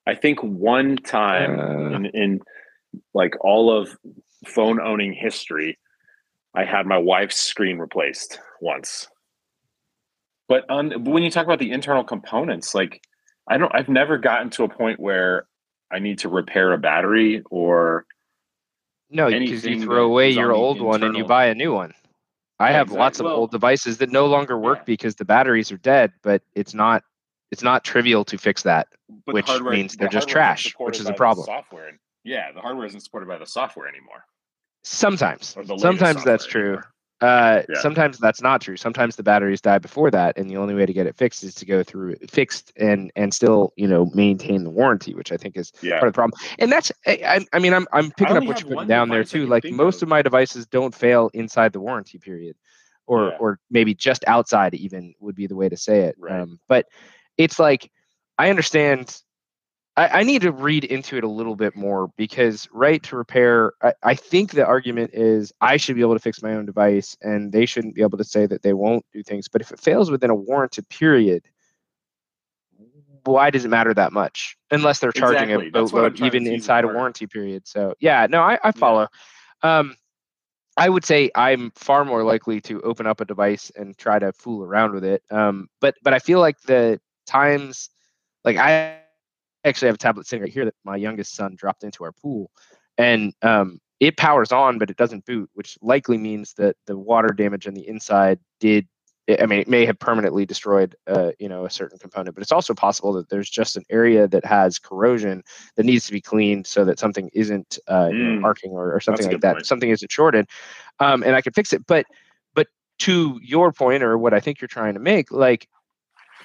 I 0.08 0.16
think 0.16 0.42
one 0.42 0.98
time 0.98 1.60
uh, 1.60 1.96
in, 1.96 2.06
in 2.14 2.40
like 3.14 3.36
all 3.42 3.76
of 3.76 3.98
phone 4.46 4.82
owning 4.82 5.14
history, 5.14 5.78
I 6.56 6.66
had 6.66 6.86
my 6.86 6.98
wife's 6.98 7.38
screen 7.38 7.78
replaced 7.78 8.40
once. 8.60 9.08
But 10.50 10.70
on, 10.70 11.06
when 11.06 11.24
you 11.24 11.32
talk 11.32 11.46
about 11.46 11.60
the 11.60 11.72
internal 11.72 12.04
components, 12.04 12.76
like 12.76 13.02
I 13.48 13.58
don't, 13.58 13.74
I've 13.74 13.90
never 13.90 14.18
gotten 14.18 14.50
to 14.52 14.64
a 14.64 14.70
point 14.70 15.00
where 15.00 15.46
I 15.92 16.00
need 16.00 16.20
to 16.20 16.30
repair 16.30 16.74
a 16.74 16.78
battery 16.78 17.44
or 17.50 18.06
no, 19.10 19.30
because 19.30 19.66
you 19.66 19.82
throw 19.84 20.06
away 20.06 20.30
your 20.30 20.54
old 20.54 20.78
internal. 20.78 20.90
one 20.90 21.04
and 21.04 21.18
you 21.18 21.26
buy 21.26 21.46
a 21.46 21.56
new 21.56 21.74
one. 21.74 21.94
I 22.60 22.70
yeah, 22.70 22.78
have 22.78 22.88
exactly. 22.88 23.00
lots 23.00 23.20
of 23.20 23.26
well, 23.26 23.36
old 23.36 23.52
devices 23.52 23.98
that 23.98 24.12
no 24.12 24.28
longer 24.28 24.58
work 24.58 24.80
yeah. 24.80 24.84
because 24.86 25.16
the 25.16 25.26
batteries 25.26 25.72
are 25.72 25.78
dead, 25.78 26.14
but 26.22 26.44
it's 26.56 26.74
not 26.74 27.04
it's 27.52 27.64
not 27.64 27.84
trivial 27.84 28.24
to 28.26 28.38
fix 28.38 28.64
that, 28.64 28.88
but 29.26 29.36
which 29.36 29.48
hardware, 29.48 29.74
means 29.74 29.98
they're 29.98 30.08
the 30.08 30.14
just 30.14 30.30
trash, 30.30 30.74
which 30.78 31.00
is 31.00 31.08
a 31.08 31.14
problem. 31.14 31.46
Software, 31.46 31.92
yeah, 32.24 32.52
the 32.52 32.62
hardware 32.62 32.86
isn't 32.86 33.02
supported 33.02 33.28
by 33.28 33.38
the 33.38 33.46
software 33.46 33.88
anymore. 33.88 34.26
Sometimes, 34.84 35.56
sometimes 35.78 36.24
that's 36.24 36.46
true. 36.46 36.80
Uh, 37.22 37.62
yeah. 37.70 37.80
Sometimes 37.82 38.18
that's 38.18 38.42
not 38.42 38.62
true. 38.62 38.76
Sometimes 38.76 39.16
the 39.16 39.22
batteries 39.22 39.62
die 39.62 39.78
before 39.78 40.10
that, 40.10 40.38
and 40.38 40.50
the 40.50 40.58
only 40.58 40.74
way 40.74 40.88
to 40.88 40.94
get 40.94 41.06
it 41.06 41.16
fixed 41.16 41.44
is 41.44 41.54
to 41.56 41.66
go 41.66 41.84
through 41.84 42.16
fixed 42.28 42.74
and 42.78 43.12
and 43.16 43.32
still 43.32 43.74
you 43.76 43.88
know 43.88 44.10
maintain 44.16 44.64
the 44.64 44.72
warranty, 44.72 45.14
which 45.14 45.32
I 45.32 45.38
think 45.38 45.56
is 45.56 45.72
yeah. 45.84 46.00
part 46.00 46.08
of 46.08 46.14
the 46.14 46.18
problem. 46.18 46.40
And 46.58 46.72
that's 46.72 46.92
I, 47.06 47.46
I 47.54 47.60
mean 47.60 47.74
I'm 47.76 47.88
I'm 47.94 48.10
picking 48.12 48.38
up 48.38 48.44
what 48.46 48.60
you're 48.62 48.70
putting 48.70 48.88
down 48.88 49.10
there 49.10 49.24
too. 49.24 49.46
Like 49.46 49.64
most 49.66 49.98
of. 49.98 50.04
of 50.04 50.10
my 50.10 50.24
devices 50.24 50.66
don't 50.66 50.96
fail 50.96 51.30
inside 51.36 51.74
the 51.74 51.80
warranty 51.80 52.18
period, 52.18 52.56
or 53.06 53.28
yeah. 53.28 53.38
or 53.40 53.60
maybe 53.70 53.94
just 53.94 54.24
outside 54.26 54.74
even 54.74 55.14
would 55.20 55.36
be 55.36 55.46
the 55.46 55.56
way 55.56 55.70
to 55.70 55.78
say 55.78 56.02
it. 56.02 56.16
Right. 56.18 56.42
Um, 56.42 56.60
but 56.68 56.88
it's 57.38 57.60
like 57.60 57.92
I 58.38 58.50
understand. 58.50 59.16
I, 60.02 60.22
I, 60.22 60.24
need 60.24 60.42
to 60.42 60.52
read 60.52 60.84
into 60.84 61.16
it 61.16 61.24
a 61.24 61.28
little 61.28 61.56
bit 61.56 61.76
more 61.76 62.08
because 62.18 62.68
right 62.72 63.04
to 63.04 63.16
repair. 63.16 63.74
I, 63.84 63.94
I 64.02 64.16
think 64.16 64.52
the 64.52 64.66
argument 64.66 65.12
is 65.14 65.54
I 65.62 65.78
should 65.78 65.96
be 65.96 66.02
able 66.02 66.16
to 66.16 66.20
fix 66.20 66.42
my 66.42 66.56
own 66.56 66.66
device, 66.66 67.16
and 67.22 67.52
they 67.52 67.68
shouldn't 67.68 67.94
be 67.94 68.02
able 68.02 68.18
to 68.18 68.24
say 68.24 68.48
that 68.48 68.64
they 68.64 68.74
won't 68.74 69.06
do 69.14 69.22
things. 69.22 69.48
But 69.48 69.62
if 69.62 69.72
it 69.72 69.80
fails 69.80 70.10
within 70.10 70.32
a 70.32 70.36
warranted 70.36 70.90
period, 70.90 71.44
why 73.26 73.52
does 73.52 73.64
it 73.64 73.68
matter 73.68 73.94
that 73.94 74.12
much? 74.12 74.58
Unless 74.72 75.00
they're 75.00 75.12
charging 75.12 75.52
exactly. 75.52 75.68
a 75.68 75.72
boatload 75.72 76.20
even 76.20 76.48
inside 76.48 76.84
a 76.84 76.88
warranty 76.88 77.28
period. 77.28 77.68
So 77.68 77.94
yeah, 78.00 78.26
no, 78.28 78.42
I, 78.42 78.58
I 78.64 78.72
follow. 78.72 79.08
Yeah. 79.64 79.80
Um, 79.80 79.96
I 80.78 80.90
would 80.90 81.06
say 81.06 81.30
I'm 81.36 81.72
far 81.76 82.06
more 82.06 82.24
likely 82.24 82.60
to 82.62 82.82
open 82.82 83.06
up 83.06 83.22
a 83.22 83.26
device 83.26 83.72
and 83.76 83.96
try 83.96 84.18
to 84.18 84.34
fool 84.34 84.64
around 84.64 84.94
with 84.94 85.04
it. 85.04 85.22
Um, 85.30 85.70
but 85.80 85.94
but 86.02 86.16
I 86.16 86.18
feel 86.18 86.40
like 86.40 86.60
the 86.62 87.00
times 87.28 87.92
like 88.44 88.58
I 88.58 89.01
actually 89.64 89.88
I 89.88 89.90
have 89.90 89.96
a 89.96 90.00
tablet 90.00 90.28
sitting 90.28 90.44
right 90.44 90.54
here 90.54 90.66
that 90.66 90.76
my 90.84 90.96
youngest 90.96 91.36
son 91.36 91.56
dropped 91.56 91.84
into 91.84 92.04
our 92.04 92.12
pool 92.12 92.52
and 92.98 93.34
um, 93.42 93.80
it 94.00 94.18
powers 94.18 94.52
on 94.52 94.78
but 94.78 94.90
it 94.90 94.98
doesn't 94.98 95.26
boot 95.26 95.50
which 95.54 95.78
likely 95.82 96.18
means 96.18 96.54
that 96.54 96.76
the 96.88 96.98
water 96.98 97.30
damage 97.30 97.68
on 97.68 97.74
the 97.74 97.88
inside 97.88 98.40
did 98.60 98.88
i 99.40 99.46
mean 99.46 99.60
it 99.60 99.68
may 99.68 99.86
have 99.86 99.98
permanently 100.00 100.46
destroyed 100.46 100.96
uh, 101.08 101.32
you 101.40 101.48
know 101.48 101.66
a 101.66 101.70
certain 101.70 101.98
component 102.00 102.36
but 102.36 102.42
it's 102.42 102.52
also 102.52 102.74
possible 102.74 103.14
that 103.14 103.30
there's 103.30 103.50
just 103.50 103.78
an 103.78 103.84
area 103.90 104.28
that 104.28 104.44
has 104.44 104.80
corrosion 104.80 105.44
that 105.76 105.86
needs 105.86 106.06
to 106.06 106.12
be 106.12 106.20
cleaned 106.20 106.66
so 106.66 106.84
that 106.84 107.00
something 107.00 107.30
isn't 107.34 107.78
uh, 107.88 108.06
mm. 108.06 108.18
you 108.18 108.24
know, 108.24 108.42
mm. 108.42 108.44
arcing 108.44 108.72
or, 108.72 108.94
or 108.94 109.00
something 109.00 109.28
like 109.28 109.42
that 109.42 109.54
point. 109.54 109.66
something 109.66 109.90
isn't 109.90 110.12
shorted 110.12 110.48
um, 111.00 111.24
and 111.24 111.36
i 111.36 111.42
can 111.42 111.54
fix 111.54 111.72
it 111.72 111.86
but 111.86 112.06
but 112.56 112.68
to 112.98 113.40
your 113.42 113.72
point 113.72 114.04
or 114.04 114.18
what 114.18 114.34
i 114.34 114.40
think 114.40 114.60
you're 114.60 114.68
trying 114.68 114.96
to 114.96 115.00
make 115.00 115.32
like 115.32 115.68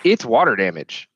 it's 0.05 0.25
water 0.25 0.57
damage. 0.57 1.09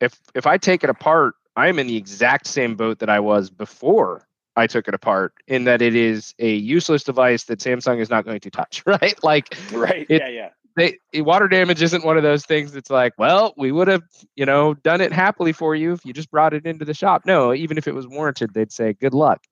If 0.00 0.18
if 0.34 0.46
I 0.46 0.58
take 0.58 0.84
it 0.84 0.90
apart, 0.90 1.34
I'm 1.56 1.78
in 1.78 1.86
the 1.86 1.96
exact 1.96 2.46
same 2.46 2.76
boat 2.76 3.00
that 3.00 3.10
I 3.10 3.20
was 3.20 3.50
before 3.50 4.26
I 4.56 4.66
took 4.66 4.88
it 4.88 4.94
apart 4.94 5.34
in 5.46 5.64
that 5.64 5.80
it 5.82 5.94
is 5.94 6.34
a 6.38 6.54
useless 6.54 7.04
device 7.04 7.44
that 7.44 7.60
Samsung 7.60 8.00
is 8.00 8.10
not 8.10 8.24
going 8.24 8.40
to 8.40 8.50
touch, 8.50 8.82
right? 8.86 9.14
Like 9.22 9.56
Right. 9.72 10.06
It, 10.08 10.22
yeah, 10.22 10.28
yeah. 10.28 10.48
They, 10.76 10.98
water 11.22 11.48
damage 11.48 11.82
isn't 11.82 12.04
one 12.04 12.16
of 12.16 12.22
those 12.22 12.46
things 12.46 12.70
that's 12.70 12.90
like, 12.90 13.12
well, 13.18 13.52
we 13.56 13.72
would 13.72 13.88
have, 13.88 14.04
you 14.36 14.46
know, 14.46 14.74
done 14.74 15.00
it 15.00 15.12
happily 15.12 15.52
for 15.52 15.74
you 15.74 15.92
if 15.92 16.04
you 16.04 16.12
just 16.12 16.30
brought 16.30 16.54
it 16.54 16.66
into 16.66 16.84
the 16.84 16.94
shop. 16.94 17.22
No, 17.26 17.52
even 17.52 17.78
if 17.78 17.88
it 17.88 17.94
was 17.94 18.06
warranted, 18.06 18.54
they'd 18.54 18.70
say 18.70 18.92
good 18.92 19.12
luck. 19.12 19.42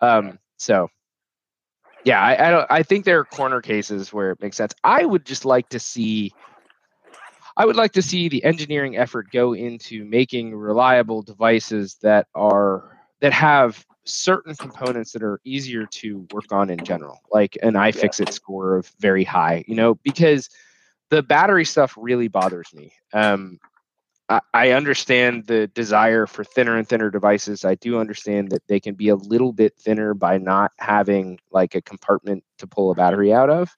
Um, 0.00 0.40
so 0.56 0.88
yeah, 2.06 2.20
I, 2.20 2.48
I 2.48 2.50
don't 2.50 2.66
I 2.70 2.82
think 2.82 3.04
there 3.04 3.18
are 3.18 3.24
corner 3.24 3.60
cases 3.60 4.12
where 4.12 4.30
it 4.30 4.40
makes 4.40 4.56
sense. 4.56 4.74
I 4.84 5.04
would 5.04 5.26
just 5.26 5.44
like 5.44 5.68
to 5.70 5.80
see 5.80 6.32
I 7.56 7.64
would 7.64 7.76
like 7.76 7.92
to 7.92 8.02
see 8.02 8.28
the 8.28 8.44
engineering 8.44 8.96
effort 8.96 9.30
go 9.30 9.54
into 9.54 10.04
making 10.04 10.54
reliable 10.54 11.22
devices 11.22 11.96
that 12.02 12.26
are 12.34 12.98
that 13.20 13.32
have 13.32 13.84
certain 14.04 14.54
components 14.54 15.12
that 15.12 15.22
are 15.22 15.40
easier 15.44 15.86
to 15.86 16.26
work 16.32 16.52
on 16.52 16.70
in 16.70 16.78
general, 16.84 17.20
like 17.32 17.56
an 17.62 17.74
iFixit 17.74 18.30
score 18.30 18.76
of 18.76 18.92
very 19.00 19.24
high, 19.24 19.64
you 19.66 19.74
know, 19.74 19.94
because 19.96 20.48
the 21.10 21.22
battery 21.22 21.64
stuff 21.64 21.94
really 21.96 22.28
bothers 22.28 22.72
me. 22.74 22.92
Um, 23.12 23.58
I, 24.28 24.40
I 24.52 24.70
understand 24.70 25.46
the 25.46 25.66
desire 25.68 26.26
for 26.26 26.44
thinner 26.44 26.76
and 26.76 26.88
thinner 26.88 27.10
devices. 27.10 27.64
I 27.64 27.74
do 27.76 27.98
understand 27.98 28.50
that 28.50 28.66
they 28.68 28.80
can 28.80 28.94
be 28.94 29.08
a 29.08 29.16
little 29.16 29.52
bit 29.52 29.74
thinner 29.76 30.14
by 30.14 30.38
not 30.38 30.72
having 30.78 31.38
like 31.50 31.74
a 31.74 31.82
compartment 31.82 32.44
to 32.58 32.66
pull 32.66 32.90
a 32.90 32.94
battery 32.94 33.32
out 33.32 33.50
of. 33.50 33.74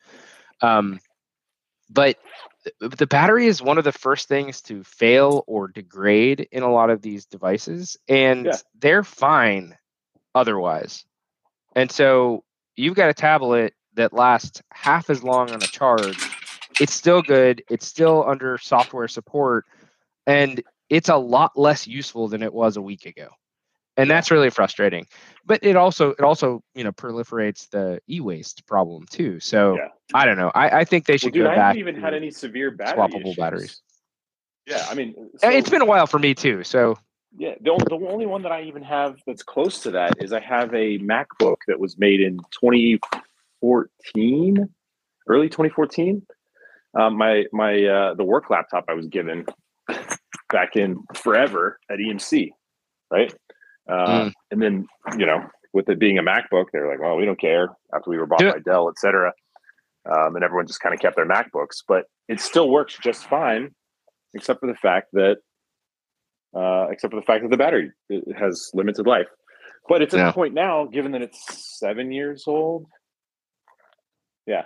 Um, 0.62 1.00
but 1.90 2.16
uh, 2.66 2.88
the 2.96 3.06
battery 3.06 3.46
is 3.46 3.62
one 3.62 3.78
of 3.78 3.84
the 3.84 3.92
first 3.92 4.28
things 4.28 4.62
to 4.62 4.82
fail 4.84 5.44
or 5.46 5.68
degrade 5.68 6.48
in 6.52 6.62
a 6.62 6.72
lot 6.72 6.90
of 6.90 7.02
these 7.02 7.26
devices 7.26 7.96
and 8.08 8.46
yeah. 8.46 8.56
they're 8.78 9.04
fine 9.04 9.76
otherwise. 10.34 11.04
And 11.74 11.90
so 11.90 12.44
you've 12.76 12.96
got 12.96 13.10
a 13.10 13.14
tablet 13.14 13.74
that 13.94 14.12
lasts 14.12 14.62
half 14.70 15.10
as 15.10 15.22
long 15.22 15.50
on 15.50 15.62
a 15.62 15.66
charge. 15.66 16.18
It's 16.80 16.94
still 16.94 17.22
good 17.22 17.62
it's 17.68 17.86
still 17.86 18.24
under 18.28 18.58
software 18.58 19.08
support 19.08 19.64
and 20.26 20.62
it's 20.88 21.08
a 21.08 21.16
lot 21.16 21.58
less 21.58 21.86
useful 21.86 22.28
than 22.28 22.42
it 22.42 22.52
was 22.52 22.76
a 22.76 22.82
week 22.82 23.06
ago 23.06 23.28
and 23.98 24.10
that's 24.10 24.30
really 24.30 24.48
frustrating. 24.48 25.06
But 25.44 25.62
it 25.62 25.76
also 25.76 26.10
it 26.10 26.20
also 26.20 26.62
you 26.74 26.84
know 26.84 26.92
proliferates 26.92 27.68
the 27.68 28.00
e-waste 28.08 28.66
problem 28.66 29.04
too. 29.10 29.40
So 29.40 29.76
yeah. 29.76 29.88
i 30.14 30.24
don't 30.24 30.38
know. 30.38 30.50
I, 30.54 30.80
I 30.80 30.84
think 30.84 31.04
they 31.06 31.18
should 31.18 31.34
well, 31.34 31.44
dude, 31.44 31.44
go 31.44 31.50
I 31.50 31.56
back 31.56 31.76
haven't 31.76 31.80
even 31.80 32.00
had 32.00 32.14
any 32.14 32.30
severe 32.30 32.70
battery 32.70 32.96
swappable 32.96 33.22
issues. 33.22 33.36
batteries. 33.36 33.82
Yeah 34.66 34.86
i 34.90 34.94
mean 34.94 35.14
so, 35.38 35.48
it's 35.48 35.70
been 35.70 35.82
a 35.82 35.86
while 35.86 36.06
for 36.06 36.18
me 36.18 36.34
too 36.34 36.64
so. 36.64 36.98
Yeah 37.36 37.54
the, 37.60 37.76
the 37.88 37.96
only 38.08 38.24
one 38.26 38.42
that 38.42 38.52
i 38.52 38.62
even 38.62 38.82
have 38.82 39.16
that's 39.26 39.42
close 39.42 39.80
to 39.80 39.90
that 39.92 40.22
is 40.22 40.32
i 40.32 40.40
have 40.40 40.74
a 40.74 40.98
macbook 40.98 41.56
that 41.66 41.78
was 41.78 41.98
made 41.98 42.20
in 42.20 42.38
2014 42.60 44.68
early 45.28 45.48
2014 45.48 46.26
um, 46.98 47.18
my 47.18 47.44
my 47.52 47.84
uh, 47.84 48.14
the 48.14 48.24
work 48.24 48.48
laptop 48.50 48.86
i 48.88 48.94
was 48.94 49.06
given 49.08 49.44
back 50.50 50.76
in 50.76 51.02
forever 51.14 51.78
at 51.90 51.98
emc 51.98 52.50
right 53.10 53.34
uh, 53.88 54.24
mm. 54.24 54.32
And 54.50 54.62
then, 54.62 54.86
you 55.16 55.26
know, 55.26 55.44
with 55.72 55.88
it 55.88 55.98
being 55.98 56.18
a 56.18 56.22
MacBook, 56.22 56.66
they're 56.72 56.88
like, 56.88 57.00
well, 57.00 57.16
we 57.16 57.24
don't 57.24 57.40
care 57.40 57.68
after 57.94 58.10
we 58.10 58.18
were 58.18 58.26
bought 58.26 58.40
by 58.40 58.58
Dell, 58.64 58.88
et 58.88 58.98
cetera. 58.98 59.32
Um, 60.10 60.36
and 60.36 60.44
everyone 60.44 60.66
just 60.66 60.80
kind 60.80 60.94
of 60.94 61.00
kept 61.00 61.16
their 61.16 61.26
MacBooks, 61.28 61.82
but 61.86 62.04
it 62.28 62.40
still 62.40 62.70
works 62.70 62.96
just 63.02 63.26
fine, 63.28 63.74
except 64.34 64.60
for 64.60 64.66
the 64.66 64.74
fact 64.74 65.08
that 65.12 65.36
uh, 66.56 66.86
except 66.90 67.12
for 67.12 67.20
the 67.20 67.26
fact 67.26 67.42
that 67.42 67.50
the 67.50 67.58
battery 67.58 67.92
has 68.38 68.70
limited 68.72 69.06
life. 69.06 69.28
But 69.88 70.00
it's 70.02 70.14
at 70.14 70.18
Yeah. 70.18 70.26
the 70.28 70.32
point 70.32 70.54
now, 70.54 70.86
given 70.86 71.12
that 71.12 71.22
it's 71.22 71.78
seven 71.78 72.10
years 72.10 72.44
old. 72.46 72.86
Yeah. 74.46 74.64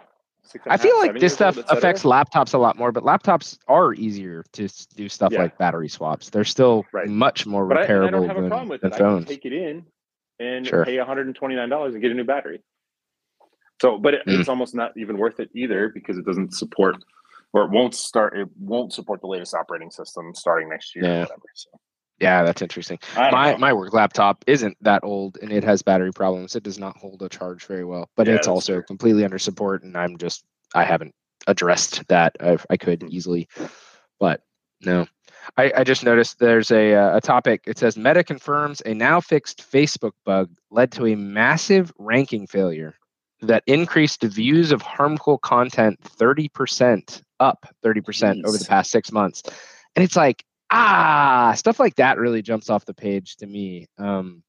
A 0.67 0.73
I 0.73 0.77
feel 0.77 0.99
like 0.99 1.15
this 1.15 1.23
years 1.23 1.41
old, 1.41 1.55
stuff 1.55 1.77
affects 1.77 2.03
laptops 2.03 2.55
a 2.55 2.59
lot 2.59 2.77
more, 2.77 2.93
but 2.93 3.05
laptops 3.05 3.59
are 3.69 3.95
easier 3.95 4.45
to 4.53 4.69
do 4.97 5.09
stuff 5.09 5.33
Yeah. 5.33 5.43
like 5.43 5.59
battery 5.59 5.89
swaps. 5.89 6.31
They're 6.31 6.45
still 6.45 6.85
Right. 6.93 7.09
much 7.09 7.47
more 7.47 7.67
But 7.67 7.79
I, 7.79 7.83
I 7.83 7.87
repairable 7.87 8.11
don't 8.11 8.27
have 8.29 8.37
a 8.37 8.41
than, 8.43 8.51
problem 8.51 8.69
with 8.69 8.81
than 8.83 8.93
it. 8.93 8.95
I 8.95 8.99
can 8.99 9.25
take 9.25 9.45
it 9.47 9.53
in 9.53 9.87
and 10.41 10.67
Sure. 10.67 10.85
pay 10.85 10.97
$129 10.99 11.93
and 11.95 12.03
get 12.03 12.11
a 12.11 12.15
new 12.15 12.25
battery. 12.25 12.63
So, 13.81 13.99
but 13.99 14.15
it, 14.15 14.27
Mm. 14.27 14.41
it's 14.41 14.49
almost 14.49 14.75
not 14.75 14.93
even 14.97 15.17
worth 15.19 15.41
it 15.41 15.51
either 15.55 15.89
because 15.89 16.19
it 16.19 16.25
doesn't 16.25 16.55
support 16.55 16.97
or 17.53 17.65
it 17.65 17.71
won't 17.71 17.95
start. 17.95 18.37
It 18.37 18.49
won't 18.59 18.93
support 18.93 19.21
the 19.21 19.27
latest 19.27 19.55
operating 19.55 19.91
system 19.91 20.35
starting 20.35 20.69
next 20.69 20.95
year. 20.95 21.05
Yeah. 21.05 21.11
Or 21.11 21.21
whatever. 21.23 21.43
So 21.55 21.71
Yeah, 22.23 22.45
that's 22.45 22.63
interesting. 22.63 22.99
My 23.17 23.53
know. 23.53 23.59
my 23.59 23.73
work 23.73 23.93
laptop 23.93 24.45
isn't 24.47 24.77
that 24.81 25.03
old 25.03 25.39
and 25.43 25.53
it 25.53 25.65
has 25.65 25.83
battery 25.83 26.13
problems. 26.13 26.55
It 26.55 26.63
does 26.63 26.79
not 26.79 26.97
hold 26.97 27.21
a 27.23 27.29
charge 27.29 27.67
very 27.67 27.85
well, 27.85 28.09
but 28.17 28.29
Yeah, 28.29 28.35
it's 28.35 28.47
also 28.47 28.75
true. 28.75 28.83
completely 28.85 29.25
under 29.25 29.39
support 29.39 29.83
and 29.83 29.97
I'm 29.97 30.17
just 30.17 30.45
I 30.75 30.85
haven't 30.85 31.15
addressed 31.49 32.07
that. 32.09 32.37
I, 32.41 32.57
I 32.71 32.77
could 32.77 33.03
Hmm. 33.03 33.09
easily, 33.11 33.49
but 34.21 34.43
no. 34.81 35.07
I, 35.57 35.73
I 35.79 35.85
just 35.85 36.05
noticed 36.05 36.39
there's 36.39 36.71
a 36.71 36.95
uh, 36.95 37.17
a 37.17 37.21
topic. 37.21 37.63
It 37.67 37.77
says 37.77 37.97
Meta 37.97 38.23
confirms 38.23 38.81
a 38.87 38.95
now 38.95 39.21
fixed 39.21 39.69
Facebook 39.69 40.13
bug 40.25 40.51
led 40.71 40.93
to 40.93 41.07
a 41.07 41.17
massive 41.17 41.93
ranking 41.99 42.47
failure 42.47 42.95
that 43.41 43.65
increased 43.67 44.23
views 44.23 44.71
of 44.71 44.81
harmful 44.83 45.39
content 45.39 46.01
30% 46.01 47.23
up 47.41 47.67
30% 47.85 48.45
over 48.45 48.57
the 48.57 48.65
past 48.65 48.93
six 48.93 49.11
months. 49.11 49.43
And 49.97 50.05
it's 50.05 50.15
like, 50.15 50.45
ah, 50.73 51.53
stuff 51.57 51.79
like 51.79 51.97
that 51.97 52.19
really 52.19 52.43
jumps 52.43 52.71
off 52.71 52.85
the 52.85 52.95
page 52.95 53.37
to 53.37 53.47
me. 53.47 53.87
Um, 53.99 54.43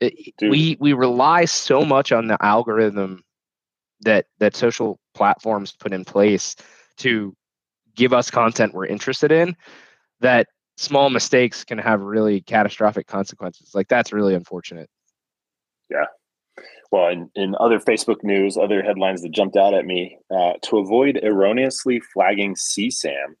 it- 0.00 0.34
we 0.42 0.76
we 0.80 0.92
rely 0.92 1.46
so 1.46 1.84
much 1.84 2.12
on 2.12 2.26
the 2.26 2.36
algorithm 2.44 3.22
that 4.00 4.26
that 4.38 4.54
social 4.54 5.00
platforms 5.14 5.72
put 5.72 5.92
in 5.92 6.04
place 6.04 6.54
to 6.98 7.34
give 7.94 8.12
us 8.12 8.30
content 8.30 8.74
we're 8.74 8.84
interested 8.84 9.32
in 9.32 9.56
that 10.20 10.48
small 10.76 11.08
mistakes 11.08 11.64
can 11.64 11.78
have 11.78 12.02
really 12.02 12.42
catastrophic 12.42 13.06
consequences 13.06 13.70
like 13.74 13.88
that's 13.88 14.12
really 14.12 14.34
unfortunate 14.34 14.90
Yeah. 15.88 16.04
Well, 16.92 17.08
in, 17.08 17.30
in 17.34 17.54
other 17.58 17.80
Facebook 17.80 18.22
news, 18.22 18.56
other 18.56 18.82
headlines 18.82 19.22
that 19.22 19.32
jumped 19.32 19.56
out 19.56 19.74
at 19.74 19.86
me 19.86 20.18
uh, 20.30 20.52
to 20.62 20.78
avoid 20.78 21.18
erroneously 21.22 22.00
flagging 22.12 22.54
CSAM, 22.54 23.34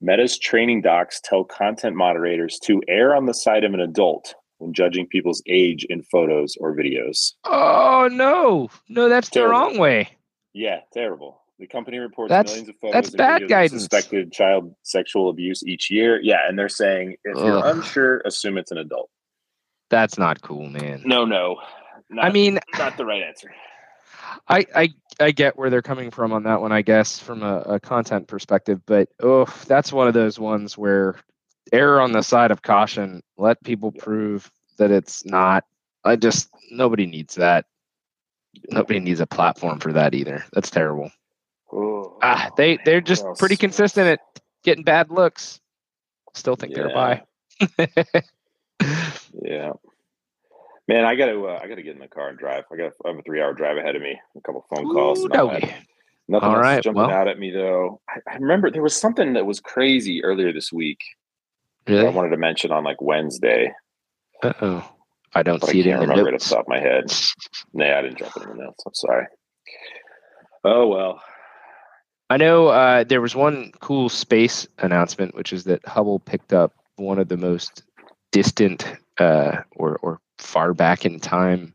Meta's 0.00 0.38
training 0.38 0.82
docs 0.82 1.20
tell 1.22 1.44
content 1.44 1.96
moderators 1.96 2.58
to 2.64 2.82
err 2.88 3.14
on 3.16 3.26
the 3.26 3.34
side 3.34 3.64
of 3.64 3.72
an 3.74 3.80
adult 3.80 4.34
when 4.58 4.72
judging 4.72 5.06
people's 5.06 5.42
age 5.48 5.84
in 5.88 6.02
photos 6.02 6.54
or 6.60 6.74
videos. 6.74 7.32
oh 7.44 8.08
no 8.10 8.68
no 8.88 9.08
that's 9.08 9.28
the 9.30 9.46
wrong 9.46 9.78
way 9.78 10.08
Yeah, 10.54 10.80
terrible. 10.92 11.42
The 11.58 11.66
company 11.66 11.96
reports 11.98 12.28
That's- 12.30 12.52
millions 12.52 12.68
of 12.68 12.76
photos 12.80 12.92
that's 12.94 13.08
and 13.10 13.16
bad 13.18 13.42
videos 13.42 13.48
guidance. 13.48 13.72
of 13.72 13.80
suspected 13.90 14.32
child 14.32 14.74
sexual 14.82 15.30
abuse 15.30 15.62
each 15.66 15.90
year. 15.90 16.20
Yeah, 16.22 16.40
and 16.46 16.58
they're 16.58 16.68
saying 16.68 17.16
if 17.24 17.36
you're 17.38 17.66
unsure, 17.66 18.20
assume 18.26 18.58
it's 18.58 18.70
an 18.70 18.78
adult. 18.78 19.08
that's 19.90 20.18
not 20.18 20.42
cool 20.42 20.68
man 20.68 21.02
No, 21.06 21.24
no. 21.24 21.56
Not, 22.10 22.24
i 22.26 22.30
mean 22.30 22.58
not 22.78 22.96
the 22.98 23.04
right 23.06 23.22
answer. 23.22 23.50
I, 24.48 24.66
I 24.74 24.94
I 25.18 25.30
get 25.30 25.56
where 25.56 25.70
they're 25.70 25.82
coming 25.82 26.10
from 26.10 26.32
on 26.32 26.42
that 26.44 26.60
one, 26.60 26.72
I 26.72 26.82
guess, 26.82 27.18
from 27.18 27.42
a, 27.42 27.58
a 27.60 27.80
content 27.80 28.28
perspective. 28.28 28.80
But 28.86 29.08
oh, 29.22 29.46
that's 29.66 29.92
one 29.92 30.08
of 30.08 30.14
those 30.14 30.38
ones 30.38 30.76
where 30.76 31.16
error 31.72 32.00
on 32.00 32.12
the 32.12 32.22
side 32.22 32.50
of 32.50 32.62
caution. 32.62 33.22
Let 33.36 33.62
people 33.64 33.92
prove 33.92 34.50
that 34.78 34.90
it's 34.90 35.24
not. 35.24 35.64
I 36.04 36.16
just 36.16 36.48
nobody 36.70 37.06
needs 37.06 37.34
that. 37.36 37.66
Nobody 38.70 39.00
needs 39.00 39.20
a 39.20 39.26
platform 39.26 39.80
for 39.80 39.92
that 39.92 40.14
either. 40.14 40.44
That's 40.52 40.70
terrible. 40.70 41.10
Oh, 41.72 42.18
Ah, 42.22 42.50
they 42.56 42.78
they're 42.84 43.00
just 43.00 43.24
pretty 43.38 43.56
consistent 43.56 44.06
at 44.08 44.20
getting 44.62 44.84
bad 44.84 45.10
looks. 45.10 45.60
Still 46.34 46.56
think 46.56 46.74
they're 46.74 46.90
a 46.90 46.94
buy. 46.94 47.22
Yeah. 49.42 49.72
Man, 50.88 51.04
I 51.04 51.14
gotta 51.16 51.40
uh, 51.40 51.58
I 51.62 51.66
gotta 51.68 51.82
get 51.82 51.94
in 51.94 52.00
the 52.00 52.08
car 52.08 52.28
and 52.28 52.38
drive. 52.38 52.64
I 52.72 52.76
got 52.76 52.92
I 53.04 53.08
have 53.08 53.18
a 53.18 53.22
three 53.22 53.40
hour 53.42 53.52
drive 53.52 53.76
ahead 53.76 53.96
of 53.96 54.02
me. 54.02 54.18
A 54.36 54.40
couple 54.42 54.64
phone 54.74 54.84
calls. 54.92 55.20
Ooh, 55.20 55.24
and 55.26 55.36
all 55.36 55.48
doggy. 55.48 55.66
that. 55.66 55.82
Nothing 56.28 56.48
All 56.48 56.64
else 56.64 56.78
is 56.78 56.84
jumping 56.84 57.02
well. 57.02 57.10
out 57.10 57.28
at 57.28 57.38
me 57.38 57.50
though. 57.50 58.00
I, 58.08 58.32
I 58.32 58.34
remember 58.36 58.70
there 58.70 58.82
was 58.82 58.94
something 58.96 59.32
that 59.34 59.46
was 59.46 59.60
crazy 59.60 60.24
earlier 60.24 60.52
this 60.52 60.72
week. 60.72 60.98
that 61.86 62.04
I 62.06 62.08
wanted 62.10 62.30
to 62.30 62.36
mention 62.36 62.72
on 62.72 62.82
like 62.84 63.00
Wednesday, 63.00 63.72
Uh 64.42 64.52
oh. 64.60 64.92
I 65.34 65.42
don't 65.42 65.60
but 65.60 65.68
I 65.68 65.72
see 65.72 65.80
it 65.80 65.84
can't 65.84 66.02
in 66.02 66.08
the 66.08 66.14
remember 66.14 66.30
it 66.30 66.34
off 66.34 66.48
the 66.48 66.54
top 66.54 66.64
of 66.64 66.68
my 66.68 66.80
head. 66.80 67.12
Nah, 67.74 67.98
I 67.98 68.02
didn't 68.02 68.18
drop 68.18 68.36
it 68.36 68.42
in 68.44 68.48
the 68.50 68.54
notes. 68.64 68.82
I'm 68.86 68.94
sorry. 68.94 69.26
Oh 70.64 70.86
well. 70.88 71.20
I 72.28 72.36
know 72.38 72.68
uh, 72.68 73.04
there 73.04 73.20
was 73.20 73.36
one 73.36 73.70
cool 73.80 74.08
space 74.08 74.66
announcement, 74.78 75.34
which 75.36 75.52
is 75.52 75.62
that 75.64 75.86
Hubble 75.86 76.18
picked 76.18 76.52
up 76.52 76.72
one 76.96 77.20
of 77.20 77.28
the 77.28 77.36
most 77.36 77.84
distant 78.32 78.84
uh, 79.18 79.58
or 79.76 79.96
or 80.02 80.18
far 80.38 80.74
back 80.74 81.04
in 81.04 81.20
time 81.20 81.74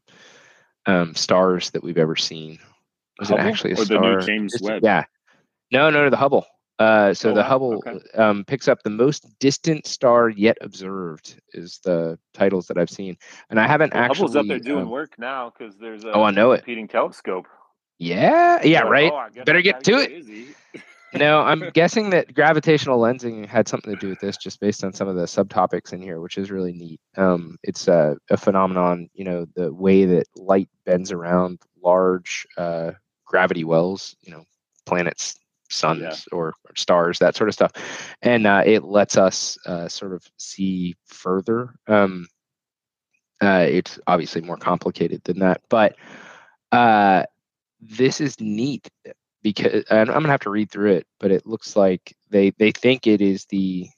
um, 0.86 1.14
stars 1.16 1.70
that 1.72 1.84
we've 1.84 1.98
ever 1.98 2.16
seen. 2.16 2.60
Was 3.20 3.30
Hubble? 3.30 3.44
it 3.44 3.48
actually 3.48 3.72
a 3.72 3.76
Or 3.76 3.78
the 3.78 3.86
star? 3.86 4.02
new 4.20 4.22
James 4.26 4.54
It's- 4.56 4.68
Webb? 4.70 4.84
Yeah. 4.84 5.04
No, 5.72 5.90
no, 5.90 6.10
the 6.10 6.18
Hubble. 6.18 6.46
Uh, 6.80 7.14
so 7.14 7.30
Oh, 7.30 7.34
the 7.36 7.42
wow. 7.42 7.48
Hubble 7.48 7.76
Okay. 7.86 8.00
um, 8.16 8.44
picks 8.46 8.68
up 8.68 8.82
the 8.84 8.90
most 8.90 9.28
distant 9.40 9.86
star 9.86 10.30
yet 10.30 10.58
observed 10.62 11.40
is 11.54 11.80
the 11.84 12.18
titles 12.34 12.66
that 12.68 12.78
I've 12.80 12.90
seen, 12.90 13.16
and 13.52 13.60
I 13.60 13.68
haven't 13.68 13.94
Well, 13.94 14.02
actually. 14.04 14.16
Hubble's 14.18 14.36
up 14.36 14.48
there 14.48 14.58
doing 14.60 14.84
um, 14.86 14.90
work 14.90 15.14
now 15.20 15.52
because 15.56 15.78
there's 15.78 16.04
a 16.04 16.12
Oh, 16.14 16.24
I 16.24 16.32
know 16.32 16.54
it. 16.54 16.60
competing 16.60 16.88
telescope. 16.88 17.46
yeah, 18.00 18.60
yeah, 18.64 18.82
So, 18.82 18.90
right. 18.90 19.12
oh, 19.14 19.44
Better 19.46 19.62
get 19.62 19.84
to 19.84 19.98
it. 20.00 20.10
busy. 20.10 20.48
No, 21.14 21.42
I'm 21.42 21.70
guessing 21.72 22.10
that 22.12 22.34
gravitational 22.34 23.00
lensing 23.00 23.46
had 23.46 23.68
something 23.68 23.94
to 23.94 24.00
do 24.00 24.10
with 24.10 24.20
this, 24.20 24.38
just 24.38 24.60
based 24.60 24.84
on 24.84 24.94
some 24.94 25.08
of 25.08 25.16
the 25.16 25.24
subtopics 25.26 25.94
in 25.94 26.02
here, 26.02 26.20
which 26.22 26.38
is 26.38 26.52
really 26.52 26.74
neat. 26.74 27.00
Um, 27.18 27.58
it's 27.64 27.88
a, 27.88 28.18
a 28.30 28.38
phenomenon, 28.38 29.10
you 29.14 29.26
know, 29.26 29.46
the 29.56 29.74
way 29.74 30.06
that 30.06 30.28
light 30.36 30.70
bends 30.86 31.12
around 31.12 31.60
large 31.84 32.46
uh, 32.58 32.92
gravity 33.26 33.64
wells, 33.64 34.16
you 34.22 34.32
know, 34.32 34.44
planets, 34.86 35.36
suns, 35.70 36.02
Yeah. 36.02 36.16
or, 36.38 36.48
or 36.66 36.76
stars, 36.76 37.20
that 37.20 37.36
sort 37.36 37.48
of 37.50 37.54
stuff, 37.54 37.72
and 38.22 38.46
uh, 38.48 38.64
it 38.66 38.84
lets 38.84 39.18
us 39.18 39.58
uh, 39.66 39.88
sort 39.88 40.14
of 40.14 40.24
see 40.38 40.96
further. 41.06 41.74
Um, 41.88 42.28
uh, 43.42 43.66
it's 43.68 43.98
obviously 44.06 44.42
more 44.42 44.58
complicated 44.58 45.24
than 45.24 45.40
that, 45.40 45.62
but 45.70 45.96
uh, 46.72 47.24
this 47.80 48.22
is 48.22 48.40
neat 48.40 48.88
because 49.44 49.84
and 49.90 50.10
I'm 50.10 50.22
gonna 50.22 50.30
have 50.30 50.42
to 50.42 50.50
read 50.50 50.72
through 50.72 50.94
it, 50.94 51.08
but 51.20 51.32
it 51.32 51.46
looks 51.46 51.76
like 51.76 52.16
they 52.30 52.52
they 52.52 52.72
think 52.72 53.08
it 53.08 53.22
is 53.22 53.46
the 53.46 53.90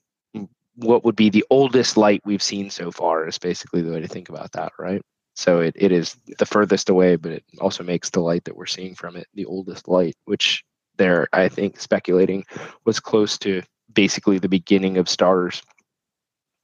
what 0.76 1.04
would 1.04 1.16
be 1.16 1.30
the 1.30 1.46
oldest 1.50 1.98
light 1.98 2.22
we've 2.26 2.42
seen 2.42 2.70
so 2.70 2.92
far 2.92 3.28
is 3.28 3.38
basically 3.38 3.82
the 3.82 3.92
way 3.92 4.02
to 4.02 4.08
think 4.08 4.30
about 4.30 4.52
that, 4.54 4.72
right? 4.80 5.02
So 5.36 5.60
it, 5.60 5.76
it 5.78 5.92
is 5.92 6.16
the 6.40 6.46
furthest 6.46 6.90
away, 6.90 7.16
but 7.16 7.32
it 7.32 7.44
also 7.60 7.84
makes 7.84 8.10
the 8.10 8.22
light 8.22 8.44
that 8.46 8.56
we're 8.56 8.66
seeing 8.66 8.96
from 8.96 9.16
it 9.16 9.28
the 9.34 9.46
oldest 9.46 9.88
light, 9.88 10.16
which 10.26 10.64
they're 10.98 11.28
I 11.34 11.50
think 11.50 11.80
speculating 11.80 12.46
was 12.86 13.00
close 13.00 13.38
to 13.40 13.62
basically 13.94 14.40
the 14.40 14.50
beginning 14.50 14.98
of 14.98 15.10
stars. 15.10 15.62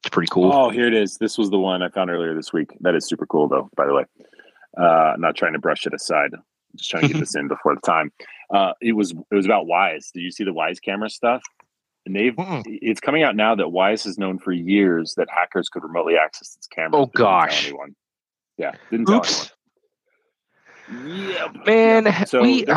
It's 0.03 0.09
pretty 0.09 0.29
cool. 0.31 0.51
Oh, 0.53 0.69
here 0.69 0.87
it 0.87 0.93
is. 0.93 1.17
This 1.17 1.37
was 1.37 1.49
the 1.49 1.59
one 1.59 1.83
I 1.83 1.89
found 1.89 2.09
earlier 2.09 2.33
this 2.33 2.53
week. 2.53 2.71
That 2.81 2.95
is 2.95 3.07
super 3.07 3.25
cool, 3.25 3.47
though. 3.47 3.69
By 3.75 3.85
the 3.85 3.93
way, 3.93 4.05
uh, 4.77 5.13
not 5.17 5.35
trying 5.35 5.53
to 5.53 5.59
brush 5.59 5.85
it 5.85 5.93
aside. 5.93 6.31
Just 6.75 6.89
trying 6.89 7.03
to 7.03 7.09
get 7.09 7.19
this 7.19 7.35
in 7.35 7.47
before 7.47 7.75
the 7.75 7.81
time. 7.81 8.11
Uh, 8.53 8.73
it 8.81 8.93
was 8.93 9.11
it 9.11 9.35
was 9.35 9.45
about 9.45 9.65
Wyze. 9.67 10.11
Did 10.13 10.21
you 10.21 10.31
see 10.31 10.43
the 10.43 10.51
Wyze 10.53 10.81
camera 10.81 11.09
stuff? 11.09 11.41
And 12.05 12.15
they've 12.15 12.35
Mm-mm. 12.35 12.63
it's 12.65 12.99
coming 12.99 13.23
out 13.23 13.35
now 13.35 13.53
that 13.55 13.65
Wyze 13.67 14.03
has 14.05 14.17
known 14.17 14.39
for 14.39 14.51
years 14.51 15.13
that 15.17 15.27
hackers 15.29 15.69
could 15.69 15.83
remotely 15.83 16.15
access 16.17 16.55
its 16.55 16.65
cameras. 16.67 16.93
Oh, 16.95 17.05
tell 17.15 17.25
gosh. 17.25 17.67
anyone. 17.67 17.95
Yeah, 18.57 18.71
didn't 18.89 19.05
tell 19.07 19.17
Oops. 19.17 19.51
anyone. 20.89 21.29
Yep. 21.29 21.65
Man, 21.67 22.05
Yep. 22.05 22.27
So 22.27 22.41
we- 22.41 22.65
releasing- 22.65 22.75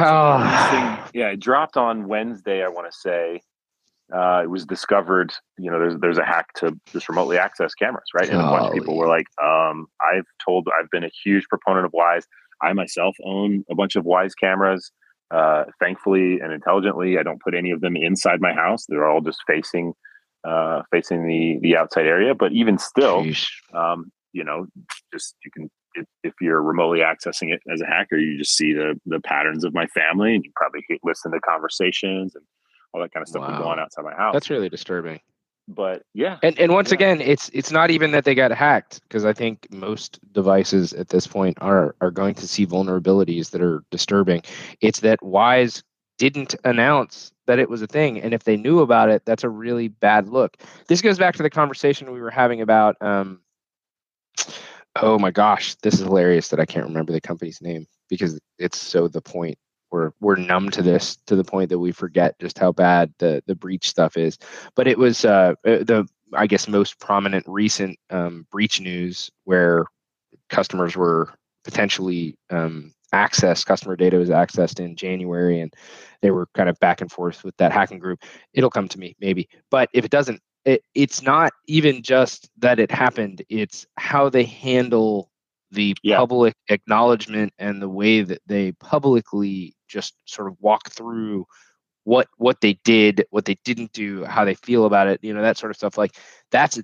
yeah, 1.14 1.28
it 1.32 1.40
dropped 1.40 1.76
on 1.76 2.08
Wednesday. 2.08 2.62
I 2.62 2.68
want 2.68 2.90
to 2.92 2.98
say 2.98 3.40
uh, 4.14 4.42
it 4.44 4.50
was 4.50 4.66
discovered. 4.66 5.32
You 5.56 5.70
know, 5.70 5.78
there's 5.78 5.96
there's 6.00 6.18
a 6.18 6.24
hack 6.24 6.52
to 6.56 6.78
just 6.92 7.08
remotely 7.08 7.38
access 7.38 7.72
cameras, 7.74 8.04
right? 8.14 8.28
And 8.28 8.38
a 8.38 8.42
bunch 8.42 8.66
of 8.68 8.74
people 8.74 8.96
were 8.98 9.08
like, 9.08 9.26
um, 9.42 9.86
"I've 10.06 10.26
told, 10.44 10.68
I've 10.78 10.90
been 10.90 11.04
a 11.04 11.10
huge 11.24 11.46
proponent 11.48 11.86
of 11.86 11.92
Wyze. 11.92 12.24
I 12.60 12.74
myself 12.74 13.16
own 13.24 13.64
a 13.70 13.74
bunch 13.74 13.96
of 13.96 14.04
Wyze 14.04 14.32
cameras. 14.38 14.92
Uh, 15.32 15.64
thankfully 15.80 16.40
and 16.40 16.52
intelligently, 16.52 17.18
I 17.18 17.22
don't 17.22 17.40
put 17.40 17.54
any 17.54 17.70
of 17.70 17.80
them 17.80 17.96
inside 17.96 18.40
my 18.40 18.52
house. 18.52 18.84
They're 18.86 19.08
all 19.08 19.22
just 19.22 19.40
facing 19.46 19.94
uh, 20.44 20.82
facing 20.90 21.26
the 21.26 21.58
the 21.62 21.76
outside 21.76 22.06
area. 22.06 22.34
But 22.34 22.52
even 22.52 22.76
still, 22.78 23.24
um, 23.72 24.12
you 24.32 24.44
know, 24.44 24.66
just 25.12 25.34
you 25.44 25.50
can 25.50 25.70
if, 25.94 26.06
if 26.22 26.34
you're 26.40 26.60
remotely 26.62 27.00
accessing 27.00 27.52
it 27.52 27.60
as 27.72 27.80
a 27.80 27.86
hacker, 27.86 28.16
you 28.18 28.36
just 28.38 28.56
see 28.56 28.72
the 28.74 29.00
the 29.06 29.20
patterns 29.20 29.64
of 29.64 29.72
my 29.72 29.86
family, 29.86 30.34
and 30.34 30.44
you 30.44 30.50
probably 30.54 30.82
listen 31.02 31.32
to 31.32 31.40
conversations 31.40 32.34
and 32.34 32.44
all 32.92 33.00
that 33.00 33.12
kind 33.12 33.22
of 33.22 33.28
stuff 33.28 33.42
Wow. 33.42 33.52
that 33.52 33.58
go 33.62 33.68
on 33.68 33.78
outside 33.80 34.04
my 34.04 34.14
house. 34.14 34.34
That's 34.34 34.50
really 34.50 34.68
disturbing. 34.68 35.18
But 35.74 36.02
yeah, 36.14 36.38
And 36.42 36.58
and 36.58 36.72
once 36.72 36.90
Yeah. 36.90 36.94
again, 36.96 37.20
it's 37.20 37.50
it's 37.52 37.70
not 37.70 37.90
even 37.90 38.12
that 38.12 38.24
they 38.24 38.34
got 38.34 38.50
hacked 38.50 39.00
because 39.02 39.24
I 39.24 39.32
think 39.32 39.68
most 39.70 40.18
devices 40.32 40.92
at 40.92 41.08
this 41.08 41.26
point 41.26 41.58
are 41.60 41.94
are 42.00 42.10
going 42.10 42.34
to 42.36 42.48
see 42.48 42.66
vulnerabilities 42.66 43.50
that 43.50 43.62
are 43.62 43.82
disturbing. 43.90 44.42
It's 44.80 45.00
that 45.00 45.20
Wyze 45.20 45.82
didn't 46.18 46.54
announce 46.64 47.32
that 47.46 47.58
it 47.58 47.68
was 47.70 47.82
a 47.82 47.86
thing, 47.86 48.20
and 48.20 48.34
if 48.34 48.44
they 48.44 48.56
knew 48.56 48.80
about 48.80 49.08
it, 49.08 49.24
that's 49.24 49.44
a 49.44 49.48
really 49.48 49.88
bad 49.88 50.28
look. 50.28 50.56
This 50.88 51.00
goes 51.02 51.18
back 51.18 51.36
to 51.36 51.42
the 51.42 51.50
conversation 51.50 52.12
we 52.12 52.20
were 52.20 52.30
having 52.30 52.60
about. 52.60 52.96
Um, 53.00 53.40
oh 55.00 55.18
my 55.18 55.30
gosh, 55.30 55.74
this 55.76 55.94
is 55.94 56.00
hilarious 56.00 56.48
that 56.48 56.60
I 56.60 56.66
can't 56.66 56.86
remember 56.86 57.12
the 57.12 57.20
company's 57.20 57.60
name 57.60 57.86
because 58.08 58.38
it's 58.58 58.78
so 58.78 59.08
the 59.08 59.22
point. 59.22 59.58
We're 59.92 60.12
we're 60.20 60.36
numb 60.36 60.70
to 60.72 60.82
this 60.82 61.16
to 61.26 61.36
the 61.36 61.44
point 61.44 61.68
that 61.70 61.78
we 61.78 61.92
forget 61.92 62.38
just 62.40 62.58
how 62.58 62.72
bad 62.72 63.12
the 63.18 63.42
the 63.46 63.54
breach 63.54 63.88
stuff 63.88 64.16
is 64.16 64.38
but 64.74 64.88
it 64.88 64.98
was 64.98 65.24
uh, 65.24 65.54
uh, 65.66 65.84
the 65.84 66.08
I 66.34 66.46
guess 66.46 66.68
most 66.68 66.98
prominent 66.98 67.44
recent 67.46 67.98
um, 68.10 68.46
breach 68.50 68.80
news 68.80 69.30
where 69.44 69.86
customers 70.48 70.96
were 70.96 71.34
potentially 71.64 72.36
um, 72.50 72.92
accessed, 73.14 73.66
customer 73.66 73.96
data 73.96 74.16
was 74.16 74.30
accessed 74.30 74.80
in 74.80 74.96
January, 74.96 75.60
and 75.60 75.72
they 76.22 76.30
were 76.30 76.48
kind 76.54 76.68
of 76.68 76.78
back 76.80 77.00
and 77.00 77.10
forth 77.12 77.44
with 77.44 77.56
that 77.58 77.72
hacking 77.72 77.98
group. 77.98 78.22
It'll 78.54 78.70
come 78.70 78.88
to 78.88 78.98
me 78.98 79.16
maybe, 79.20 79.48
but 79.70 79.88
if 79.92 80.04
it 80.04 80.10
doesn't, 80.10 80.40
it, 80.64 80.82
it's 80.94 81.22
not 81.22 81.52
even 81.66 82.02
just 82.02 82.50
that 82.58 82.78
it 82.80 82.90
happened; 82.90 83.42
it's 83.48 83.86
how 83.98 84.28
they 84.30 84.44
handle 84.44 85.30
the 85.70 85.94
Yeah. 86.02 86.18
public 86.18 86.54
acknowledgement 86.68 87.52
and 87.58 87.80
the 87.82 87.88
way 87.88 88.22
that 88.22 88.40
they 88.46 88.72
publicly 88.72 89.74
just 89.92 90.14
sort 90.24 90.48
of 90.48 90.56
walk 90.60 90.90
through 90.90 91.46
what 92.04 92.28
what 92.38 92.60
they 92.60 92.74
did, 92.84 93.24
what 93.30 93.44
they 93.44 93.58
didn't 93.64 93.92
do, 93.92 94.24
how 94.24 94.44
they 94.44 94.54
feel 94.54 94.86
about 94.86 95.06
it, 95.06 95.20
you 95.22 95.32
know, 95.32 95.42
that 95.42 95.56
sort 95.56 95.70
of 95.70 95.76
stuff. 95.76 95.98
Like 95.98 96.16
that's 96.50 96.80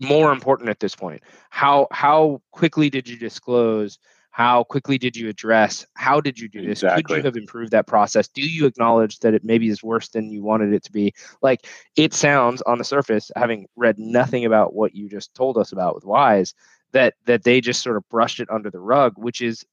more 0.00 0.32
important 0.32 0.68
at 0.68 0.80
this 0.80 0.96
point. 0.96 1.22
How 1.50 1.86
how 1.90 2.42
quickly 2.50 2.90
did 2.90 3.08
you 3.08 3.16
disclose? 3.16 3.98
How 4.30 4.64
quickly 4.64 4.98
did 4.98 5.16
you 5.16 5.30
address? 5.30 5.86
How 5.94 6.20
did 6.20 6.38
you 6.38 6.46
do 6.46 6.60
this? 6.66 6.82
Could 6.82 7.08
you 7.08 7.22
have 7.22 7.36
improved 7.36 7.70
that 7.70 7.86
process? 7.86 8.28
Do 8.28 8.42
you 8.42 8.66
acknowledge 8.66 9.20
that 9.20 9.32
it 9.32 9.42
maybe 9.44 9.70
is 9.70 9.82
worse 9.82 10.08
than 10.08 10.28
you 10.28 10.42
wanted 10.42 10.74
it 10.74 10.84
to 10.84 10.92
be? 10.92 11.14
Like 11.40 11.66
it 11.96 12.12
sounds 12.12 12.60
on 12.62 12.76
the 12.76 12.84
surface, 12.84 13.30
having 13.34 13.66
read 13.76 13.98
nothing 13.98 14.44
about 14.44 14.74
what 14.74 14.94
you 14.94 15.08
just 15.08 15.34
told 15.34 15.56
us 15.56 15.72
about 15.72 15.94
with 15.94 16.04
Wyze, 16.04 16.52
that 16.92 17.14
that 17.24 17.44
they 17.44 17.60
just 17.60 17.82
sort 17.82 17.96
of 17.96 18.06
brushed 18.10 18.40
it 18.40 18.50
under 18.50 18.70
the 18.70 18.80
rug, 18.80 19.14
which 19.16 19.40
is 19.40 19.64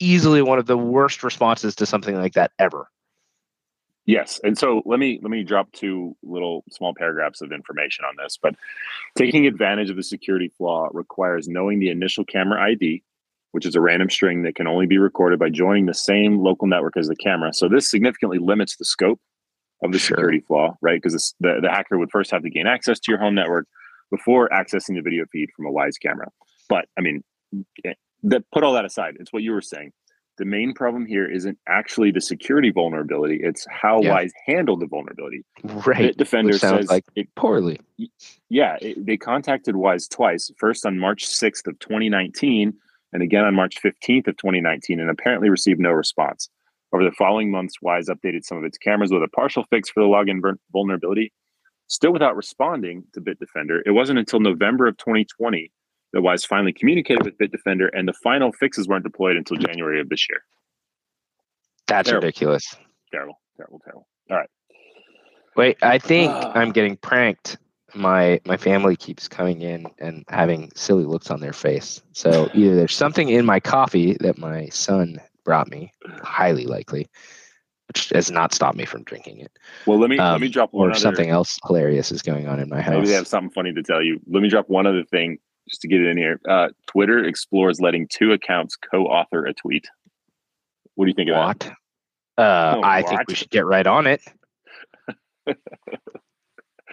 easily 0.00 0.42
one 0.42 0.58
of 0.58 0.66
the 0.66 0.76
worst 0.76 1.22
responses 1.22 1.74
to 1.76 1.86
something 1.86 2.16
like 2.16 2.32
that 2.34 2.50
ever. 2.58 2.88
Yes, 4.06 4.40
and 4.42 4.58
so 4.58 4.82
let 4.86 4.98
me 4.98 5.20
let 5.22 5.30
me 5.30 5.44
drop 5.44 5.70
two 5.72 6.16
little 6.22 6.64
small 6.70 6.94
paragraphs 6.94 7.42
of 7.42 7.52
information 7.52 8.04
on 8.04 8.16
this. 8.16 8.38
But 8.42 8.56
taking 9.14 9.46
advantage 9.46 9.90
of 9.90 9.96
the 9.96 10.02
security 10.02 10.48
flaw 10.48 10.88
requires 10.92 11.46
knowing 11.46 11.78
the 11.78 11.90
initial 11.90 12.24
camera 12.24 12.60
ID, 12.60 13.04
which 13.52 13.66
is 13.66 13.76
a 13.76 13.80
random 13.80 14.10
string 14.10 14.42
that 14.42 14.56
can 14.56 14.66
only 14.66 14.86
be 14.86 14.98
recorded 14.98 15.38
by 15.38 15.50
joining 15.50 15.86
the 15.86 15.94
same 15.94 16.38
local 16.40 16.66
network 16.66 16.96
as 16.96 17.06
the 17.06 17.14
camera. 17.14 17.52
So 17.52 17.68
this 17.68 17.88
significantly 17.88 18.38
limits 18.38 18.76
the 18.76 18.84
scope 18.84 19.20
of 19.82 19.92
the 19.92 19.98
Sure. 19.98 20.16
security 20.16 20.40
flaw, 20.40 20.76
right? 20.82 21.00
Because 21.00 21.34
the, 21.38 21.60
the 21.62 21.70
hacker 21.70 21.98
would 21.98 22.10
first 22.10 22.30
have 22.32 22.42
to 22.42 22.50
gain 22.50 22.66
access 22.66 22.98
to 23.00 23.12
your 23.12 23.20
home 23.20 23.34
network 23.34 23.66
before 24.10 24.48
accessing 24.48 24.96
the 24.96 25.02
video 25.02 25.24
feed 25.30 25.50
from 25.54 25.66
a 25.66 25.70
Wyze 25.70 26.00
camera. 26.02 26.28
But 26.68 26.86
I 26.98 27.02
mean, 27.02 27.22
that 28.24 28.44
put 28.52 28.62
all 28.62 28.72
that 28.74 28.84
aside. 28.84 29.16
It's 29.20 29.32
what 29.32 29.42
you 29.42 29.52
were 29.52 29.62
saying. 29.62 29.92
The 30.38 30.44
main 30.46 30.72
problem 30.72 31.04
here 31.04 31.30
isn't 31.30 31.58
actually 31.68 32.12
the 32.12 32.20
security 32.20 32.70
vulnerability; 32.70 33.40
it's 33.42 33.66
how 33.70 34.00
Yeah. 34.02 34.16
Wyze 34.16 34.30
handled 34.46 34.80
the 34.80 34.86
vulnerability. 34.86 35.44
Right. 35.64 36.16
Bitdefender 36.16 36.52
Which 36.52 36.60
says 36.60 36.88
like 36.88 37.04
it, 37.14 37.28
poorly. 37.34 37.78
yeah, 38.48 38.78
it, 38.80 39.04
they 39.04 39.16
contacted 39.18 39.74
Wyze 39.74 40.08
twice. 40.08 40.50
First 40.56 40.86
on 40.86 40.98
March 40.98 41.26
6th 41.26 41.66
of 41.66 41.78
2019, 41.80 42.72
and 43.12 43.22
again 43.22 43.44
on 43.44 43.54
March 43.54 43.82
15th 43.82 44.28
of 44.28 44.36
2019, 44.38 44.98
and 44.98 45.10
apparently 45.10 45.50
received 45.50 45.80
no 45.80 45.90
response. 45.90 46.48
Over 46.92 47.04
the 47.04 47.12
following 47.12 47.50
months, 47.50 47.74
Wyze 47.84 48.08
updated 48.08 48.44
some 48.44 48.58
of 48.58 48.64
its 48.64 48.78
cameras 48.78 49.12
with 49.12 49.22
a 49.22 49.28
partial 49.28 49.64
fix 49.70 49.90
for 49.90 50.02
the 50.02 50.08
login 50.08 50.40
vulnerability. 50.72 51.32
Still 51.88 52.12
without 52.12 52.36
responding 52.36 53.04
to 53.12 53.20
Bitdefender, 53.20 53.80
it 53.84 53.90
wasn't 53.90 54.18
until 54.18 54.40
November 54.40 54.86
of 54.86 54.96
2020 54.96 55.70
that 56.12 56.20
Wyze 56.20 56.46
finally 56.46 56.72
communicated 56.72 57.24
with 57.24 57.38
Bitdefender, 57.38 57.88
and 57.92 58.06
the 58.08 58.12
final 58.12 58.52
fixes 58.52 58.88
weren't 58.88 59.04
deployed 59.04 59.36
until 59.36 59.56
January 59.56 60.00
of 60.00 60.08
this 60.08 60.26
year. 60.28 60.40
That's 61.86 62.08
Terrible. 62.08 62.26
ridiculous. 62.26 62.76
Terrible, 63.12 63.40
terrible, 63.56 63.80
terrible. 63.84 64.06
All 64.30 64.36
right. 64.36 64.48
Wait, 65.56 65.76
I 65.82 65.98
think 65.98 66.30
Ah. 66.32 66.52
I'm 66.54 66.70
getting 66.72 66.96
pranked. 66.96 67.58
My 67.94 68.40
my 68.46 68.56
family 68.56 68.94
keeps 68.94 69.26
coming 69.26 69.62
in 69.62 69.86
and 69.98 70.24
having 70.28 70.70
silly 70.76 71.04
looks 71.04 71.30
on 71.30 71.40
their 71.40 71.52
face. 71.52 72.00
So 72.12 72.48
either 72.54 72.76
there's 72.76 72.94
something 72.94 73.28
in 73.28 73.44
my 73.44 73.58
coffee 73.58 74.16
that 74.20 74.38
my 74.38 74.68
son 74.68 75.20
brought 75.44 75.68
me, 75.68 75.92
highly 76.22 76.66
likely, 76.66 77.08
which 77.88 78.10
has 78.10 78.30
not 78.30 78.54
stopped 78.54 78.76
me 78.76 78.84
from 78.84 79.02
drinking 79.02 79.40
it, 79.40 79.50
Well, 79.86 79.98
let 79.98 80.08
me 80.10 80.18
let 80.18 80.26
um, 80.34 80.40
me 80.40 80.48
drop 80.48 80.72
one 80.72 80.86
or 80.88 80.90
other, 80.92 81.00
something 81.00 81.30
else 81.30 81.58
hilarious 81.66 82.12
is 82.12 82.22
going 82.22 82.46
on 82.46 82.60
in 82.60 82.68
my 82.68 82.80
house. 82.80 82.94
Maybe 82.94 83.08
they 83.08 83.14
have 83.14 83.26
something 83.26 83.50
funny 83.50 83.72
to 83.72 83.82
tell 83.82 84.02
you. 84.02 84.20
Let 84.28 84.42
me 84.42 84.48
drop 84.48 84.68
one 84.68 84.86
other 84.86 85.02
thing 85.02 85.38
just 85.70 85.80
to 85.82 85.88
get 85.88 86.00
it 86.00 86.08
in 86.08 86.16
here. 86.18 86.40
Uh, 86.48 86.68
Twitter 86.86 87.24
explores 87.24 87.80
letting 87.80 88.08
two 88.08 88.32
accounts 88.32 88.76
co-author 88.76 89.46
a 89.46 89.54
tweet. 89.54 89.86
What 90.96 91.06
do 91.06 91.08
you 91.10 91.14
think 91.14 91.30
of 91.30 91.36
that? 91.58 91.70
Uh, 92.36 92.76
Oh, 92.76 92.80
I 92.82 93.02
think 93.02 93.22
we 93.28 93.34
should 93.34 93.50
get 93.50 93.64
right 93.66 93.86
on 93.86 94.06
it. 94.06 94.20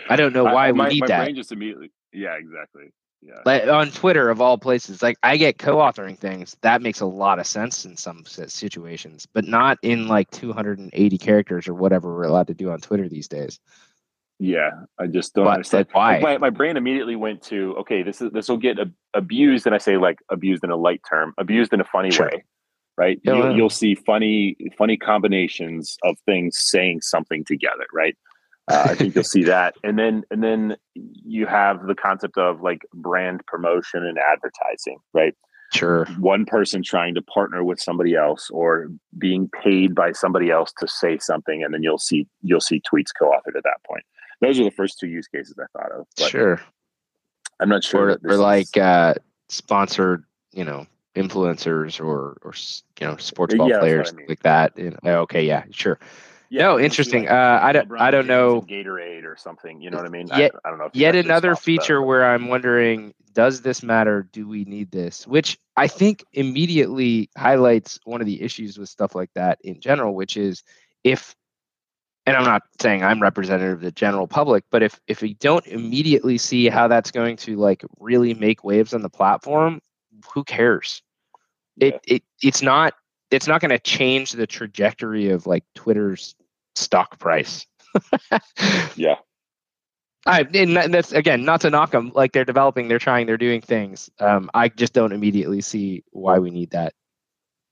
I 0.09 0.15
don't 0.15 0.33
know 0.33 0.43
why 0.43 0.67
I- 0.67 0.71
we 0.71 0.77
my, 0.77 0.89
need 0.89 1.01
my 1.01 1.07
that. 1.07 1.23
brain 1.25 1.35
just 1.35 1.51
immediately. 1.51 1.91
Yeah, 2.13 2.35
exactly. 2.37 2.91
Yeah. 3.21 3.39
like 3.45 3.67
on 3.67 3.89
Twitter 3.89 4.29
of 4.29 4.41
all 4.41 4.59
places, 4.59 5.01
like 5.01 5.17
I 5.23 5.37
get 5.37 5.57
co-authoring 5.57 6.19
things. 6.19 6.55
That 6.61 6.83
makes 6.83 6.99
a 7.01 7.05
lot 7.07 7.39
of 7.39 7.47
sense 7.47 7.83
in 7.83 7.97
some 7.97 8.23
situations, 8.25 9.27
but 9.33 9.45
not 9.45 9.79
in 9.81 10.07
like 10.07 10.29
280 10.31 11.17
characters 11.17 11.67
or 11.67 11.73
whatever 11.73 12.13
we're 12.13 12.23
allowed 12.25 12.47
to 12.47 12.53
do 12.53 12.69
on 12.69 12.79
Twitter 12.79 13.09
these 13.09 13.27
days. 13.27 13.59
Yeah, 14.39 14.71
I 14.99 15.07
just 15.07 15.33
don't 15.33 15.45
But 15.45 15.53
understand. 15.55 15.87
why? 15.93 16.13
Like, 16.13 16.21
my, 16.21 16.37
my 16.37 16.49
brain 16.51 16.77
immediately 16.77 17.15
went 17.15 17.41
to 17.43 17.75
okay, 17.79 18.03
this 18.03 18.21
is 18.21 18.31
this 18.31 18.47
will 18.49 18.57
get 18.57 18.79
ab- 18.79 18.93
abused, 19.15 19.65
and 19.65 19.73
I 19.73 19.79
say 19.79 19.97
like 19.97 20.19
abused 20.29 20.63
in 20.63 20.69
a 20.69 20.75
light 20.75 21.01
term, 21.09 21.33
abused 21.37 21.73
in 21.73 21.81
a 21.81 21.85
funny 21.85 22.11
Sure. 22.11 22.27
way, 22.31 22.43
right? 22.97 23.19
Yeah, 23.23 23.35
you'll, 23.35 23.55
you'll 23.55 23.69
see 23.71 23.95
funny 23.95 24.55
funny 24.77 24.95
combinations 24.95 25.97
of 26.03 26.17
things 26.25 26.57
saying 26.59 27.01
something 27.01 27.45
together, 27.45 27.85
right? 27.91 28.15
Uh, 28.69 28.87
I 28.89 28.95
think 28.95 29.15
you'll 29.15 29.23
see 29.23 29.43
that, 29.45 29.73
and 29.83 29.97
then 29.97 30.23
and 30.29 30.43
then 30.43 30.75
you 30.93 31.47
have 31.47 31.87
the 31.87 31.95
concept 31.95 32.37
of 32.37 32.61
like 32.61 32.81
brand 32.93 33.43
promotion 33.47 34.05
and 34.05 34.19
advertising, 34.19 34.99
right? 35.15 35.33
Sure. 35.73 36.05
One 36.19 36.45
person 36.45 36.81
trying 36.83 37.15
to 37.15 37.21
partner 37.23 37.63
with 37.63 37.79
somebody 37.79 38.15
else, 38.15 38.49
or 38.51 38.89
being 39.17 39.49
paid 39.63 39.95
by 39.95 40.11
somebody 40.11 40.51
else 40.51 40.71
to 40.77 40.87
say 40.87 41.17
something, 41.17 41.63
and 41.63 41.73
then 41.73 41.81
you'll 41.81 41.97
see 41.97 42.27
you'll 42.43 42.61
see 42.61 42.81
tweets 42.81 43.09
co-authored 43.19 43.57
at 43.57 43.63
that 43.63 43.83
point. 43.85 44.03
Those 44.41 44.59
are 44.59 44.63
the 44.63 44.71
first 44.71 44.99
two 44.99 45.07
use 45.07 45.27
cases 45.27 45.55
I 45.59 45.65
thought 45.77 45.91
of. 45.91 46.05
But 46.17 46.29
Sure. 46.29 46.61
I'm 47.59 47.69
not 47.69 47.83
sure. 47.83 48.11
Or, 48.11 48.19
or 48.33 48.37
like 48.37 48.77
uh, 48.77 49.15
sponsored, 49.49 50.23
you 50.53 50.63
know, 50.63 50.85
influencers 51.15 51.99
or 51.99 52.37
or 52.43 52.53
you 52.99 53.07
know 53.07 53.17
sports 53.17 53.55
ball 53.55 53.67
that's 53.69 53.77
what 53.77 53.83
I 53.83 53.87
players 53.89 54.13
mean. 54.13 54.25
like 54.29 54.43
that. 54.43 54.77
Know, 55.03 55.21
okay, 55.21 55.43
yeah, 55.45 55.63
sure. 55.71 55.97
Yeah, 56.49 56.63
no, 56.67 56.79
interesting. 56.79 57.23
like, 57.23 57.31
Uh, 57.31 57.59
I 57.61 57.71
don't- 57.73 57.89
LeBron 57.89 57.99
I 57.99 58.11
don't 58.11 58.27
know. 58.27 58.61
Gatorade 58.61 59.25
or 59.25 59.35
something. 59.35 59.81
You 59.81 59.89
know 59.89 59.97
what 59.97 60.05
I 60.05 60.09
mean? 60.09 60.27
Yet- 60.27 60.53
I, 60.63 60.67
I 60.67 60.69
don't 60.69 60.79
know. 60.79 60.85
If 60.85 60.95
Yet 60.95 61.15
another 61.15 61.55
feature 61.55 62.01
where 62.01 62.23
I'm 62.25 62.47
wondering, 62.47 63.13
does 63.33 63.61
this 63.63 63.83
matter? 63.83 64.29
Do 64.31 64.47
we 64.47 64.63
need 64.63 64.91
this? 64.91 65.27
Which 65.27 65.57
I 65.75 65.87
think 65.87 66.23
immediately 66.33 67.29
highlights 67.37 67.99
one 68.05 68.21
of 68.21 68.27
the 68.27 68.41
issues 68.41 68.77
with 68.77 68.87
stuff 68.87 69.13
like 69.13 69.29
that 69.35 69.59
in 69.63 69.81
general, 69.81 70.15
which 70.15 70.37
is 70.37 70.63
if 71.03 71.35
and 72.27 72.35
I'm 72.35 72.43
not 72.43 72.63
saying 72.79 73.03
I'm 73.03 73.21
representative 73.21 73.77
of 73.77 73.81
the 73.81 73.91
general 73.91 74.27
public, 74.27 74.65
but 74.69 74.83
if 74.83 74.99
if 75.07 75.21
we 75.21 75.33
don't 75.35 75.65
immediately 75.65 76.37
see 76.37 76.67
how 76.67 76.87
that's 76.87 77.09
going 77.09 77.37
to 77.37 77.55
like 77.55 77.83
really 77.99 78.33
make 78.33 78.63
waves 78.63 78.93
on 78.93 79.01
the 79.01 79.09
platform, 79.09 79.81
who 80.33 80.43
cares? 80.43 81.01
It 81.79 81.93
Yeah. 82.05 82.15
it 82.15 82.23
it's 82.43 82.61
not 82.61 82.93
it's 83.31 83.47
not 83.47 83.61
going 83.61 83.71
to 83.71 83.79
change 83.79 84.33
the 84.33 84.45
trajectory 84.45 85.29
of 85.29 85.47
like 85.47 85.63
Twitter's 85.73 86.35
stock 86.75 87.17
price. 87.17 87.65
Yeah. 88.95 89.15
I 90.25 90.41
and 90.53 90.75
that's 90.93 91.13
again 91.13 91.45
not 91.45 91.61
to 91.61 91.69
knock 91.69 91.91
them. 91.91 92.11
Like 92.13 92.33
they're 92.33 92.43
developing, 92.43 92.89
they're 92.89 92.99
trying, 92.99 93.25
they're 93.27 93.37
doing 93.37 93.61
things. 93.61 94.09
Um, 94.19 94.49
I 94.53 94.67
just 94.67 94.91
don't 94.93 95.13
immediately 95.13 95.61
see 95.61 96.03
why 96.11 96.39
we 96.39 96.49
need 96.51 96.71
that. 96.71 96.93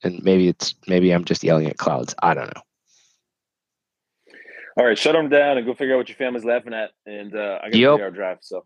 And 0.04 0.24
maybe 0.24 0.48
it's 0.48 0.74
maybe 0.88 1.12
I'm 1.12 1.26
just 1.26 1.44
yelling 1.44 1.68
at 1.68 1.78
clouds. 1.78 2.16
I 2.24 2.34
don't 2.34 2.56
know. 2.56 2.62
All 4.78 4.86
right, 4.86 4.98
shut 4.98 5.14
them 5.14 5.30
down 5.30 5.58
and 5.58 5.66
go 5.66 5.74
figure 5.74 5.94
out 5.96 5.98
what 6.00 6.10
your 6.10 6.18
family's 6.18 6.44
laughing 6.46 6.74
at. 6.74 6.92
And 7.06 7.36
uh, 7.36 7.60
I 7.64 7.70
got 7.70 7.76
a 7.76 7.78
Yep. 7.80 7.96
three-hour 7.98 8.12
drive, 8.12 8.38
so 8.42 8.66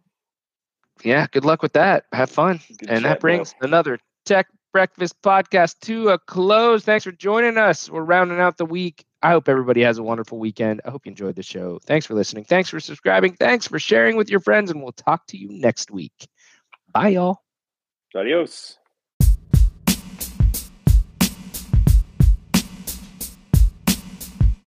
Yeah, 1.04 1.28
good 1.32 1.46
luck 1.46 1.62
with 1.62 1.74
that. 1.74 2.06
Have 2.14 2.30
fun. 2.32 2.60
good 2.80 2.90
and 2.90 3.02
chat, 3.02 3.04
that 3.04 3.20
brings 3.20 3.54
another 3.62 4.00
Tech 4.26 4.48
Breakfast 4.74 5.16
podcast 5.24 5.80
to 5.82 6.10
a 6.10 6.20
close. 6.20 6.84
Thanks 6.84 7.04
for 7.04 7.12
joining 7.12 7.58
us. 7.58 7.90
We're 7.90 8.04
rounding 8.04 8.40
out 8.40 8.58
the 8.58 8.66
week 8.66 9.06
I 9.22 9.32
hope 9.32 9.50
everybody 9.50 9.82
has 9.82 9.98
a 9.98 10.04
wonderful 10.04 10.40
weekend. 10.40 10.80
I 10.86 10.92
hope 10.92 11.06
you 11.06 11.10
enjoyed 11.10 11.36
the 11.36 11.44
show. 11.44 11.80
Thanks 11.86 12.06
for 12.06 12.14
listening. 12.14 12.46
Thanks 12.46 12.70
for 12.70 12.80
subscribing. 12.80 13.34
Thanks 13.34 13.68
for 13.68 13.78
sharing 13.78 14.16
with 14.16 14.30
your 14.30 14.40
friends, 14.40 14.72
and 14.72 14.82
we'll 14.82 14.94
talk 14.94 15.28
to 15.28 15.38
you 15.38 15.50
next 15.52 15.92
week. 15.92 16.28
Bye, 16.94 17.10
y'all. 17.10 17.42
Adios. 18.16 18.78